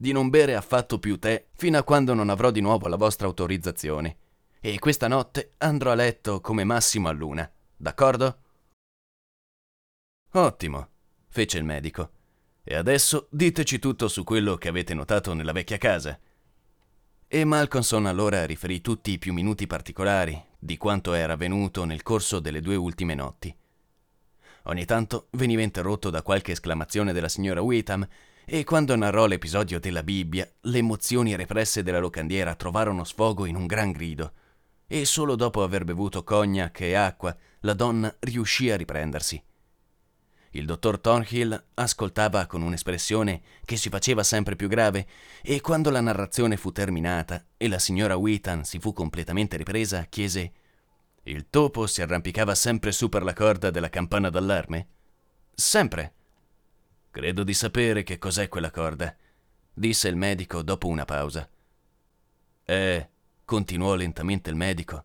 di 0.00 0.12
non 0.12 0.30
bere 0.30 0.54
affatto 0.54 0.98
più 0.98 1.18
tè 1.18 1.44
fino 1.56 1.76
a 1.76 1.82
quando 1.82 2.14
non 2.14 2.30
avrò 2.30 2.50
di 2.50 2.62
nuovo 2.62 2.88
la 2.88 2.96
vostra 2.96 3.26
autorizzazione. 3.26 4.16
E 4.58 4.78
questa 4.78 5.08
notte 5.08 5.52
andrò 5.58 5.90
a 5.90 5.94
letto 5.94 6.40
come 6.40 6.64
massimo 6.64 7.08
a 7.08 7.12
luna, 7.12 7.50
d'accordo? 7.76 8.38
Ottimo, 10.32 10.88
fece 11.28 11.58
il 11.58 11.64
medico. 11.64 12.12
E 12.64 12.76
adesso 12.76 13.28
diteci 13.30 13.78
tutto 13.78 14.08
su 14.08 14.24
quello 14.24 14.56
che 14.56 14.68
avete 14.68 14.94
notato 14.94 15.34
nella 15.34 15.52
vecchia 15.52 15.76
casa. 15.76 16.18
E 17.28 17.44
Malcolmson 17.44 18.06
allora 18.06 18.46
riferì 18.46 18.80
tutti 18.80 19.10
i 19.10 19.18
più 19.18 19.34
minuti 19.34 19.66
particolari 19.66 20.42
di 20.58 20.78
quanto 20.78 21.12
era 21.12 21.34
avvenuto 21.34 21.84
nel 21.84 22.02
corso 22.02 22.40
delle 22.40 22.62
due 22.62 22.76
ultime 22.76 23.14
notti. 23.14 23.54
Ogni 24.64 24.86
tanto 24.86 25.26
veniva 25.32 25.60
interrotto 25.60 26.08
da 26.08 26.22
qualche 26.22 26.52
esclamazione 26.52 27.12
della 27.12 27.28
signora 27.28 27.60
Witham 27.60 28.08
e 28.52 28.64
quando 28.64 28.96
narrò 28.96 29.26
l'episodio 29.26 29.78
della 29.78 30.02
Bibbia, 30.02 30.44
le 30.62 30.78
emozioni 30.78 31.36
represse 31.36 31.84
della 31.84 32.00
locandiera 32.00 32.56
trovarono 32.56 33.04
sfogo 33.04 33.46
in 33.46 33.54
un 33.54 33.64
gran 33.64 33.92
grido. 33.92 34.32
E 34.88 35.04
solo 35.04 35.36
dopo 35.36 35.62
aver 35.62 35.84
bevuto 35.84 36.24
cognac 36.24 36.80
e 36.80 36.94
acqua, 36.94 37.36
la 37.60 37.74
donna 37.74 38.12
riuscì 38.18 38.68
a 38.68 38.76
riprendersi. 38.76 39.40
Il 40.50 40.66
dottor 40.66 40.98
Thornhill 40.98 41.66
ascoltava 41.74 42.46
con 42.46 42.62
un'espressione 42.62 43.40
che 43.64 43.76
si 43.76 43.88
faceva 43.88 44.24
sempre 44.24 44.56
più 44.56 44.66
grave 44.66 45.06
e 45.42 45.60
quando 45.60 45.90
la 45.90 46.00
narrazione 46.00 46.56
fu 46.56 46.72
terminata 46.72 47.44
e 47.56 47.68
la 47.68 47.78
signora 47.78 48.16
Wheaton 48.16 48.64
si 48.64 48.80
fu 48.80 48.92
completamente 48.92 49.56
ripresa, 49.56 50.06
chiese 50.08 50.52
Il 51.22 51.46
topo 51.50 51.86
si 51.86 52.02
arrampicava 52.02 52.56
sempre 52.56 52.90
su 52.90 53.08
per 53.08 53.22
la 53.22 53.32
corda 53.32 53.70
della 53.70 53.90
campana 53.90 54.28
d'allarme? 54.28 54.88
Sempre, 55.54 56.14
Credo 57.10 57.42
di 57.42 57.54
sapere 57.54 58.04
che 58.04 58.18
cos'è 58.18 58.48
quella 58.48 58.70
corda, 58.70 59.14
disse 59.72 60.08
il 60.08 60.16
medico 60.16 60.62
dopo 60.62 60.86
una 60.86 61.04
pausa. 61.04 61.48
È, 62.62 63.08
continuò 63.44 63.96
lentamente 63.96 64.48
il 64.48 64.56
medico, 64.56 65.04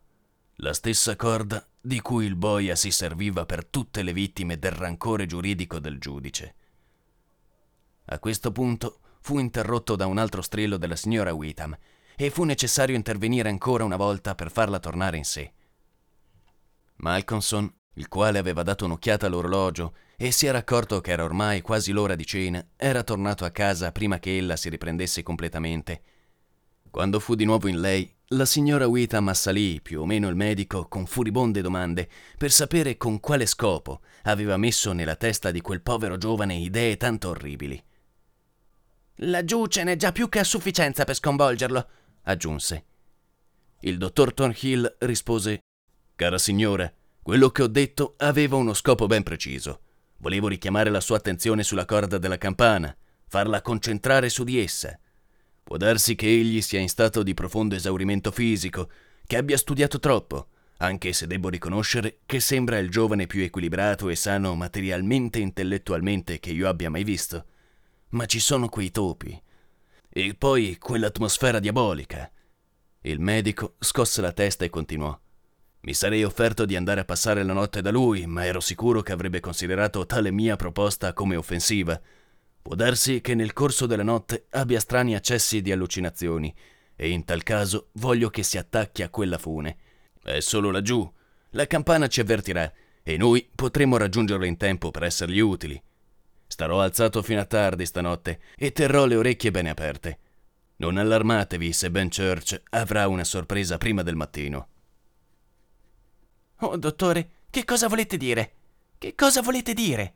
la 0.58 0.74
stessa 0.74 1.16
corda 1.16 1.68
di 1.82 2.00
cui 2.02 2.26
il 2.26 2.36
boia 2.36 2.76
si 2.76 2.92
serviva 2.92 3.46
per 3.46 3.66
tutte 3.66 4.04
le 4.04 4.14
vittime 4.14 4.60
del 4.60 4.72
rancore 4.72 5.26
giuridico 5.26 5.80
del 5.80 5.98
giudice. 5.98 6.56
A 8.06 8.20
questo 8.20 8.52
punto 8.52 9.00
fu 9.22 9.40
interrotto 9.40 9.96
da 9.96 10.06
un 10.06 10.20
altro 10.20 10.44
strillo 10.44 10.78
della 10.78 10.96
signora 10.96 11.34
Witham 11.34 11.76
e 12.16 12.30
fu 12.30 12.44
necessario 12.44 12.96
intervenire 12.96 13.50
ancora 13.50 13.84
una 13.84 13.98
volta 13.98 14.36
per 14.36 14.52
farla 14.52 14.80
tornare 14.80 15.18
in 15.18 15.26
sé. 15.26 15.52
Malcolmson, 16.98 17.74
il 17.94 18.08
quale 18.08 18.38
aveva 18.38 18.62
dato 18.62 18.86
un'occhiata 18.86 19.26
all'orologio 19.26 19.96
e 20.18 20.32
si 20.32 20.46
era 20.46 20.60
accorto 20.60 21.02
che 21.02 21.12
era 21.12 21.24
ormai 21.24 21.62
quasi 21.62 21.92
l'ora 21.92 22.16
di 22.16 22.26
cena, 22.26 22.66
era 22.76 23.04
tornato 23.04 23.46
a 23.46 23.52
casa 23.52 23.92
prima 23.92 24.20
che 24.20 24.38
ella 24.38 24.56
si 24.56 24.70
riprendesse 24.70 25.24
completamente. 25.24 26.02
Quando 26.90 27.20
fu 27.20 27.36
di 27.36 27.46
nuovo 27.46 27.68
in 27.68 27.82
lei, 27.82 28.14
la 28.30 28.46
signora 28.46 28.88
Witham 28.88 29.28
assalì 29.28 29.82
più 29.82 30.02
o 30.02 30.06
meno 30.06 30.28
il 30.30 30.36
medico 30.36 30.88
con 30.88 31.06
furibonde 31.06 31.62
domande 31.62 32.10
per 32.38 32.52
sapere 32.52 32.98
con 32.98 33.20
quale 33.20 33.46
scopo 33.46 34.02
aveva 34.24 34.58
messo 34.58 34.94
nella 34.94 35.16
testa 35.16 35.52
di 35.52 35.62
quel 35.62 35.82
povero 35.82 36.18
giovane 36.18 36.56
idee 36.56 36.98
tanto 36.98 37.30
orribili. 37.30 37.82
Laggiù 39.20 39.68
ce 39.68 39.84
n'è 39.84 39.96
già 39.96 40.12
più 40.12 40.28
che 40.28 40.40
a 40.40 40.44
sufficienza 40.44 41.04
per 41.04 41.16
sconvolgerlo, 41.16 41.88
aggiunse. 42.24 42.86
Il 43.82 43.98
dottor 43.98 44.34
Thornhill 44.34 44.96
rispose 45.00 45.60
Cara 46.16 46.38
signora, 46.38 46.92
quello 47.22 47.50
che 47.50 47.62
ho 47.62 47.68
detto 47.68 48.16
aveva 48.18 48.56
uno 48.56 48.74
scopo 48.74 49.06
ben 49.06 49.22
preciso. 49.22 49.82
Volevo 50.18 50.48
richiamare 50.48 50.90
la 50.90 51.02
sua 51.02 51.18
attenzione 51.18 51.64
sulla 51.64 51.86
corda 51.86 52.18
della 52.18 52.38
campana, 52.38 52.96
farla 53.28 53.62
concentrare 53.62 54.30
su 54.30 54.44
di 54.44 54.60
essa. 54.60 54.98
Può 55.64 55.78
darsi 55.78 56.16
che 56.16 56.28
egli 56.28 56.62
sia 56.62 56.80
in 56.80 56.90
stato 56.90 57.24
di 57.24 57.34
profondo 57.34 57.76
esaurimento 57.76 58.32
fisico, 58.32 58.90
che 59.26 59.38
abbia 59.38 59.58
studiato 59.58 60.00
troppo, 60.00 60.50
anche 60.78 61.14
se 61.14 61.26
devo 61.26 61.50
riconoscere 61.50 62.20
che 62.26 62.40
sembra 62.40 62.78
il 62.78 62.90
giovane 62.90 63.28
più 63.28 63.42
equilibrato 63.42 64.10
e 64.10 64.16
sano 64.16 64.56
materialmente 64.56 65.40
e 65.40 65.44
intellettualmente 65.44 66.40
che 66.40 66.52
io 66.52 66.68
abbia 66.68 66.90
mai 66.90 67.04
visto. 67.04 67.46
Ma 68.10 68.26
ci 68.26 68.40
sono 68.40 68.70
quei 68.70 68.92
topi. 68.92 69.42
E 70.10 70.36
poi 70.36 70.78
quell'atmosfera 70.78 71.60
diabolica. 71.60 72.32
Il 73.02 73.20
medico 73.20 73.76
scosse 73.80 74.22
la 74.22 74.32
testa 74.32 74.66
e 74.66 74.70
continuò. 74.70 75.18
Mi 75.86 75.94
sarei 75.94 76.24
offerto 76.24 76.66
di 76.66 76.76
andare 76.76 77.02
a 77.02 77.06
passare 77.06 77.44
la 77.44 77.54
notte 77.54 77.80
da 77.84 77.92
lui, 77.92 78.26
ma 78.26 78.44
ero 78.44 78.60
sicuro 78.60 79.04
che 79.04 79.12
avrebbe 79.12 79.40
considerato 79.40 80.08
tale 80.08 80.32
mia 80.32 80.56
proposta 80.56 81.14
come 81.14 81.36
offensiva. 81.36 82.02
Può 82.60 82.74
darsi 82.74 83.22
che 83.22 83.36
nel 83.36 83.54
corso 83.54 83.86
della 83.86 84.02
notte 84.02 84.48
abbia 84.50 84.80
strani 84.80 85.14
accessi 85.14 85.62
di 85.62 85.72
allucinazioni, 85.72 86.52
e 86.96 87.10
in 87.10 87.24
tal 87.24 87.44
caso 87.44 87.90
voglio 87.94 88.32
che 88.32 88.42
si 88.42 88.58
attacchi 88.58 89.04
a 89.04 89.10
quella 89.10 89.38
fune. 89.38 89.78
È 90.24 90.40
solo 90.40 90.72
laggiù. 90.72 91.08
La 91.52 91.68
campana 91.68 92.08
ci 92.08 92.20
avvertirà, 92.20 92.74
e 93.04 93.18
noi 93.18 93.48
potremo 93.54 93.98
raggiungerlo 93.98 94.46
in 94.46 94.58
tempo 94.58 94.90
per 94.90 95.04
essergli 95.04 95.38
utili. 95.38 95.80
Starò 96.48 96.82
alzato 96.82 97.22
fino 97.22 97.42
a 97.42 97.46
tardi 97.46 97.86
stanotte 97.86 98.40
e 98.56 98.72
terrò 98.72 99.06
le 99.06 99.18
orecchie 99.18 99.52
bene 99.52 99.70
aperte. 99.70 100.18
Non 100.78 100.98
allarmatevi 100.98 101.72
se 101.72 101.92
Ben 101.92 102.10
Church 102.10 102.60
avrà 102.72 103.08
una 103.08 103.24
sorpresa 103.24 103.78
prima 103.78 104.02
del 104.02 104.16
mattino. 104.16 104.70
Oh, 106.60 106.78
dottore, 106.78 107.32
che 107.50 107.66
cosa 107.66 107.88
volete 107.88 108.16
dire? 108.16 108.54
Che 108.98 109.14
cosa 109.14 109.42
volete 109.42 109.74
dire? 109.74 110.16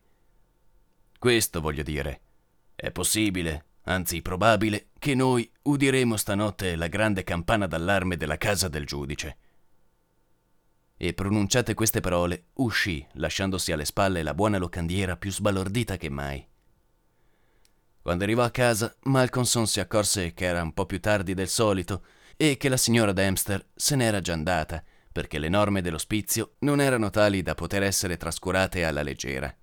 Questo 1.20 1.60
voglio 1.60 1.84
dire. 1.84 2.22
È 2.74 2.92
possibile, 2.92 3.66
anzi 3.84 4.22
probabile, 4.22 4.88
che 5.00 5.16
noi 5.16 5.50
udiremo 5.64 6.16
stanotte 6.16 6.78
la 6.78 6.88
grande 6.88 7.26
campana 7.26 7.68
d'allarme 7.68 8.16
della 8.16 8.38
casa 8.38 8.70
del 8.70 8.86
giudice. 8.86 9.38
E 10.96 11.14
pronunciate 11.14 11.74
queste 11.74 12.00
parole, 12.00 12.46
uscì, 12.54 13.06
lasciandosi 13.14 13.74
alle 13.74 13.86
spalle 13.86 14.24
la 14.24 14.34
buona 14.34 14.58
locandiera 14.58 15.18
più 15.18 15.32
sbalordita 15.32 15.98
che 15.98 16.10
mai. 16.10 16.46
Quando 18.02 18.24
arrivò 18.24 18.44
a 18.44 18.50
casa, 18.50 18.96
Malcolmson 19.04 19.68
si 19.68 19.82
accorse 19.82 20.34
che 20.34 20.46
era 20.46 20.62
un 20.62 20.74
po' 20.74 20.86
più 20.86 21.02
tardi 21.02 21.34
del 21.34 21.50
solito 21.50 22.04
e 22.38 22.56
che 22.56 22.70
la 22.70 22.78
signora 22.78 23.12
Dempster 23.12 23.66
se 23.76 23.98
n'era 23.98 24.22
già 24.22 24.32
andata 24.32 24.82
perché 25.20 25.38
le 25.38 25.50
norme 25.50 25.82
dell'ospizio 25.82 26.54
non 26.60 26.80
erano 26.80 27.10
tali 27.10 27.42
da 27.42 27.54
poter 27.54 27.84
essere 27.84 28.16
trascurate 28.16 28.86
alla 28.86 29.02
leggera. 29.02 29.54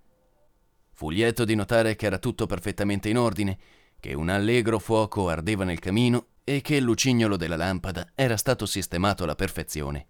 Fu 0.93 1.09
lieto 1.09 1.47
di 1.47 1.55
notare 1.55 1.97
che 1.97 2.05
era 2.05 2.19
tutto 2.19 2.45
perfettamente 2.45 3.09
in 3.09 3.17
ordine, 3.17 3.59
che 3.99 4.13
un 4.13 4.29
allegro 4.29 4.79
fuoco 4.79 5.31
ardeva 5.31 5.65
nel 5.65 5.79
camino 5.79 6.27
e 6.45 6.61
che 6.61 6.77
il 6.77 6.83
lucignolo 6.83 7.39
della 7.39 7.57
lampada 7.57 8.11
era 8.15 8.37
stato 8.37 8.67
sistemato 8.67 9.25
alla 9.25 9.35
perfezione. 9.35 10.07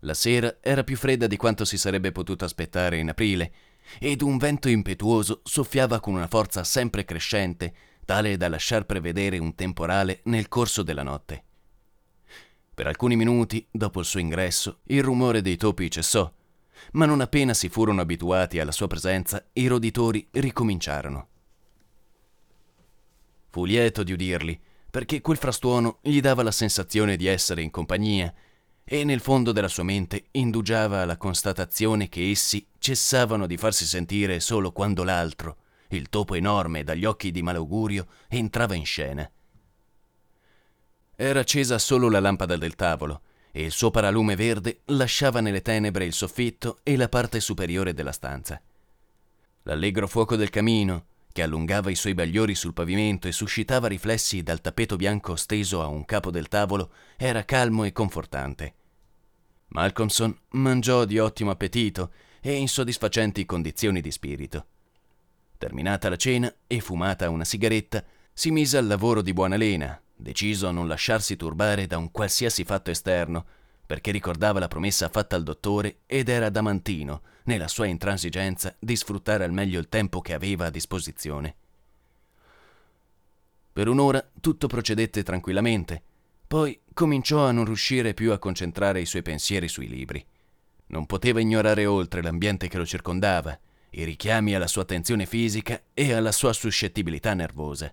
La 0.00 0.12
sera 0.12 0.58
era 0.60 0.84
più 0.84 0.98
fredda 0.98 1.26
di 1.26 1.38
quanto 1.38 1.64
si 1.64 1.78
sarebbe 1.78 2.12
potuto 2.12 2.44
aspettare 2.44 2.98
in 2.98 3.08
aprile, 3.08 3.52
ed 3.98 4.20
un 4.20 4.36
vento 4.36 4.68
impetuoso 4.68 5.40
soffiava 5.44 5.98
con 6.00 6.12
una 6.12 6.28
forza 6.28 6.62
sempre 6.62 7.06
crescente, 7.06 7.74
tale 8.04 8.36
da 8.36 8.50
lasciar 8.50 8.84
prevedere 8.84 9.38
un 9.38 9.54
temporale 9.54 10.20
nel 10.24 10.48
corso 10.48 10.82
della 10.82 11.02
notte. 11.02 11.43
Per 12.74 12.88
alcuni 12.88 13.14
minuti, 13.14 13.64
dopo 13.70 14.00
il 14.00 14.04
suo 14.04 14.18
ingresso, 14.18 14.80
il 14.86 15.02
rumore 15.02 15.42
dei 15.42 15.56
topi 15.56 15.88
cessò, 15.88 16.30
ma 16.92 17.06
non 17.06 17.20
appena 17.20 17.54
si 17.54 17.68
furono 17.68 18.00
abituati 18.00 18.58
alla 18.58 18.72
sua 18.72 18.88
presenza, 18.88 19.46
i 19.52 19.68
roditori 19.68 20.26
ricominciarono. 20.32 21.28
Fu 23.50 23.64
lieto 23.64 24.02
di 24.02 24.12
udirli, 24.12 24.60
perché 24.90 25.20
quel 25.20 25.36
frastuono 25.36 25.98
gli 26.02 26.20
dava 26.20 26.42
la 26.42 26.50
sensazione 26.50 27.16
di 27.16 27.26
essere 27.26 27.62
in 27.62 27.70
compagnia, 27.70 28.34
e 28.82 29.04
nel 29.04 29.20
fondo 29.20 29.52
della 29.52 29.68
sua 29.68 29.84
mente 29.84 30.26
indugiava 30.32 31.04
la 31.04 31.16
constatazione 31.16 32.08
che 32.08 32.28
essi 32.28 32.66
cessavano 32.78 33.46
di 33.46 33.56
farsi 33.56 33.86
sentire 33.86 34.40
solo 34.40 34.72
quando 34.72 35.04
l'altro, 35.04 35.58
il 35.90 36.08
topo 36.08 36.34
enorme 36.34 36.82
dagli 36.82 37.04
occhi 37.04 37.30
di 37.30 37.40
malaugurio, 37.40 38.08
entrava 38.28 38.74
in 38.74 38.84
scena. 38.84 39.30
Era 41.16 41.40
accesa 41.40 41.78
solo 41.78 42.08
la 42.08 42.20
lampada 42.20 42.56
del 42.56 42.74
tavolo 42.74 43.22
e 43.52 43.62
il 43.62 43.70
suo 43.70 43.90
paralume 43.90 44.34
verde 44.34 44.80
lasciava 44.86 45.40
nelle 45.40 45.62
tenebre 45.62 46.04
il 46.04 46.12
soffitto 46.12 46.80
e 46.82 46.96
la 46.96 47.08
parte 47.08 47.38
superiore 47.38 47.94
della 47.94 48.10
stanza. 48.10 48.60
L'allegro 49.62 50.08
fuoco 50.08 50.34
del 50.34 50.50
camino, 50.50 51.06
che 51.32 51.42
allungava 51.42 51.90
i 51.90 51.94
suoi 51.94 52.14
bagliori 52.14 52.56
sul 52.56 52.74
pavimento 52.74 53.28
e 53.28 53.32
suscitava 53.32 53.86
riflessi 53.86 54.42
dal 54.42 54.60
tappeto 54.60 54.96
bianco 54.96 55.36
steso 55.36 55.82
a 55.82 55.86
un 55.86 56.04
capo 56.04 56.32
del 56.32 56.48
tavolo, 56.48 56.92
era 57.16 57.44
calmo 57.44 57.84
e 57.84 57.92
confortante. 57.92 58.74
Malcolmson 59.68 60.36
mangiò 60.50 61.04
di 61.04 61.18
ottimo 61.18 61.50
appetito 61.50 62.12
e 62.40 62.54
in 62.54 62.68
soddisfacenti 62.68 63.46
condizioni 63.46 64.00
di 64.00 64.10
spirito. 64.10 64.66
Terminata 65.58 66.08
la 66.08 66.16
cena 66.16 66.52
e 66.66 66.80
fumata 66.80 67.30
una 67.30 67.44
sigaretta, 67.44 68.04
si 68.32 68.50
mise 68.50 68.76
al 68.76 68.86
lavoro 68.86 69.22
di 69.22 69.32
buona 69.32 69.56
lena, 69.56 70.00
deciso 70.14 70.68
a 70.68 70.70
non 70.70 70.88
lasciarsi 70.88 71.36
turbare 71.36 71.86
da 71.86 71.98
un 71.98 72.10
qualsiasi 72.10 72.64
fatto 72.64 72.90
esterno, 72.90 73.44
perché 73.86 74.10
ricordava 74.10 74.58
la 74.58 74.68
promessa 74.68 75.08
fatta 75.08 75.36
al 75.36 75.42
dottore 75.42 75.98
ed 76.06 76.28
era 76.28 76.46
adamantino 76.46 77.22
nella 77.44 77.68
sua 77.68 77.86
intransigenza 77.86 78.74
di 78.78 78.96
sfruttare 78.96 79.44
al 79.44 79.52
meglio 79.52 79.78
il 79.78 79.88
tempo 79.88 80.20
che 80.20 80.32
aveva 80.32 80.66
a 80.66 80.70
disposizione. 80.70 81.54
Per 83.72 83.88
un'ora 83.88 84.26
tutto 84.40 84.66
procedette 84.68 85.22
tranquillamente, 85.22 86.02
poi 86.46 86.80
cominciò 86.92 87.46
a 87.46 87.52
non 87.52 87.64
riuscire 87.64 88.14
più 88.14 88.32
a 88.32 88.38
concentrare 88.38 89.00
i 89.00 89.06
suoi 89.06 89.22
pensieri 89.22 89.68
sui 89.68 89.88
libri. 89.88 90.24
Non 90.86 91.06
poteva 91.06 91.40
ignorare 91.40 91.84
oltre 91.84 92.22
l'ambiente 92.22 92.68
che 92.68 92.78
lo 92.78 92.86
circondava, 92.86 93.58
i 93.90 94.04
richiami 94.04 94.54
alla 94.54 94.66
sua 94.66 94.82
attenzione 94.82 95.26
fisica 95.26 95.80
e 95.92 96.12
alla 96.12 96.32
sua 96.32 96.52
suscettibilità 96.52 97.34
nervosa. 97.34 97.92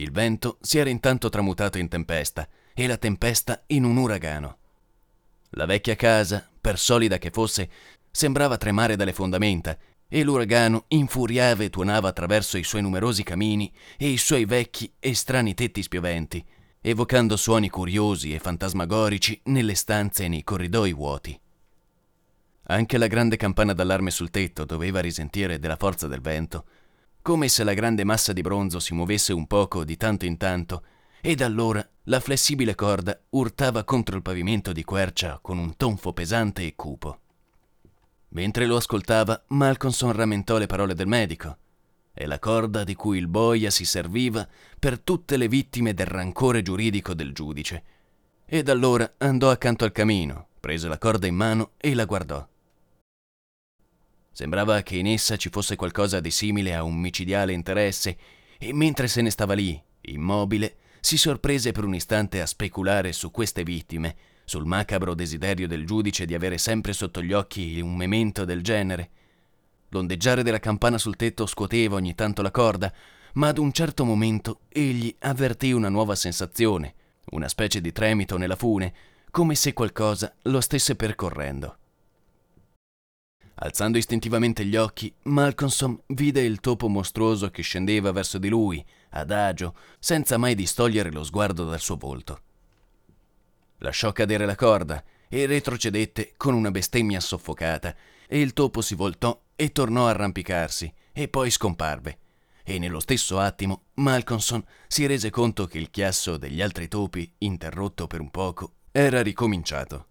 Il 0.00 0.12
vento 0.12 0.56
si 0.62 0.78
era 0.78 0.88
intanto 0.88 1.28
tramutato 1.28 1.76
in 1.76 1.86
tempesta 1.86 2.48
e 2.72 2.86
la 2.86 2.96
tempesta 2.96 3.64
in 3.66 3.84
un 3.84 3.98
uragano. 3.98 4.56
La 5.50 5.66
vecchia 5.66 5.94
casa, 5.94 6.48
per 6.58 6.78
solida 6.78 7.18
che 7.18 7.28
fosse, 7.28 7.68
sembrava 8.10 8.56
tremare 8.56 8.96
dalle 8.96 9.12
fondamenta 9.12 9.76
e 10.08 10.22
l'uragano 10.22 10.86
infuriava 10.88 11.64
e 11.64 11.68
tuonava 11.68 12.08
attraverso 12.08 12.56
i 12.56 12.64
suoi 12.64 12.80
numerosi 12.80 13.22
camini 13.22 13.70
e 13.98 14.08
i 14.08 14.16
suoi 14.16 14.46
vecchi 14.46 14.90
e 14.98 15.14
strani 15.14 15.52
tetti 15.52 15.82
spioventi, 15.82 16.42
evocando 16.80 17.36
suoni 17.36 17.68
curiosi 17.68 18.32
e 18.32 18.38
fantasmagorici 18.38 19.38
nelle 19.44 19.74
stanze 19.74 20.24
e 20.24 20.28
nei 20.28 20.42
corridoi 20.42 20.94
vuoti. 20.94 21.38
Anche 22.68 22.96
la 22.96 23.06
grande 23.06 23.36
campana 23.36 23.74
d'allarme 23.74 24.10
sul 24.10 24.30
tetto 24.30 24.64
doveva 24.64 25.00
risentire 25.00 25.58
della 25.58 25.76
forza 25.76 26.06
del 26.06 26.22
vento 26.22 26.64
come 27.22 27.48
se 27.48 27.64
la 27.64 27.74
grande 27.74 28.04
massa 28.04 28.32
di 28.32 28.40
bronzo 28.40 28.80
si 28.80 28.94
muovesse 28.94 29.32
un 29.32 29.46
poco 29.46 29.84
di 29.84 29.96
tanto 29.96 30.24
in 30.24 30.36
tanto, 30.36 30.82
ed 31.20 31.42
allora 31.42 31.86
la 32.04 32.20
flessibile 32.20 32.74
corda 32.74 33.18
urtava 33.30 33.84
contro 33.84 34.16
il 34.16 34.22
pavimento 34.22 34.72
di 34.72 34.84
quercia 34.84 35.38
con 35.40 35.58
un 35.58 35.76
tonfo 35.76 36.12
pesante 36.12 36.64
e 36.64 36.74
cupo. 36.74 37.20
Mentre 38.30 38.66
lo 38.66 38.76
ascoltava, 38.76 39.42
Malcolmson 39.48 40.12
rammentò 40.12 40.56
le 40.56 40.66
parole 40.66 40.94
del 40.94 41.06
medico. 41.06 41.56
È 42.12 42.26
la 42.26 42.38
corda 42.38 42.84
di 42.84 42.94
cui 42.94 43.18
il 43.18 43.28
boia 43.28 43.70
si 43.70 43.84
serviva 43.84 44.46
per 44.78 45.00
tutte 45.00 45.36
le 45.36 45.48
vittime 45.48 45.94
del 45.94 46.06
rancore 46.06 46.62
giuridico 46.62 47.12
del 47.12 47.32
giudice. 47.32 47.82
Ed 48.46 48.68
allora 48.68 49.14
andò 49.18 49.50
accanto 49.50 49.84
al 49.84 49.92
camino, 49.92 50.48
prese 50.58 50.88
la 50.88 50.98
corda 50.98 51.26
in 51.26 51.34
mano 51.34 51.72
e 51.76 51.94
la 51.94 52.04
guardò. 52.04 52.46
Sembrava 54.40 54.80
che 54.80 54.96
in 54.96 55.06
essa 55.06 55.36
ci 55.36 55.50
fosse 55.50 55.76
qualcosa 55.76 56.18
di 56.18 56.30
simile 56.30 56.74
a 56.74 56.82
un 56.82 56.94
micidiale 56.94 57.52
interesse, 57.52 58.16
e 58.56 58.72
mentre 58.72 59.06
se 59.06 59.20
ne 59.20 59.28
stava 59.28 59.52
lì, 59.52 59.78
immobile, 60.00 60.76
si 61.00 61.18
sorprese 61.18 61.72
per 61.72 61.84
un 61.84 61.94
istante 61.94 62.40
a 62.40 62.46
speculare 62.46 63.12
su 63.12 63.30
queste 63.30 63.64
vittime, 63.64 64.16
sul 64.46 64.64
macabro 64.64 65.12
desiderio 65.12 65.68
del 65.68 65.84
giudice 65.84 66.24
di 66.24 66.32
avere 66.32 66.56
sempre 66.56 66.94
sotto 66.94 67.20
gli 67.20 67.34
occhi 67.34 67.82
un 67.82 67.94
memento 67.94 68.46
del 68.46 68.62
genere. 68.62 69.10
L'ondeggiare 69.90 70.42
della 70.42 70.58
campana 70.58 70.96
sul 70.96 71.16
tetto 71.16 71.44
scuoteva 71.44 71.96
ogni 71.96 72.14
tanto 72.14 72.40
la 72.40 72.50
corda, 72.50 72.90
ma 73.34 73.48
ad 73.48 73.58
un 73.58 73.70
certo 73.72 74.06
momento 74.06 74.60
egli 74.70 75.14
avvertì 75.18 75.70
una 75.72 75.90
nuova 75.90 76.14
sensazione, 76.14 76.94
una 77.32 77.46
specie 77.46 77.82
di 77.82 77.92
tremito 77.92 78.38
nella 78.38 78.56
fune, 78.56 78.94
come 79.30 79.54
se 79.54 79.74
qualcosa 79.74 80.34
lo 80.44 80.62
stesse 80.62 80.96
percorrendo. 80.96 81.74
Alzando 83.62 83.98
istintivamente 83.98 84.64
gli 84.64 84.76
occhi, 84.76 85.12
Malcolmson 85.24 86.00
vide 86.08 86.40
il 86.40 86.60
topo 86.60 86.88
mostruoso 86.88 87.50
che 87.50 87.60
scendeva 87.60 88.10
verso 88.10 88.38
di 88.38 88.48
lui, 88.48 88.82
adagio, 89.10 89.74
senza 89.98 90.38
mai 90.38 90.54
distogliere 90.54 91.12
lo 91.12 91.22
sguardo 91.22 91.66
dal 91.66 91.78
suo 91.78 91.96
volto. 91.96 92.40
Lasciò 93.78 94.12
cadere 94.12 94.46
la 94.46 94.54
corda 94.54 95.04
e 95.28 95.44
retrocedette 95.44 96.32
con 96.38 96.54
una 96.54 96.70
bestemmia 96.70 97.20
soffocata, 97.20 97.94
e 98.26 98.40
il 98.40 98.54
topo 98.54 98.80
si 98.80 98.94
voltò 98.94 99.38
e 99.54 99.72
tornò 99.72 100.06
a 100.06 100.10
arrampicarsi, 100.10 100.90
e 101.12 101.28
poi 101.28 101.50
scomparve. 101.50 102.18
E 102.64 102.78
nello 102.78 103.00
stesso 103.00 103.38
attimo 103.38 103.88
Malcolmson 103.94 104.64
si 104.86 105.04
rese 105.04 105.28
conto 105.28 105.66
che 105.66 105.76
il 105.76 105.90
chiasso 105.90 106.38
degli 106.38 106.62
altri 106.62 106.88
topi, 106.88 107.30
interrotto 107.38 108.06
per 108.06 108.20
un 108.20 108.30
poco, 108.30 108.76
era 108.90 109.20
ricominciato. 109.20 110.06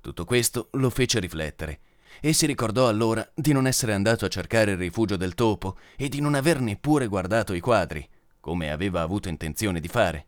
Tutto 0.00 0.24
questo 0.24 0.68
lo 0.72 0.90
fece 0.90 1.18
riflettere, 1.18 1.80
e 2.20 2.32
si 2.32 2.46
ricordò 2.46 2.88
allora 2.88 3.28
di 3.34 3.52
non 3.52 3.66
essere 3.66 3.92
andato 3.92 4.24
a 4.24 4.28
cercare 4.28 4.72
il 4.72 4.78
rifugio 4.78 5.16
del 5.16 5.34
topo 5.34 5.76
e 5.96 6.08
di 6.08 6.20
non 6.20 6.34
aver 6.34 6.60
neppure 6.60 7.06
guardato 7.06 7.54
i 7.54 7.60
quadri, 7.60 8.08
come 8.40 8.70
aveva 8.70 9.00
avuto 9.00 9.28
intenzione 9.28 9.80
di 9.80 9.88
fare. 9.88 10.26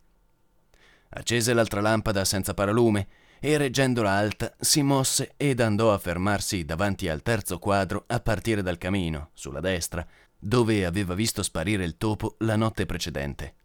Accese 1.09 1.53
l'altra 1.53 1.81
lampada 1.81 2.25
senza 2.25 2.53
paralume 2.53 3.07
e 3.39 3.57
reggendola 3.57 4.11
alta 4.11 4.53
si 4.59 4.81
mosse 4.81 5.33
ed 5.37 5.59
andò 5.59 5.93
a 5.93 5.97
fermarsi 5.97 6.65
davanti 6.65 7.07
al 7.07 7.21
terzo 7.21 7.59
quadro 7.59 8.03
a 8.07 8.19
partire 8.19 8.61
dal 8.61 8.77
camino, 8.77 9.29
sulla 9.33 9.61
destra, 9.61 10.05
dove 10.37 10.85
aveva 10.85 11.13
visto 11.13 11.43
sparire 11.43 11.83
il 11.83 11.97
topo 11.97 12.35
la 12.39 12.55
notte 12.55 12.85
precedente. 12.85 13.55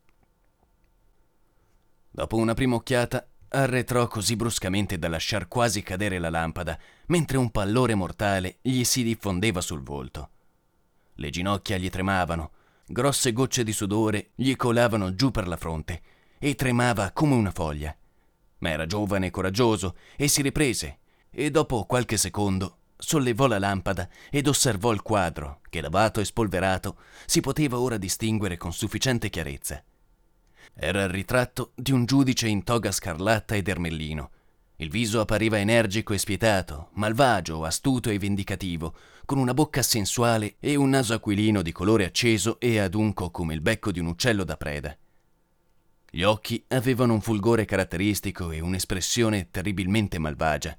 Dopo 2.10 2.36
una 2.36 2.54
prima 2.54 2.74
occhiata 2.74 3.26
arretrò 3.52 4.08
così 4.08 4.34
bruscamente 4.36 4.98
da 4.98 5.08
lasciar 5.08 5.46
quasi 5.46 5.82
cadere 5.82 6.18
la 6.18 6.30
lampada, 6.30 6.78
mentre 7.06 7.36
un 7.36 7.50
pallore 7.50 7.94
mortale 7.94 8.58
gli 8.62 8.82
si 8.84 9.02
diffondeva 9.02 9.60
sul 9.60 9.82
volto. 9.82 10.30
Le 11.14 11.30
ginocchia 11.30 11.76
gli 11.76 11.90
tremavano, 11.90 12.50
grosse 12.86 13.32
gocce 13.32 13.62
di 13.62 13.72
sudore 13.72 14.30
gli 14.34 14.56
colavano 14.56 15.14
giù 15.14 15.30
per 15.30 15.46
la 15.46 15.56
fronte 15.56 16.00
e 16.38 16.54
tremava 16.54 17.12
come 17.12 17.34
una 17.34 17.50
foglia. 17.50 17.94
Ma 18.58 18.70
era 18.70 18.86
giovane 18.86 19.26
e 19.26 19.30
coraggioso 19.30 19.96
e 20.16 20.28
si 20.28 20.40
riprese 20.42 20.98
e 21.30 21.50
dopo 21.50 21.84
qualche 21.84 22.16
secondo 22.16 22.78
sollevò 22.96 23.46
la 23.46 23.58
lampada 23.58 24.08
ed 24.30 24.46
osservò 24.46 24.92
il 24.92 25.02
quadro 25.02 25.60
che, 25.68 25.80
lavato 25.80 26.20
e 26.20 26.24
spolverato, 26.24 26.96
si 27.26 27.40
poteva 27.40 27.78
ora 27.78 27.96
distinguere 27.98 28.56
con 28.56 28.72
sufficiente 28.72 29.28
chiarezza. 29.28 29.82
Era 30.74 31.02
il 31.02 31.08
ritratto 31.08 31.72
di 31.74 31.92
un 31.92 32.04
giudice 32.04 32.48
in 32.48 32.64
toga 32.64 32.90
scarlatta 32.90 33.54
ed 33.54 33.68
ermellino. 33.68 34.30
Il 34.76 34.90
viso 34.90 35.20
appariva 35.20 35.58
energico 35.58 36.12
e 36.12 36.18
spietato, 36.18 36.88
malvagio, 36.94 37.64
astuto 37.64 38.10
e 38.10 38.18
vendicativo, 38.18 38.94
con 39.24 39.38
una 39.38 39.54
bocca 39.54 39.82
sensuale 39.82 40.56
e 40.58 40.74
un 40.74 40.90
naso 40.90 41.14
aquilino 41.14 41.62
di 41.62 41.72
colore 41.72 42.04
acceso 42.04 42.58
e 42.58 42.78
adunco 42.78 43.30
come 43.30 43.54
il 43.54 43.60
becco 43.60 43.92
di 43.92 44.00
un 44.00 44.06
uccello 44.06 44.44
da 44.44 44.56
preda. 44.56 44.96
Gli 46.10 46.22
occhi 46.22 46.62
avevano 46.68 47.14
un 47.14 47.20
fulgore 47.20 47.64
caratteristico 47.64 48.50
e 48.50 48.60
un'espressione 48.60 49.50
terribilmente 49.50 50.18
malvagia. 50.18 50.76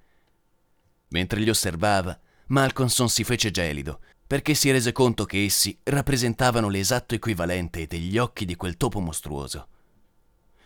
Mentre 1.09 1.39
li 1.39 1.49
osservava, 1.49 2.19
Malcolmson 2.47 3.09
si 3.09 3.23
fece 3.23 3.49
gelido, 3.49 4.01
perché 4.34 4.55
si 4.55 4.71
rese 4.71 4.93
conto 4.93 5.25
che 5.25 5.43
essi 5.43 5.77
rappresentavano 5.84 6.67
l'esatto 6.67 7.13
equivalente 7.13 7.86
degli 7.86 8.17
occhi 8.17 8.45
di 8.45 8.55
quel 8.55 8.77
topo 8.77 8.99
mostruoso. 8.99 9.67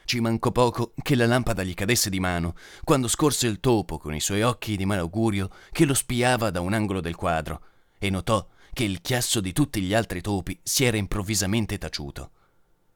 Ci 0.05 0.21
mancò 0.21 0.53
poco 0.53 0.93
che 1.01 1.15
la 1.15 1.25
lampada 1.25 1.63
gli 1.63 1.73
cadesse 1.73 2.09
di 2.09 2.21
mano, 2.21 2.55
quando 2.85 3.09
scorse 3.09 3.45
il 3.45 3.59
topo 3.59 3.97
con 3.97 4.15
i 4.15 4.21
suoi 4.21 4.41
occhi 4.41 4.77
di 4.77 4.85
malaugurio 4.85 5.49
che 5.73 5.83
lo 5.83 5.93
spiava 5.93 6.49
da 6.49 6.61
un 6.61 6.71
angolo 6.71 7.01
del 7.01 7.17
quadro, 7.17 7.61
e 7.99 8.09
notò 8.09 8.47
che 8.71 8.85
il 8.85 9.01
chiasso 9.01 9.41
di 9.41 9.51
tutti 9.51 9.81
gli 9.81 9.93
altri 9.93 10.21
topi 10.21 10.57
si 10.63 10.85
era 10.85 10.95
improvvisamente 10.95 11.77
taciuto. 11.77 12.31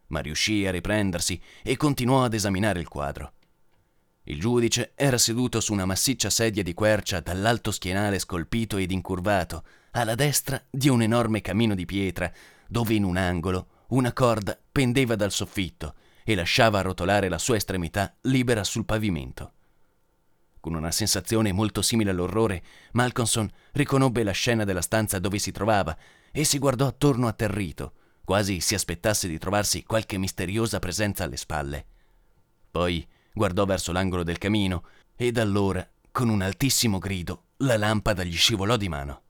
Ma 0.08 0.22
riuscì 0.22 0.66
a 0.66 0.72
riprendersi 0.72 1.38
e 1.64 1.76
continuò 1.76 2.24
ad 2.24 2.34
esaminare 2.34 2.80
il 2.80 2.88
quadro. 2.88 3.34
Il 4.24 4.40
giudice 4.40 4.94
era 4.96 5.18
seduto 5.18 5.60
su 5.60 5.74
una 5.74 5.84
massiccia 5.84 6.30
sedia 6.30 6.64
di 6.64 6.74
quercia 6.74 7.20
dall'alto 7.20 7.72
schienale 7.72 8.20
scolpito 8.20 8.78
ed 8.78 8.92
incurvato, 8.92 9.66
alla 9.92 10.16
destra 10.16 10.62
di 10.70 10.90
un 10.90 11.02
enorme 11.02 11.42
camino 11.42 11.76
di 11.76 11.86
pietra, 11.86 12.32
dove 12.68 12.94
in 12.94 13.04
un 13.04 13.18
angolo 13.18 13.68
una 13.88 14.14
corda 14.14 14.58
pendeva 14.72 15.16
dal 15.16 15.32
soffitto 15.32 15.96
e 16.24 16.36
lasciava 16.36 16.82
rotolare 16.82 17.28
la 17.28 17.38
sua 17.38 17.58
estremità 17.58 18.16
libera 18.22 18.64
sul 18.64 18.86
pavimento. 18.86 19.54
Con 20.62 20.76
una 20.76 20.92
sensazione 20.92 21.52
molto 21.52 21.82
simile 21.82 22.12
all'orrore, 22.12 22.64
Malcolmson 22.92 23.50
riconobbe 23.72 24.24
la 24.24 24.32
scena 24.32 24.64
della 24.64 24.82
stanza 24.82 25.20
dove 25.20 25.40
si 25.40 25.52
trovava 25.52 25.98
e 26.32 26.44
si 26.44 26.60
guardò 26.60 26.86
attorno 26.86 27.28
atterrito, 27.28 27.94
quasi 28.24 28.60
si 28.60 28.76
aspettasse 28.76 29.28
di 29.28 29.40
trovarsi 29.40 29.84
qualche 29.84 30.18
misteriosa 30.18 30.80
presenza 30.80 31.24
alle 31.24 31.38
spalle. 31.38 31.86
Poi 32.70 33.06
guardò 33.34 33.66
verso 33.66 33.92
l'angolo 33.92 34.24
del 34.24 34.38
camino 34.38 34.86
e 35.16 35.32
da 35.32 35.42
allora, 35.42 35.86
con 36.12 36.30
un 36.30 36.42
altissimo 36.42 37.00
grido, 37.00 37.46
la 37.58 37.78
lampada 37.78 38.24
gli 38.24 38.36
scivolò 38.36 38.78
di 38.78 38.88
mano. 38.88 39.22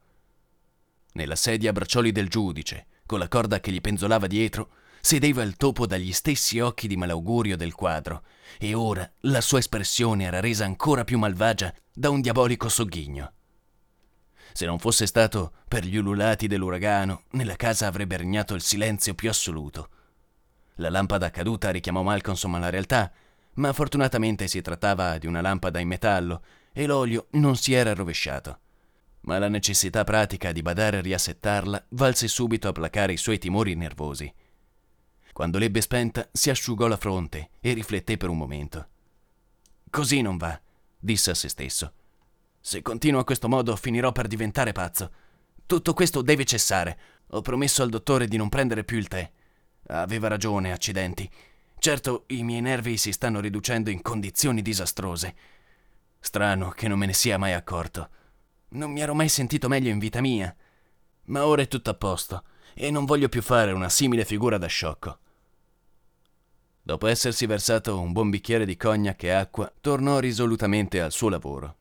Nella 1.14 1.36
sedia 1.36 1.72
a 1.72 1.74
braccioli 1.74 2.12
del 2.12 2.30
giudice, 2.30 2.88
con 3.06 3.20
la 3.20 3.28
corda 3.28 3.60
che 3.60 3.72
gli 3.72 3.82
penzolava 3.82 4.28
dietro, 4.28 4.70
sedeva 5.02 5.42
il 5.42 5.58
topo 5.58 5.86
dagli 5.86 6.14
stessi 6.14 6.60
occhi 6.60 6.88
di 6.88 6.96
malaugurio 6.96 7.58
del 7.58 7.74
quadro, 7.74 8.24
e 8.58 8.74
ora 8.74 9.10
la 9.22 9.42
sua 9.42 9.60
espressione 9.60 10.24
era 10.24 10.40
resa 10.40 10.64
ancora 10.64 11.04
più 11.04 11.18
malvagia 11.18 11.74
da 11.94 12.10
un 12.10 12.22
diabolico 12.22 12.70
sogghigno. 12.70 13.34
Se 14.54 14.66
non 14.66 14.80
fosse 14.80 15.06
stato 15.06 15.54
per 15.68 15.86
gli 15.86 15.98
ululati 15.98 16.48
dell'uragano, 16.48 17.24
nella 17.32 17.56
casa 17.56 17.88
avrebbe 17.88 18.18
regnato 18.18 18.54
il 18.54 18.62
silenzio 18.62 19.16
più 19.16 19.30
assoluto. 19.30 19.90
La 20.76 20.90
lampada 20.90 21.30
caduta 21.30 21.72
richiamò 21.72 22.02
Malcolmson 22.04 22.56
alla 22.56 22.70
realtà, 22.70 23.12
ma 23.56 23.74
fortunatamente 23.74 24.48
si 24.48 24.62
trattava 24.62 25.18
di 25.18 25.28
una 25.28 25.42
lampada 25.42 25.80
in 25.80 25.88
metallo 25.88 26.44
e 26.72 26.86
l'olio 26.86 27.28
non 27.32 27.56
si 27.58 27.74
era 27.74 27.94
rovesciato. 27.94 28.60
Ma 29.22 29.38
la 29.38 29.50
necessità 29.50 30.04
pratica 30.04 30.52
di 30.52 30.62
badare 30.62 30.98
a 30.98 31.02
riassettarla 31.02 31.86
valse 31.90 32.28
subito 32.28 32.68
a 32.68 32.72
placare 32.72 33.14
i 33.14 33.18
suoi 33.18 33.38
timori 33.38 33.76
nervosi. 33.76 34.34
Quando 35.32 35.58
l'ebbe 35.58 35.82
spenta, 35.82 36.28
si 36.32 36.50
asciugò 36.50 36.88
la 36.88 36.98
fronte 36.98 37.52
e 37.60 37.74
rifletté 37.74 38.18
per 38.18 38.30
un 38.30 38.38
momento. 38.38 38.88
Così 39.90 40.22
non 40.22 40.38
va, 40.38 40.60
disse 40.98 41.32
a 41.32 41.36
se 41.36 41.50
stesso. 41.50 41.94
Se 42.60 42.82
continuo 42.82 43.20
a 43.20 43.24
questo 43.24 43.48
modo 43.48 43.76
finirò 43.76 44.12
per 44.12 44.28
diventare 44.28 44.72
pazzo. 44.72 45.12
Tutto 45.66 45.94
questo 45.94 46.22
deve 46.22 46.46
cessare. 46.46 47.00
Ho 47.30 47.42
promesso 47.42 47.82
al 47.82 47.90
dottore 47.90 48.28
di 48.28 48.38
non 48.38 48.50
prendere 48.50 48.84
più 48.84 48.98
il 48.98 49.08
tè. 49.08 49.30
Aveva 49.88 50.28
ragione, 50.28 50.72
accidenti. 50.72 51.30
Certo, 51.80 52.26
i 52.28 52.44
miei 52.44 52.62
nervi 52.62 52.98
si 52.98 53.12
stanno 53.12 53.40
riducendo 53.40 53.90
in 53.90 54.02
condizioni 54.02 54.62
disastrose. 54.62 55.36
Strano 56.20 56.70
che 56.70 56.88
non 56.88 57.00
me 57.00 57.08
ne 57.08 57.14
sia 57.14 57.40
mai 57.40 57.54
accorto. 57.54 58.10
Non 58.74 58.92
mi 58.92 59.02
ero 59.02 59.14
mai 59.14 59.28
sentito 59.28 59.68
meglio 59.68 59.90
in 59.90 60.00
vita 60.00 60.22
mia. 60.22 60.56
Ma 61.26 61.46
ora 61.46 61.62
è 61.62 61.68
tutto 61.68 61.90
a 61.90 61.94
posto 61.94 62.44
e 62.74 62.90
non 62.90 63.06
voglio 63.06 63.28
più 63.28 63.42
fare 63.42 63.74
una 63.74 63.90
simile 63.90 64.24
figura 64.24 64.58
da 64.58 64.68
sciocco. 64.68 65.20
Dopo 66.82 67.08
essersi 67.08 67.46
versato 67.46 68.00
un 68.00 68.12
buon 68.12 68.30
bicchiere 68.30 68.66
di 68.66 68.78
cognac 68.78 69.24
e 69.24 69.30
acqua, 69.30 69.72
tornò 69.82 70.20
risolutamente 70.20 71.02
al 71.02 71.12
suo 71.12 71.30
lavoro. 71.30 71.76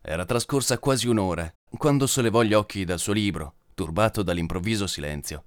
Era 0.00 0.24
trascorsa 0.24 0.78
quasi 0.78 1.08
un'ora 1.08 1.52
quando 1.76 2.06
sollevò 2.06 2.42
gli 2.42 2.54
occhi 2.54 2.84
dal 2.84 3.00
suo 3.00 3.12
libro, 3.12 3.54
turbato 3.74 4.22
dall'improvviso 4.22 4.86
silenzio. 4.86 5.44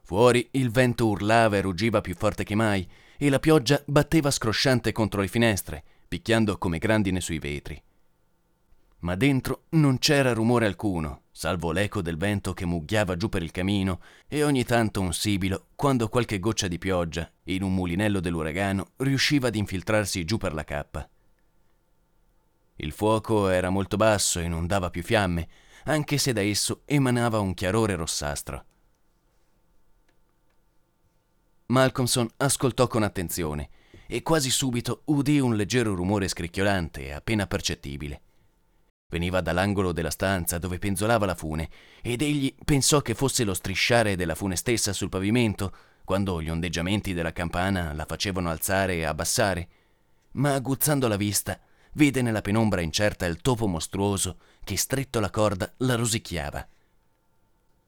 Fuori 0.00 0.48
il 0.52 0.70
vento 0.70 1.06
urlava 1.06 1.58
e 1.58 1.60
ruggiva 1.60 2.00
più 2.00 2.14
forte 2.16 2.42
che 2.42 2.54
mai 2.54 2.88
e 3.18 3.28
la 3.28 3.38
pioggia 3.38 3.80
batteva 3.84 4.30
scrosciante 4.30 4.92
contro 4.92 5.20
le 5.20 5.28
finestre, 5.28 5.84
picchiando 6.10 6.58
come 6.58 6.78
grandine 6.78 7.20
sui 7.20 7.38
vetri. 7.38 7.80
Ma 9.02 9.14
dentro 9.14 9.66
non 9.70 9.98
c'era 9.98 10.32
rumore 10.32 10.66
alcuno, 10.66 11.22
salvo 11.30 11.70
l'eco 11.70 12.02
del 12.02 12.16
vento 12.16 12.52
che 12.52 12.64
mugghiava 12.64 13.16
giù 13.16 13.28
per 13.28 13.44
il 13.44 13.52
camino 13.52 14.00
e 14.26 14.42
ogni 14.42 14.64
tanto 14.64 15.00
un 15.00 15.12
sibilo 15.12 15.68
quando 15.76 16.08
qualche 16.08 16.40
goccia 16.40 16.66
di 16.66 16.78
pioggia, 16.78 17.30
in 17.44 17.62
un 17.62 17.72
mulinello 17.74 18.18
dell'uragano, 18.18 18.88
riusciva 18.96 19.46
ad 19.46 19.54
infiltrarsi 19.54 20.24
giù 20.24 20.36
per 20.36 20.52
la 20.52 20.64
cappa. 20.64 21.08
Il 22.74 22.90
fuoco 22.90 23.48
era 23.48 23.70
molto 23.70 23.96
basso 23.96 24.40
e 24.40 24.48
non 24.48 24.66
dava 24.66 24.90
più 24.90 25.04
fiamme, 25.04 25.48
anche 25.84 26.18
se 26.18 26.32
da 26.32 26.40
esso 26.40 26.82
emanava 26.86 27.38
un 27.38 27.54
chiarore 27.54 27.94
rossastro. 27.94 28.64
Malcolmson 31.66 32.28
ascoltò 32.38 32.88
con 32.88 33.04
attenzione 33.04 33.70
e 34.12 34.24
quasi 34.24 34.50
subito 34.50 35.02
udì 35.04 35.38
un 35.38 35.54
leggero 35.54 35.94
rumore 35.94 36.26
scricchiolante 36.26 37.12
appena 37.12 37.46
percettibile. 37.46 38.22
Veniva 39.08 39.40
dall'angolo 39.40 39.92
della 39.92 40.10
stanza 40.10 40.58
dove 40.58 40.80
penzolava 40.80 41.26
la 41.26 41.36
fune 41.36 41.68
ed 42.02 42.20
egli 42.20 42.52
pensò 42.64 43.02
che 43.02 43.14
fosse 43.14 43.44
lo 43.44 43.54
strisciare 43.54 44.16
della 44.16 44.34
fune 44.34 44.56
stessa 44.56 44.92
sul 44.92 45.08
pavimento 45.08 45.72
quando 46.04 46.42
gli 46.42 46.50
ondeggiamenti 46.50 47.14
della 47.14 47.32
campana 47.32 47.92
la 47.92 48.04
facevano 48.04 48.50
alzare 48.50 48.96
e 48.96 49.04
abbassare, 49.04 49.68
ma 50.32 50.54
aguzzando 50.54 51.06
la 51.06 51.16
vista 51.16 51.60
vide 51.92 52.20
nella 52.20 52.40
penombra 52.40 52.80
incerta 52.80 53.26
il 53.26 53.40
topo 53.40 53.68
mostruoso 53.68 54.38
che 54.64 54.76
stretto 54.76 55.20
la 55.20 55.30
corda 55.30 55.72
la 55.78 55.94
rosicchiava. 55.94 56.66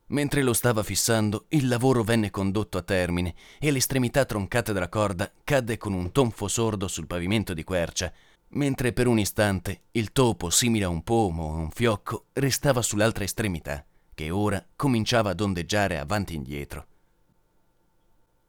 Mentre 0.07 0.43
lo 0.43 0.53
stava 0.53 0.83
fissando, 0.83 1.47
il 1.49 1.69
lavoro 1.69 2.03
venne 2.03 2.31
condotto 2.31 2.77
a 2.77 2.83
termine 2.83 3.35
e 3.59 3.71
l'estremità 3.71 4.25
troncata 4.25 4.73
della 4.73 4.89
corda 4.89 5.33
cadde 5.43 5.79
con 5.79 5.95
un 5.95 6.13
tonfo 6.13 6.49
sordo 6.49 6.87
sul 6.89 7.07
pavimento 7.07 7.55
di 7.55 7.65
quercia, 7.65 8.13
mentre 8.51 8.93
per 8.93 9.07
un 9.07 9.19
istante 9.19 9.83
il 9.93 10.13
topo, 10.13 10.51
simile 10.51 10.85
a 10.85 10.89
un 10.89 11.03
pomo 11.03 11.45
o 11.45 11.55
un 11.55 11.71
fiocco, 11.71 12.27
restava 12.35 12.83
sull'altra 12.83 13.25
estremità, 13.25 13.85
che 14.15 14.31
ora 14.31 14.65
cominciava 14.77 15.31
ad 15.31 15.41
ondeggiare 15.41 15.99
avanti 15.99 16.35
e 16.35 16.37
indietro. 16.37 16.87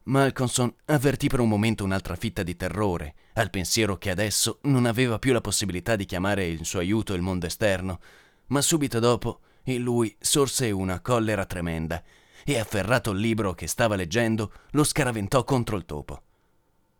Malcolmson 0.04 0.74
avvertì 0.86 1.28
per 1.28 1.40
un 1.40 1.48
momento 1.48 1.82
un'altra 1.82 2.14
fitta 2.14 2.42
di 2.42 2.56
terrore 2.56 3.14
al 3.34 3.48
pensiero 3.48 3.96
che 3.96 4.10
adesso 4.10 4.58
non 4.64 4.84
aveva 4.84 5.18
più 5.18 5.32
la 5.32 5.40
possibilità 5.40 5.96
di 5.96 6.04
chiamare 6.04 6.46
in 6.46 6.66
suo 6.66 6.80
aiuto 6.80 7.14
il 7.14 7.22
mondo 7.22 7.46
esterno, 7.46 8.00
ma 8.48 8.60
subito 8.60 8.98
dopo 8.98 9.40
in 9.64 9.82
lui 9.82 10.14
sorse 10.18 10.70
una 10.70 11.00
collera 11.00 11.44
tremenda 11.44 12.02
e 12.44 12.58
afferrato 12.58 13.10
il 13.12 13.18
libro 13.18 13.54
che 13.54 13.66
stava 13.66 13.96
leggendo 13.96 14.52
lo 14.72 14.84
scaraventò 14.84 15.44
contro 15.44 15.76
il 15.76 15.86
topo. 15.86 16.22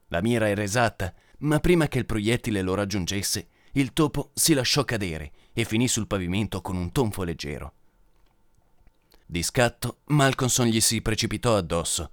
La 0.09 0.23
mira 0.23 0.49
era 0.49 0.63
esatta, 0.63 1.13
ma 1.39 1.61
prima 1.61 1.89
che 1.89 1.99
il 1.99 2.07
proiettile 2.07 2.63
lo 2.63 2.75
raggiungesse, 2.75 3.49
il 3.73 3.93
topo 3.93 4.31
si 4.35 4.55
lasciò 4.55 4.85
cadere 4.85 5.33
e 5.53 5.65
finì 5.65 5.89
sul 5.89 6.07
pavimento 6.07 6.63
con 6.63 6.77
un 6.77 6.93
tonfo 6.93 7.23
leggero. 7.25 7.73
Di 9.27 9.43
scatto, 9.43 9.99
Malcolmson 10.07 10.67
gli 10.67 10.81
si 10.81 11.03
precipitò 11.03 11.57
addosso, 11.57 12.11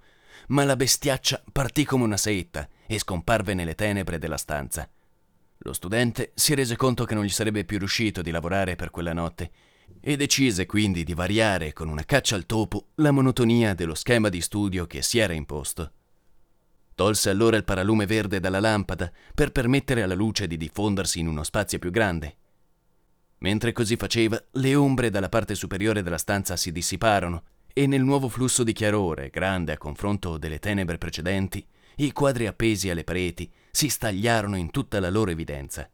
ma 0.48 0.64
la 0.64 0.76
bestiaccia 0.76 1.42
partì 1.52 1.84
come 1.84 2.04
una 2.04 2.16
saetta 2.16 2.68
e 2.86 2.98
scomparve 2.98 3.54
nelle 3.54 3.74
tenebre 3.74 4.18
della 4.18 4.36
stanza. 4.36 4.88
Lo 5.58 5.72
studente 5.72 6.32
si 6.34 6.54
rese 6.54 6.76
conto 6.76 7.04
che 7.04 7.14
non 7.14 7.24
gli 7.24 7.30
sarebbe 7.30 7.64
più 7.64 7.78
riuscito 7.78 8.20
di 8.20 8.32
lavorare 8.32 8.74
per 8.74 8.90
quella 8.90 9.12
notte 9.12 9.50
e 10.00 10.16
decise 10.16 10.66
quindi 10.66 11.04
di 11.04 11.14
variare 11.14 11.72
con 11.72 11.88
una 11.88 12.04
caccia 12.04 12.34
al 12.34 12.46
topo 12.46 12.88
la 12.96 13.10
monotonia 13.10 13.74
dello 13.74 13.94
schema 13.94 14.28
di 14.28 14.40
studio 14.40 14.86
che 14.86 15.02
si 15.02 15.18
era 15.18 15.32
imposto. 15.32 15.92
Tolse 16.94 17.30
allora 17.30 17.56
il 17.56 17.64
paralume 17.64 18.06
verde 18.06 18.40
dalla 18.40 18.60
lampada 18.60 19.10
per 19.34 19.50
permettere 19.50 20.02
alla 20.02 20.14
luce 20.14 20.46
di 20.46 20.56
diffondersi 20.56 21.20
in 21.20 21.26
uno 21.26 21.42
spazio 21.42 21.78
più 21.78 21.90
grande. 21.90 22.36
Mentre 23.38 23.72
così 23.72 23.96
faceva, 23.96 24.40
le 24.52 24.74
ombre 24.74 25.10
dalla 25.10 25.28
parte 25.28 25.54
superiore 25.54 26.02
della 26.02 26.18
stanza 26.18 26.56
si 26.56 26.70
dissiparono 26.70 27.44
e 27.72 27.86
nel 27.86 28.02
nuovo 28.02 28.28
flusso 28.28 28.62
di 28.62 28.72
chiarore, 28.72 29.30
grande 29.30 29.72
a 29.72 29.78
confronto 29.78 30.38
delle 30.38 30.58
tenebre 30.58 30.98
precedenti, 30.98 31.66
i 31.96 32.12
quadri 32.12 32.46
appesi 32.46 32.90
alle 32.90 33.04
pareti 33.04 33.50
si 33.70 33.88
stagliarono 33.88 34.56
in 34.56 34.70
tutta 34.70 35.00
la 35.00 35.10
loro 35.10 35.30
evidenza. 35.30 35.88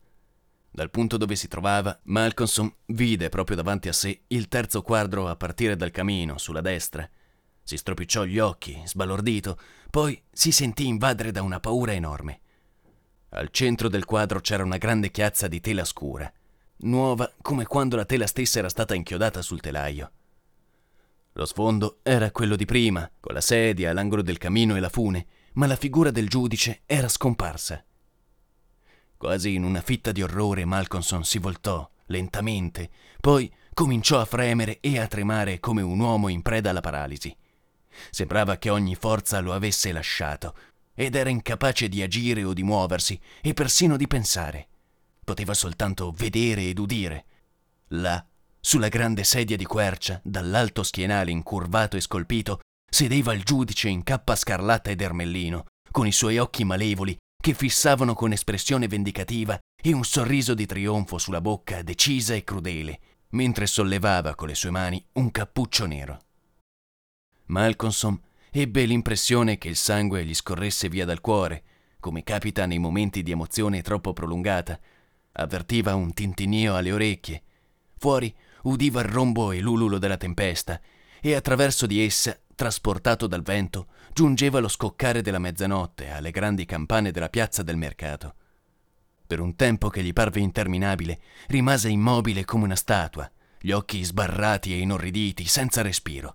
Dal 0.71 0.91
punto 0.91 1.17
dove 1.17 1.35
si 1.35 1.49
trovava, 1.49 1.99
Malcolmson 2.05 2.73
vide 2.87 3.29
proprio 3.29 3.57
davanti 3.57 3.89
a 3.89 3.93
sé 3.93 4.23
il 4.29 4.49
terzo 4.49 4.83
quadro 4.83 5.29
a 5.29 5.37
partire 5.37 5.77
dal 5.77 5.91
camino, 5.91 6.39
sulla 6.39 6.61
destra. 6.61 7.09
Si 7.63 7.77
stropicciò 7.77 8.25
gli 8.25 8.39
occhi, 8.39 8.81
sbalordito, 8.85 9.59
poi 9.91 10.21
si 10.31 10.53
sentì 10.53 10.87
invadere 10.87 11.33
da 11.33 11.43
una 11.43 11.61
paura 11.61 11.93
enorme. 11.93 12.41
Al 13.31 13.51
centro 13.51 13.89
del 13.89 14.05
quadro 14.05 14.41
c'era 14.41 14.65
una 14.65 14.79
grande 14.79 15.11
chiazza 15.11 15.49
di 15.49 15.61
tela 15.61 15.85
scura, 15.85 16.33
nuova 16.79 17.31
come 17.43 17.67
quando 17.67 17.97
la 17.97 18.05
tela 18.05 18.27
stessa 18.27 18.59
era 18.59 18.69
stata 18.69 18.95
inchiodata 18.95 19.43
sul 19.43 19.61
telaio. 19.61 20.13
Lo 21.33 21.45
sfondo 21.45 21.99
era 22.03 22.31
quello 22.31 22.57
di 22.57 22.65
prima, 22.65 23.11
con 23.21 23.35
la 23.35 23.41
sedia, 23.41 23.93
l'angolo 23.93 24.23
del 24.23 24.39
camino 24.39 24.77
e 24.77 24.81
la 24.81 24.89
fune, 24.89 25.27
ma 25.55 25.67
la 25.67 25.77
figura 25.77 26.11
del 26.11 26.29
giudice 26.29 26.83
era 26.87 27.09
scomparsa. 27.09 27.85
Quasi 29.19 29.55
in 29.55 29.65
una 29.65 29.81
fitta 29.81 30.13
di 30.13 30.23
orrore 30.23 30.65
Malcolmson 30.65 31.25
si 31.25 31.41
voltò, 31.41 31.91
lentamente, 32.07 32.89
poi 33.21 33.53
cominciò 33.75 34.21
a 34.21 34.25
fremere 34.25 34.79
e 34.79 35.01
a 35.01 35.09
tremare 35.09 35.59
come 35.59 35.83
un 35.83 35.99
uomo 35.99 36.29
in 36.29 36.41
preda 36.41 36.71
alla 36.71 36.81
paralisi. 36.81 37.37
Sembrava 38.11 38.59
che 38.59 38.71
ogni 38.71 38.95
forza 38.95 39.41
lo 39.41 39.53
avesse 39.53 39.91
lasciato 39.91 40.55
ed 40.95 41.17
era 41.17 41.31
incapace 41.31 41.89
di 41.89 42.01
agire 42.01 42.45
o 42.45 42.53
di 42.53 42.63
muoversi 42.63 43.21
e 43.43 43.55
persino 43.55 43.97
di 43.97 44.07
pensare. 44.07 44.69
Poteva 45.25 45.53
soltanto 45.53 46.13
vedere 46.17 46.69
ed 46.69 46.79
udire. 46.79 47.25
Là, 47.89 48.25
sulla 48.61 48.89
grande 48.89 49.25
sedia 49.25 49.57
di 49.57 49.65
quercia, 49.65 50.21
dall'alto 50.23 50.85
schienale 50.85 51.33
incurvato 51.33 51.97
e 51.97 52.01
scolpito, 52.01 52.61
sedeva 52.89 53.35
il 53.35 53.43
giudice 53.43 53.89
in 53.89 54.05
cappa 54.05 54.37
scarlatta 54.37 54.91
ed 54.91 55.01
ermellino, 55.01 55.65
con 55.91 56.07
i 56.07 56.13
suoi 56.13 56.39
occhi 56.39 56.63
malevoli 56.63 57.17
che 57.41 57.55
fissavano 57.55 58.15
con 58.15 58.33
espressione 58.33 58.89
vendicativa 58.89 59.59
e 59.81 59.93
un 59.93 60.05
sorriso 60.05 60.55
di 60.55 60.67
trionfo 60.67 61.19
sulla 61.19 61.41
bocca 61.41 61.83
decisa 61.83 62.35
e 62.35 62.43
crudele, 62.43 63.01
mentre 63.31 63.67
sollevava 63.67 64.35
con 64.35 64.49
le 64.49 64.55
sue 64.55 64.71
mani 64.71 65.03
un 65.13 65.31
cappuccio 65.31 65.87
nero. 65.87 66.21
Malcolmson 67.47 68.21
ebbe 68.51 68.85
l'impressione 68.85 69.57
che 69.57 69.69
il 69.69 69.77
sangue 69.77 70.25
gli 70.25 70.35
scorresse 70.35 70.89
via 70.89 71.05
dal 71.05 71.21
cuore, 71.21 71.63
come 72.01 72.25
capita 72.25 72.67
nei 72.67 72.79
momenti 72.79 73.23
di 73.23 73.31
emozione 73.31 73.83
troppo 73.83 74.13
prolungata. 74.13 74.79
Avvertiva 75.33 75.95
un 75.95 76.13
tintinnio 76.13 76.75
alle 76.75 76.93
orecchie. 76.93 77.43
Fuori 77.97 78.35
udiva 78.63 79.01
il 79.01 79.09
rombo 79.09 79.53
e 79.53 79.61
l'ululo 79.61 79.99
della 79.99 80.17
tempesta 80.17 80.81
e 81.21 81.35
attraverso 81.35 81.87
di 81.87 82.05
essa, 82.05 82.39
trasportato 82.55 83.27
dal 83.27 83.43
vento, 83.43 83.87
giungeva 84.19 84.59
lo 84.59 84.67
scoccare 84.67 85.23
della 85.23 85.39
mezzanotte 85.39 86.11
alle 86.11 86.33
grandi 86.33 86.65
campane 86.65 87.13
della 87.13 87.29
piazza 87.29 87.63
del 87.63 87.77
mercato. 87.77 88.35
Per 89.25 89.39
un 89.39 89.55
tempo 89.55 89.91
che 89.91 90.03
gli 90.03 90.13
parve 90.13 90.41
interminabile, 90.41 91.21
rimase 91.47 91.89
immobile 91.89 92.45
come 92.45 92.65
una 92.65 92.75
statua, 92.75 93.31
gli 93.61 93.71
occhi 93.71 94.03
sbarrati 94.03 94.73
e 94.73 94.81
inorriditi, 94.81 95.45
senza 95.45 95.83
respiro. 95.83 96.35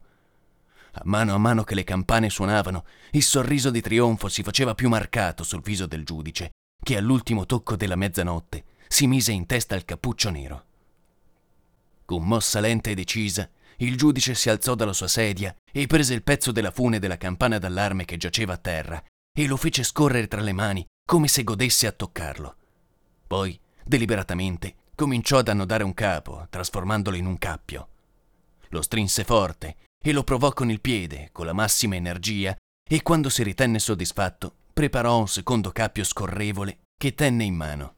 A 0.94 1.02
mano 1.04 1.34
a 1.34 1.38
mano 1.38 1.66
che 1.66 1.76
le 1.76 1.84
campane 1.84 2.30
suonavano, 2.30 2.86
il 3.12 3.24
sorriso 3.24 3.70
di 3.70 3.82
trionfo 3.82 4.30
si 4.30 4.44
faceva 4.44 4.76
più 4.76 4.88
marcato 4.88 5.44
sul 5.44 5.60
viso 5.60 5.86
del 5.86 6.06
giudice, 6.06 6.52
che 6.82 6.96
all'ultimo 6.96 7.46
tocco 7.46 7.76
della 7.76 7.98
mezzanotte 7.98 8.64
si 8.88 9.08
mise 9.08 9.34
in 9.34 9.46
testa 9.46 9.76
il 9.76 9.84
cappuccio 9.84 10.30
nero. 10.30 10.66
Con 12.06 12.24
mossa 12.24 12.62
lenta 12.62 12.90
e 12.92 12.96
decisa, 12.96 13.50
il 13.78 13.98
giudice 13.98 14.36
si 14.36 14.50
alzò 14.50 14.76
dalla 14.76 14.94
sua 14.94 15.08
sedia 15.08 15.56
e 15.72 15.88
prese 15.88 16.14
il 16.14 16.24
pezzo 16.24 16.52
della 16.52 16.72
fune 16.72 17.00
della 17.00 17.18
campana 17.18 17.58
d'allarme 17.58 18.06
che 18.06 18.18
giaceva 18.18 18.54
a 18.54 18.58
terra 18.58 19.04
e 19.36 19.48
lo 19.48 19.58
fece 19.58 19.84
scorrere 19.84 20.28
tra 20.28 20.42
le 20.42 20.54
mani 20.54 20.86
come 21.06 21.28
se 21.28 21.44
godesse 21.44 21.88
a 21.88 21.92
toccarlo. 21.92 22.56
Poi, 23.28 23.60
deliberatamente, 23.84 24.76
cominciò 24.96 25.40
ad 25.40 25.48
annodare 25.48 25.84
un 25.84 25.94
capo, 25.94 26.46
trasformandolo 26.50 27.16
in 27.16 27.26
un 27.26 27.38
cappio. 27.38 27.88
Lo 28.70 28.82
strinse 28.82 29.24
forte 29.24 29.78
e 30.04 30.12
lo 30.12 30.24
provò 30.24 30.52
con 30.52 30.70
il 30.70 30.82
piede, 30.82 31.30
con 31.32 31.46
la 31.46 31.54
massima 31.54 31.96
energia, 31.96 32.56
e 32.88 33.02
quando 33.02 33.30
si 33.30 33.44
ritenne 33.44 33.80
soddisfatto, 33.80 34.54
preparò 34.74 35.18
un 35.18 35.28
secondo 35.28 35.72
cappio 35.72 36.04
scorrevole 36.04 36.80
che 36.98 37.14
tenne 37.16 37.44
in 37.44 37.56
mano. 37.56 37.96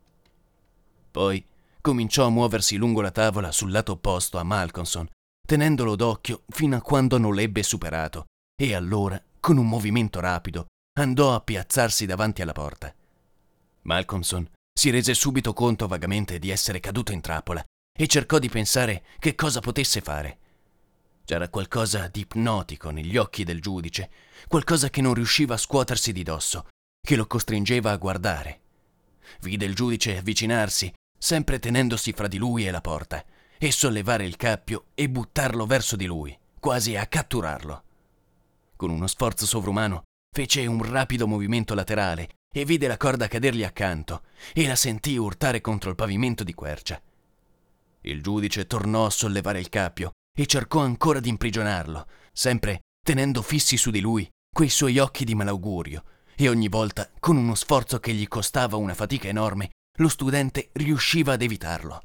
Poi 1.12 1.44
cominciò 1.82 2.26
a 2.26 2.30
muoversi 2.30 2.76
lungo 2.78 3.02
la 3.02 3.12
tavola 3.12 3.52
sul 3.52 3.72
lato 3.72 3.94
opposto 3.94 4.38
a 4.38 4.44
Malcolmson, 4.44 5.08
tenendolo 5.46 5.96
d'occhio 5.96 6.44
fino 6.50 6.76
a 6.76 6.82
quando 6.82 7.18
non 7.18 7.34
l'ebbe 7.34 7.64
superato, 7.64 8.26
e 8.56 8.74
allora, 8.74 9.22
con 9.40 9.58
un 9.58 9.68
movimento 9.68 10.20
rapido, 10.20 10.66
andò 10.98 11.36
a 11.36 11.42
piazzarsi 11.42 12.06
davanti 12.06 12.42
alla 12.42 12.54
porta. 12.54 12.94
Malcolmson 13.82 14.50
si 14.78 14.90
rese 14.90 15.14
subito 15.14 15.54
conto 15.54 15.88
vagamente 15.88 16.40
di 16.40 16.50
essere 16.50 16.80
caduto 16.80 17.12
in 17.12 17.22
trappola 17.22 17.64
e 17.98 18.08
cercò 18.08 18.40
di 18.40 18.50
pensare 18.50 19.06
che 19.20 19.36
cosa 19.36 19.60
potesse 19.60 20.02
fare. 20.02 20.40
C'era 21.24 21.50
qualcosa 21.50 22.08
di 22.08 22.22
ipnotico 22.22 22.90
negli 22.90 23.18
occhi 23.18 23.44
del 23.44 23.62
giudice, 23.62 24.10
qualcosa 24.48 24.90
che 24.90 25.02
non 25.02 25.14
riusciva 25.14 25.56
a 25.56 25.58
scuotersi 25.58 26.12
di 26.12 26.24
dosso, 26.24 26.68
che 27.02 27.16
lo 27.16 27.26
costringeva 27.26 27.92
a 27.92 27.98
guardare. 27.98 28.62
Vide 29.42 29.66
il 29.66 29.76
giudice 29.76 30.18
avvicinarsi, 30.18 30.94
sempre 31.18 31.60
tenendosi 31.60 32.12
fra 32.12 32.28
di 32.28 32.38
lui 32.38 32.68
e 32.68 32.72
la 32.72 32.82
porta, 32.82 33.24
e 33.58 33.72
sollevare 33.72 34.26
il 34.26 34.36
cappio 34.36 34.86
e 34.94 35.10
buttarlo 35.10 35.66
verso 35.66 35.96
di 35.96 36.06
lui, 36.06 36.38
quasi 36.60 36.96
a 36.96 37.06
catturarlo. 37.06 37.84
Con 38.76 38.90
uno 38.90 39.08
sforzo 39.08 39.46
sovrumano 39.46 40.04
fece 40.34 40.66
un 40.66 40.84
rapido 40.84 41.28
movimento 41.28 41.74
laterale 41.74 42.30
e 42.54 42.66
vide 42.66 42.88
la 42.88 42.98
corda 42.98 43.28
cadergli 43.28 43.64
accanto 43.64 44.24
e 44.54 44.68
la 44.68 44.76
sentì 44.76 45.16
urtare 45.18 45.62
contro 45.62 45.90
il 45.90 45.96
pavimento 45.96 46.44
di 46.44 46.54
quercia. 46.54 47.02
Il 48.02 48.22
giudice 48.22 48.68
tornò 48.68 49.06
a 49.06 49.10
sollevare 49.10 49.60
il 49.60 49.70
cappio 49.70 50.12
e 50.38 50.46
cercò 50.46 50.82
ancora 50.82 51.20
di 51.20 51.30
imprigionarlo, 51.30 52.08
sempre 52.32 52.82
tenendo 53.04 53.42
fissi 53.42 53.78
su 53.78 53.92
di 53.92 54.02
lui 54.02 54.30
quei 54.54 54.70
suoi 54.70 55.00
occhi 55.00 55.26
di 55.26 55.36
malaugurio, 55.36 56.04
e 56.36 56.48
ogni 56.48 56.70
volta, 56.70 57.10
con 57.20 57.36
uno 57.36 57.56
sforzo 57.56 58.00
che 58.00 58.14
gli 58.14 58.28
costava 58.28 58.78
una 58.78 58.94
fatica 58.94 59.28
enorme, 59.28 59.72
lo 59.98 60.08
studente 60.08 60.70
riusciva 60.74 61.34
ad 61.34 61.42
evitarlo. 61.42 62.02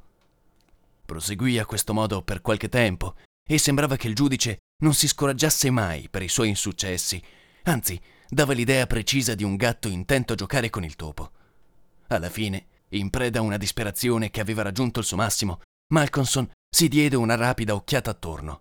Proseguì 1.10 1.58
a 1.58 1.66
questo 1.66 1.92
modo 1.92 2.22
per 2.22 2.40
qualche 2.40 2.68
tempo 2.68 3.16
e 3.44 3.58
sembrava 3.58 3.96
che 3.96 4.06
il 4.06 4.14
giudice 4.14 4.58
non 4.84 4.94
si 4.94 5.08
scoraggiasse 5.08 5.68
mai 5.68 6.08
per 6.08 6.22
i 6.22 6.28
suoi 6.28 6.50
insuccessi, 6.50 7.20
anzi 7.64 8.00
dava 8.28 8.52
l'idea 8.52 8.86
precisa 8.86 9.34
di 9.34 9.42
un 9.42 9.56
gatto 9.56 9.88
intento 9.88 10.34
a 10.34 10.36
giocare 10.36 10.70
con 10.70 10.84
il 10.84 10.94
topo. 10.94 11.32
Alla 12.06 12.30
fine, 12.30 12.66
in 12.90 13.10
preda 13.10 13.40
a 13.40 13.42
una 13.42 13.56
disperazione 13.56 14.30
che 14.30 14.40
aveva 14.40 14.62
raggiunto 14.62 15.00
il 15.00 15.04
suo 15.04 15.16
massimo, 15.16 15.62
Malcolmson 15.92 16.48
si 16.72 16.86
diede 16.86 17.16
una 17.16 17.34
rapida 17.34 17.74
occhiata 17.74 18.10
attorno. 18.10 18.60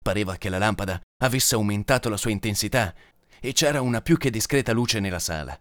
Pareva 0.00 0.36
che 0.36 0.50
la 0.50 0.58
lampada 0.58 1.00
avesse 1.20 1.56
aumentato 1.56 2.08
la 2.08 2.16
sua 2.16 2.30
intensità 2.30 2.94
e 3.40 3.52
c'era 3.52 3.80
una 3.80 4.00
più 4.02 4.16
che 4.18 4.30
discreta 4.30 4.70
luce 4.70 5.00
nella 5.00 5.18
sala. 5.18 5.58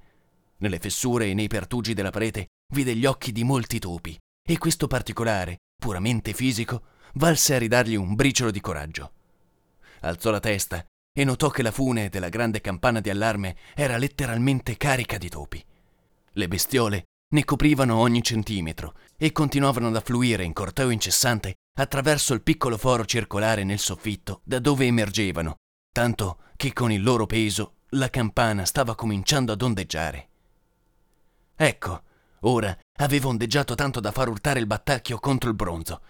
Nelle 0.57 0.77
fessure 0.77 1.25
e 1.25 1.33
nei 1.33 1.47
pertugi 1.47 1.95
della 1.95 2.11
parete 2.11 2.49
vide 2.75 2.95
gli 2.95 3.07
occhi 3.07 3.31
di 3.31 3.43
molti 3.43 3.79
topi 3.79 4.15
e 4.47 4.57
questo 4.59 4.85
particolare, 4.85 5.57
puramente 5.81 6.33
fisico, 6.33 6.83
valse 7.15 7.55
a 7.55 7.57
ridargli 7.57 7.95
un 7.95 8.13
briciolo 8.13 8.51
di 8.51 8.61
coraggio. 8.61 9.13
Alzò 10.01 10.29
la 10.29 10.39
testa 10.39 10.85
e 11.11 11.23
notò 11.23 11.49
che 11.49 11.63
la 11.63 11.71
fune 11.71 12.09
della 12.09 12.29
grande 12.29 12.61
campana 12.61 12.99
di 12.99 13.09
allarme 13.09 13.57
era 13.73 13.97
letteralmente 13.97 14.77
carica 14.77 15.17
di 15.17 15.27
topi. 15.27 15.65
Le 16.33 16.47
bestiole 16.47 17.05
ne 17.33 17.43
coprivano 17.43 17.97
ogni 17.97 18.21
centimetro 18.21 18.93
e 19.17 19.31
continuavano 19.31 19.87
ad 19.87 19.95
affluire 19.95 20.43
in 20.43 20.53
corteo 20.53 20.91
incessante 20.91 21.55
attraverso 21.79 22.35
il 22.35 22.43
piccolo 22.43 22.77
foro 22.77 23.03
circolare 23.03 23.63
nel 23.63 23.79
soffitto 23.79 24.41
da 24.43 24.59
dove 24.59 24.85
emergevano, 24.85 25.55
tanto 25.91 26.43
che 26.57 26.73
con 26.73 26.91
il 26.91 27.01
loro 27.01 27.25
peso 27.25 27.77
la 27.93 28.11
campana 28.11 28.65
stava 28.65 28.93
cominciando 28.93 29.51
ad 29.51 29.63
ondeggiare. 29.63 30.29
Ecco, 31.55 32.03
ora 32.41 32.77
aveva 32.97 33.27
ondeggiato 33.27 33.75
tanto 33.75 33.99
da 33.99 34.11
far 34.11 34.29
urtare 34.29 34.59
il 34.59 34.67
battacchio 34.67 35.19
contro 35.19 35.49
il 35.49 35.55
bronzo. 35.55 36.01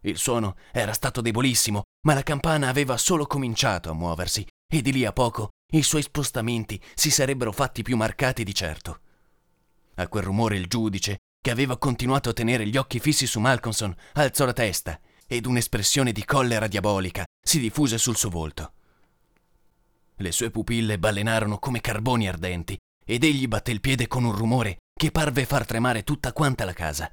Il 0.00 0.18
suono 0.18 0.56
era 0.70 0.92
stato 0.92 1.20
debolissimo, 1.20 1.84
ma 2.06 2.14
la 2.14 2.22
campana 2.22 2.68
aveva 2.68 2.96
solo 2.96 3.26
cominciato 3.26 3.90
a 3.90 3.94
muoversi 3.94 4.46
e 4.70 4.82
di 4.82 4.92
lì 4.92 5.04
a 5.04 5.12
poco 5.12 5.50
i 5.72 5.82
suoi 5.82 6.02
spostamenti 6.02 6.80
si 6.94 7.10
sarebbero 7.10 7.52
fatti 7.52 7.82
più 7.82 7.96
marcati 7.96 8.44
di 8.44 8.54
certo. 8.54 9.00
A 9.94 10.08
quel 10.08 10.24
rumore 10.24 10.56
il 10.56 10.66
giudice, 10.66 11.18
che 11.40 11.50
aveva 11.50 11.78
continuato 11.78 12.28
a 12.28 12.32
tenere 12.32 12.66
gli 12.66 12.76
occhi 12.76 13.00
fissi 13.00 13.26
su 13.26 13.40
Malcolmson, 13.40 13.94
alzò 14.14 14.44
la 14.44 14.52
testa 14.52 15.00
ed 15.26 15.46
un'espressione 15.46 16.12
di 16.12 16.24
collera 16.24 16.66
diabolica 16.66 17.24
si 17.42 17.58
diffuse 17.58 17.98
sul 17.98 18.16
suo 18.16 18.30
volto. 18.30 18.72
Le 20.16 20.32
sue 20.32 20.50
pupille 20.50 20.98
balenarono 20.98 21.58
come 21.58 21.80
carboni 21.80 22.28
ardenti 22.28 22.76
ed 23.04 23.24
egli 23.24 23.48
batté 23.48 23.72
il 23.72 23.80
piede 23.80 24.06
con 24.06 24.24
un 24.24 24.32
rumore 24.32 24.78
che 24.94 25.10
parve 25.10 25.44
far 25.44 25.66
tremare 25.66 26.04
tutta 26.04 26.32
quanta 26.32 26.64
la 26.64 26.72
casa. 26.72 27.10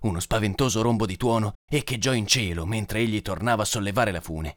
Uno 0.00 0.20
spaventoso 0.20 0.82
rombo 0.82 1.06
di 1.06 1.16
tuono 1.16 1.52
echeggiò 1.70 2.12
in 2.12 2.26
cielo 2.26 2.66
mentre 2.66 3.00
egli 3.00 3.22
tornava 3.22 3.62
a 3.62 3.66
sollevare 3.66 4.10
la 4.10 4.20
fune. 4.20 4.56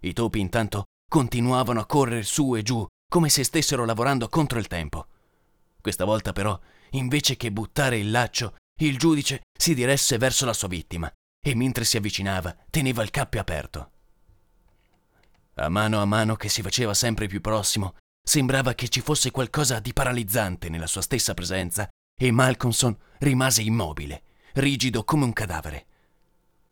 I 0.00 0.12
topi 0.12 0.38
intanto 0.38 0.84
continuavano 1.08 1.80
a 1.80 1.86
correre 1.86 2.22
su 2.22 2.54
e 2.54 2.62
giù 2.62 2.86
come 3.08 3.28
se 3.28 3.42
stessero 3.44 3.84
lavorando 3.84 4.28
contro 4.28 4.58
il 4.58 4.68
tempo. 4.68 5.06
Questa 5.80 6.04
volta 6.04 6.32
però, 6.32 6.58
invece 6.90 7.36
che 7.36 7.50
buttare 7.50 7.98
il 7.98 8.10
laccio, 8.10 8.56
il 8.80 8.96
giudice 8.96 9.40
si 9.58 9.74
diresse 9.74 10.16
verso 10.18 10.44
la 10.44 10.52
sua 10.52 10.68
vittima 10.68 11.10
e 11.42 11.54
mentre 11.54 11.84
si 11.84 11.96
avvicinava 11.96 12.54
teneva 12.70 13.02
il 13.02 13.10
cappio 13.10 13.40
aperto. 13.40 13.90
A 15.54 15.68
mano 15.68 16.00
a 16.00 16.04
mano 16.04 16.36
che 16.36 16.48
si 16.48 16.62
faceva 16.62 16.94
sempre 16.94 17.26
più 17.26 17.40
prossimo, 17.40 17.96
sembrava 18.22 18.74
che 18.74 18.88
ci 18.88 19.00
fosse 19.00 19.30
qualcosa 19.30 19.80
di 19.80 19.92
paralizzante 19.92 20.68
nella 20.68 20.86
sua 20.86 21.02
stessa 21.02 21.34
presenza 21.34 21.88
e 22.20 22.30
Malcolmson 22.30 22.96
rimase 23.18 23.62
immobile, 23.62 24.22
rigido 24.54 25.04
come 25.04 25.24
un 25.24 25.32
cadavere. 25.32 25.86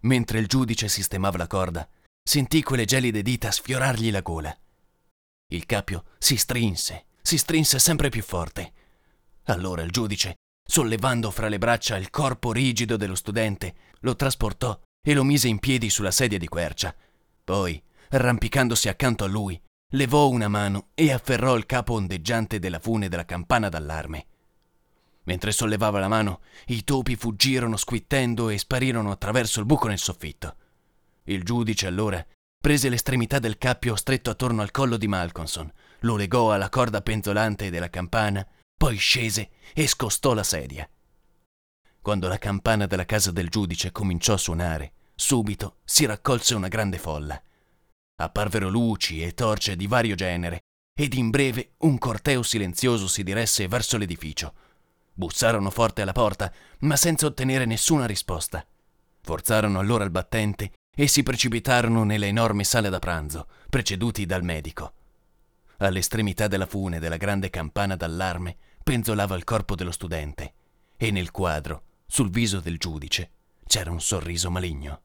Mentre 0.00 0.38
il 0.38 0.46
giudice 0.46 0.88
sistemava 0.88 1.38
la 1.38 1.46
corda, 1.46 1.88
sentì 2.22 2.62
quelle 2.62 2.84
gelide 2.84 3.22
dita 3.22 3.50
sfiorargli 3.50 4.10
la 4.10 4.20
gola. 4.20 4.56
Il 5.50 5.64
cappio 5.66 6.04
si 6.18 6.36
strinse, 6.36 7.06
si 7.22 7.38
strinse 7.38 7.78
sempre 7.78 8.10
più 8.10 8.22
forte. 8.22 8.72
Allora 9.44 9.82
il 9.82 9.90
giudice, 9.90 10.36
sollevando 10.62 11.30
fra 11.30 11.48
le 11.48 11.58
braccia 11.58 11.96
il 11.96 12.10
corpo 12.10 12.52
rigido 12.52 12.96
dello 12.96 13.14
studente, 13.14 13.74
lo 14.00 14.14
trasportò 14.14 14.78
e 15.00 15.14
lo 15.14 15.24
mise 15.24 15.48
in 15.48 15.58
piedi 15.58 15.88
sulla 15.88 16.10
sedia 16.10 16.38
di 16.38 16.46
quercia. 16.46 16.94
Poi, 17.42 17.82
arrampicandosi 18.10 18.88
accanto 18.88 19.24
a 19.24 19.28
lui, 19.28 19.60
levò 19.92 20.28
una 20.28 20.48
mano 20.48 20.88
e 20.94 21.12
afferrò 21.12 21.56
il 21.56 21.64
capo 21.64 21.94
ondeggiante 21.94 22.58
della 22.58 22.78
fune 22.78 23.08
della 23.08 23.24
campana 23.24 23.70
d'allarme. 23.70 24.26
Mentre 25.24 25.52
sollevava 25.52 25.98
la 25.98 26.08
mano, 26.08 26.40
i 26.66 26.84
topi 26.84 27.16
fuggirono 27.16 27.76
squittendo 27.76 28.50
e 28.50 28.58
sparirono 28.58 29.10
attraverso 29.10 29.60
il 29.60 29.66
buco 29.66 29.88
nel 29.88 29.98
soffitto. 29.98 30.56
Il 31.24 31.42
giudice 31.42 31.86
allora 31.86 32.24
prese 32.60 32.88
l'estremità 32.88 33.38
del 33.38 33.56
cappio 33.56 33.96
stretto 33.96 34.30
attorno 34.30 34.62
al 34.62 34.70
collo 34.70 34.96
di 34.96 35.06
Malcolmson, 35.06 35.72
lo 36.00 36.16
legò 36.16 36.52
alla 36.52 36.68
corda 36.68 37.00
penzolante 37.00 37.70
della 37.70 37.90
campana, 37.90 38.46
poi 38.76 38.96
scese 38.96 39.50
e 39.72 39.86
scostò 39.86 40.34
la 40.34 40.42
sedia. 40.42 40.88
Quando 42.00 42.28
la 42.28 42.38
campana 42.38 42.86
della 42.86 43.04
casa 43.04 43.30
del 43.30 43.48
giudice 43.48 43.90
cominciò 43.90 44.34
a 44.34 44.38
suonare, 44.38 44.92
subito 45.14 45.76
si 45.84 46.04
raccolse 46.04 46.54
una 46.54 46.68
grande 46.68 46.98
folla. 46.98 47.40
Apparvero 48.20 48.68
luci 48.68 49.22
e 49.22 49.32
torce 49.32 49.76
di 49.76 49.86
vario 49.86 50.16
genere 50.16 50.60
ed 50.98 51.14
in 51.14 51.30
breve 51.30 51.74
un 51.78 51.98
corteo 51.98 52.42
silenzioso 52.42 53.06
si 53.06 53.22
diresse 53.22 53.68
verso 53.68 53.96
l'edificio. 53.96 54.54
Bussarono 55.14 55.70
forte 55.70 56.02
alla 56.02 56.12
porta, 56.12 56.52
ma 56.80 56.96
senza 56.96 57.26
ottenere 57.26 57.64
nessuna 57.64 58.06
risposta. 58.06 58.66
Forzarono 59.20 59.78
allora 59.78 60.02
il 60.02 60.10
battente 60.10 60.72
e 60.96 61.06
si 61.06 61.22
precipitarono 61.22 62.02
nell'enorme 62.02 62.64
sala 62.64 62.88
da 62.88 62.98
pranzo, 62.98 63.46
preceduti 63.70 64.26
dal 64.26 64.42
medico. 64.42 64.92
All'estremità 65.78 66.48
della 66.48 66.66
fune 66.66 66.98
della 66.98 67.16
grande 67.16 67.50
campana 67.50 67.94
d'allarme 67.94 68.56
penzolava 68.82 69.36
il 69.36 69.44
corpo 69.44 69.76
dello 69.76 69.92
studente 69.92 70.54
e 70.96 71.12
nel 71.12 71.30
quadro, 71.30 71.84
sul 72.04 72.30
viso 72.30 72.58
del 72.58 72.78
giudice, 72.78 73.30
c'era 73.64 73.92
un 73.92 74.00
sorriso 74.00 74.50
maligno. 74.50 75.02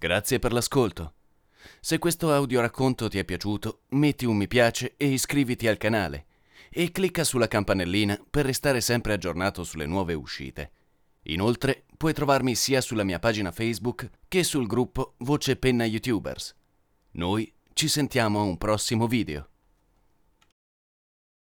Grazie 0.00 0.38
per 0.38 0.54
l'ascolto. 0.54 1.12
Se 1.78 1.98
questo 1.98 2.32
audioracconto 2.32 3.08
ti 3.08 3.18
è 3.18 3.24
piaciuto, 3.26 3.82
metti 3.88 4.24
un 4.24 4.34
mi 4.34 4.48
piace 4.48 4.94
e 4.96 5.08
iscriviti 5.08 5.68
al 5.68 5.76
canale 5.76 6.24
e 6.70 6.90
clicca 6.90 7.22
sulla 7.22 7.48
campanellina 7.48 8.18
per 8.30 8.46
restare 8.46 8.80
sempre 8.80 9.12
aggiornato 9.12 9.62
sulle 9.62 9.84
nuove 9.84 10.14
uscite. 10.14 10.70
Inoltre, 11.24 11.84
puoi 11.98 12.14
trovarmi 12.14 12.54
sia 12.54 12.80
sulla 12.80 13.04
mia 13.04 13.18
pagina 13.18 13.52
Facebook 13.52 14.08
che 14.26 14.42
sul 14.42 14.66
gruppo 14.66 15.16
Voce 15.18 15.56
Penna 15.56 15.84
YouTubers. 15.84 16.56
Noi 17.12 17.52
ci 17.74 17.86
sentiamo 17.86 18.40
a 18.40 18.44
un 18.44 18.56
prossimo 18.56 19.06
video. 19.06 19.49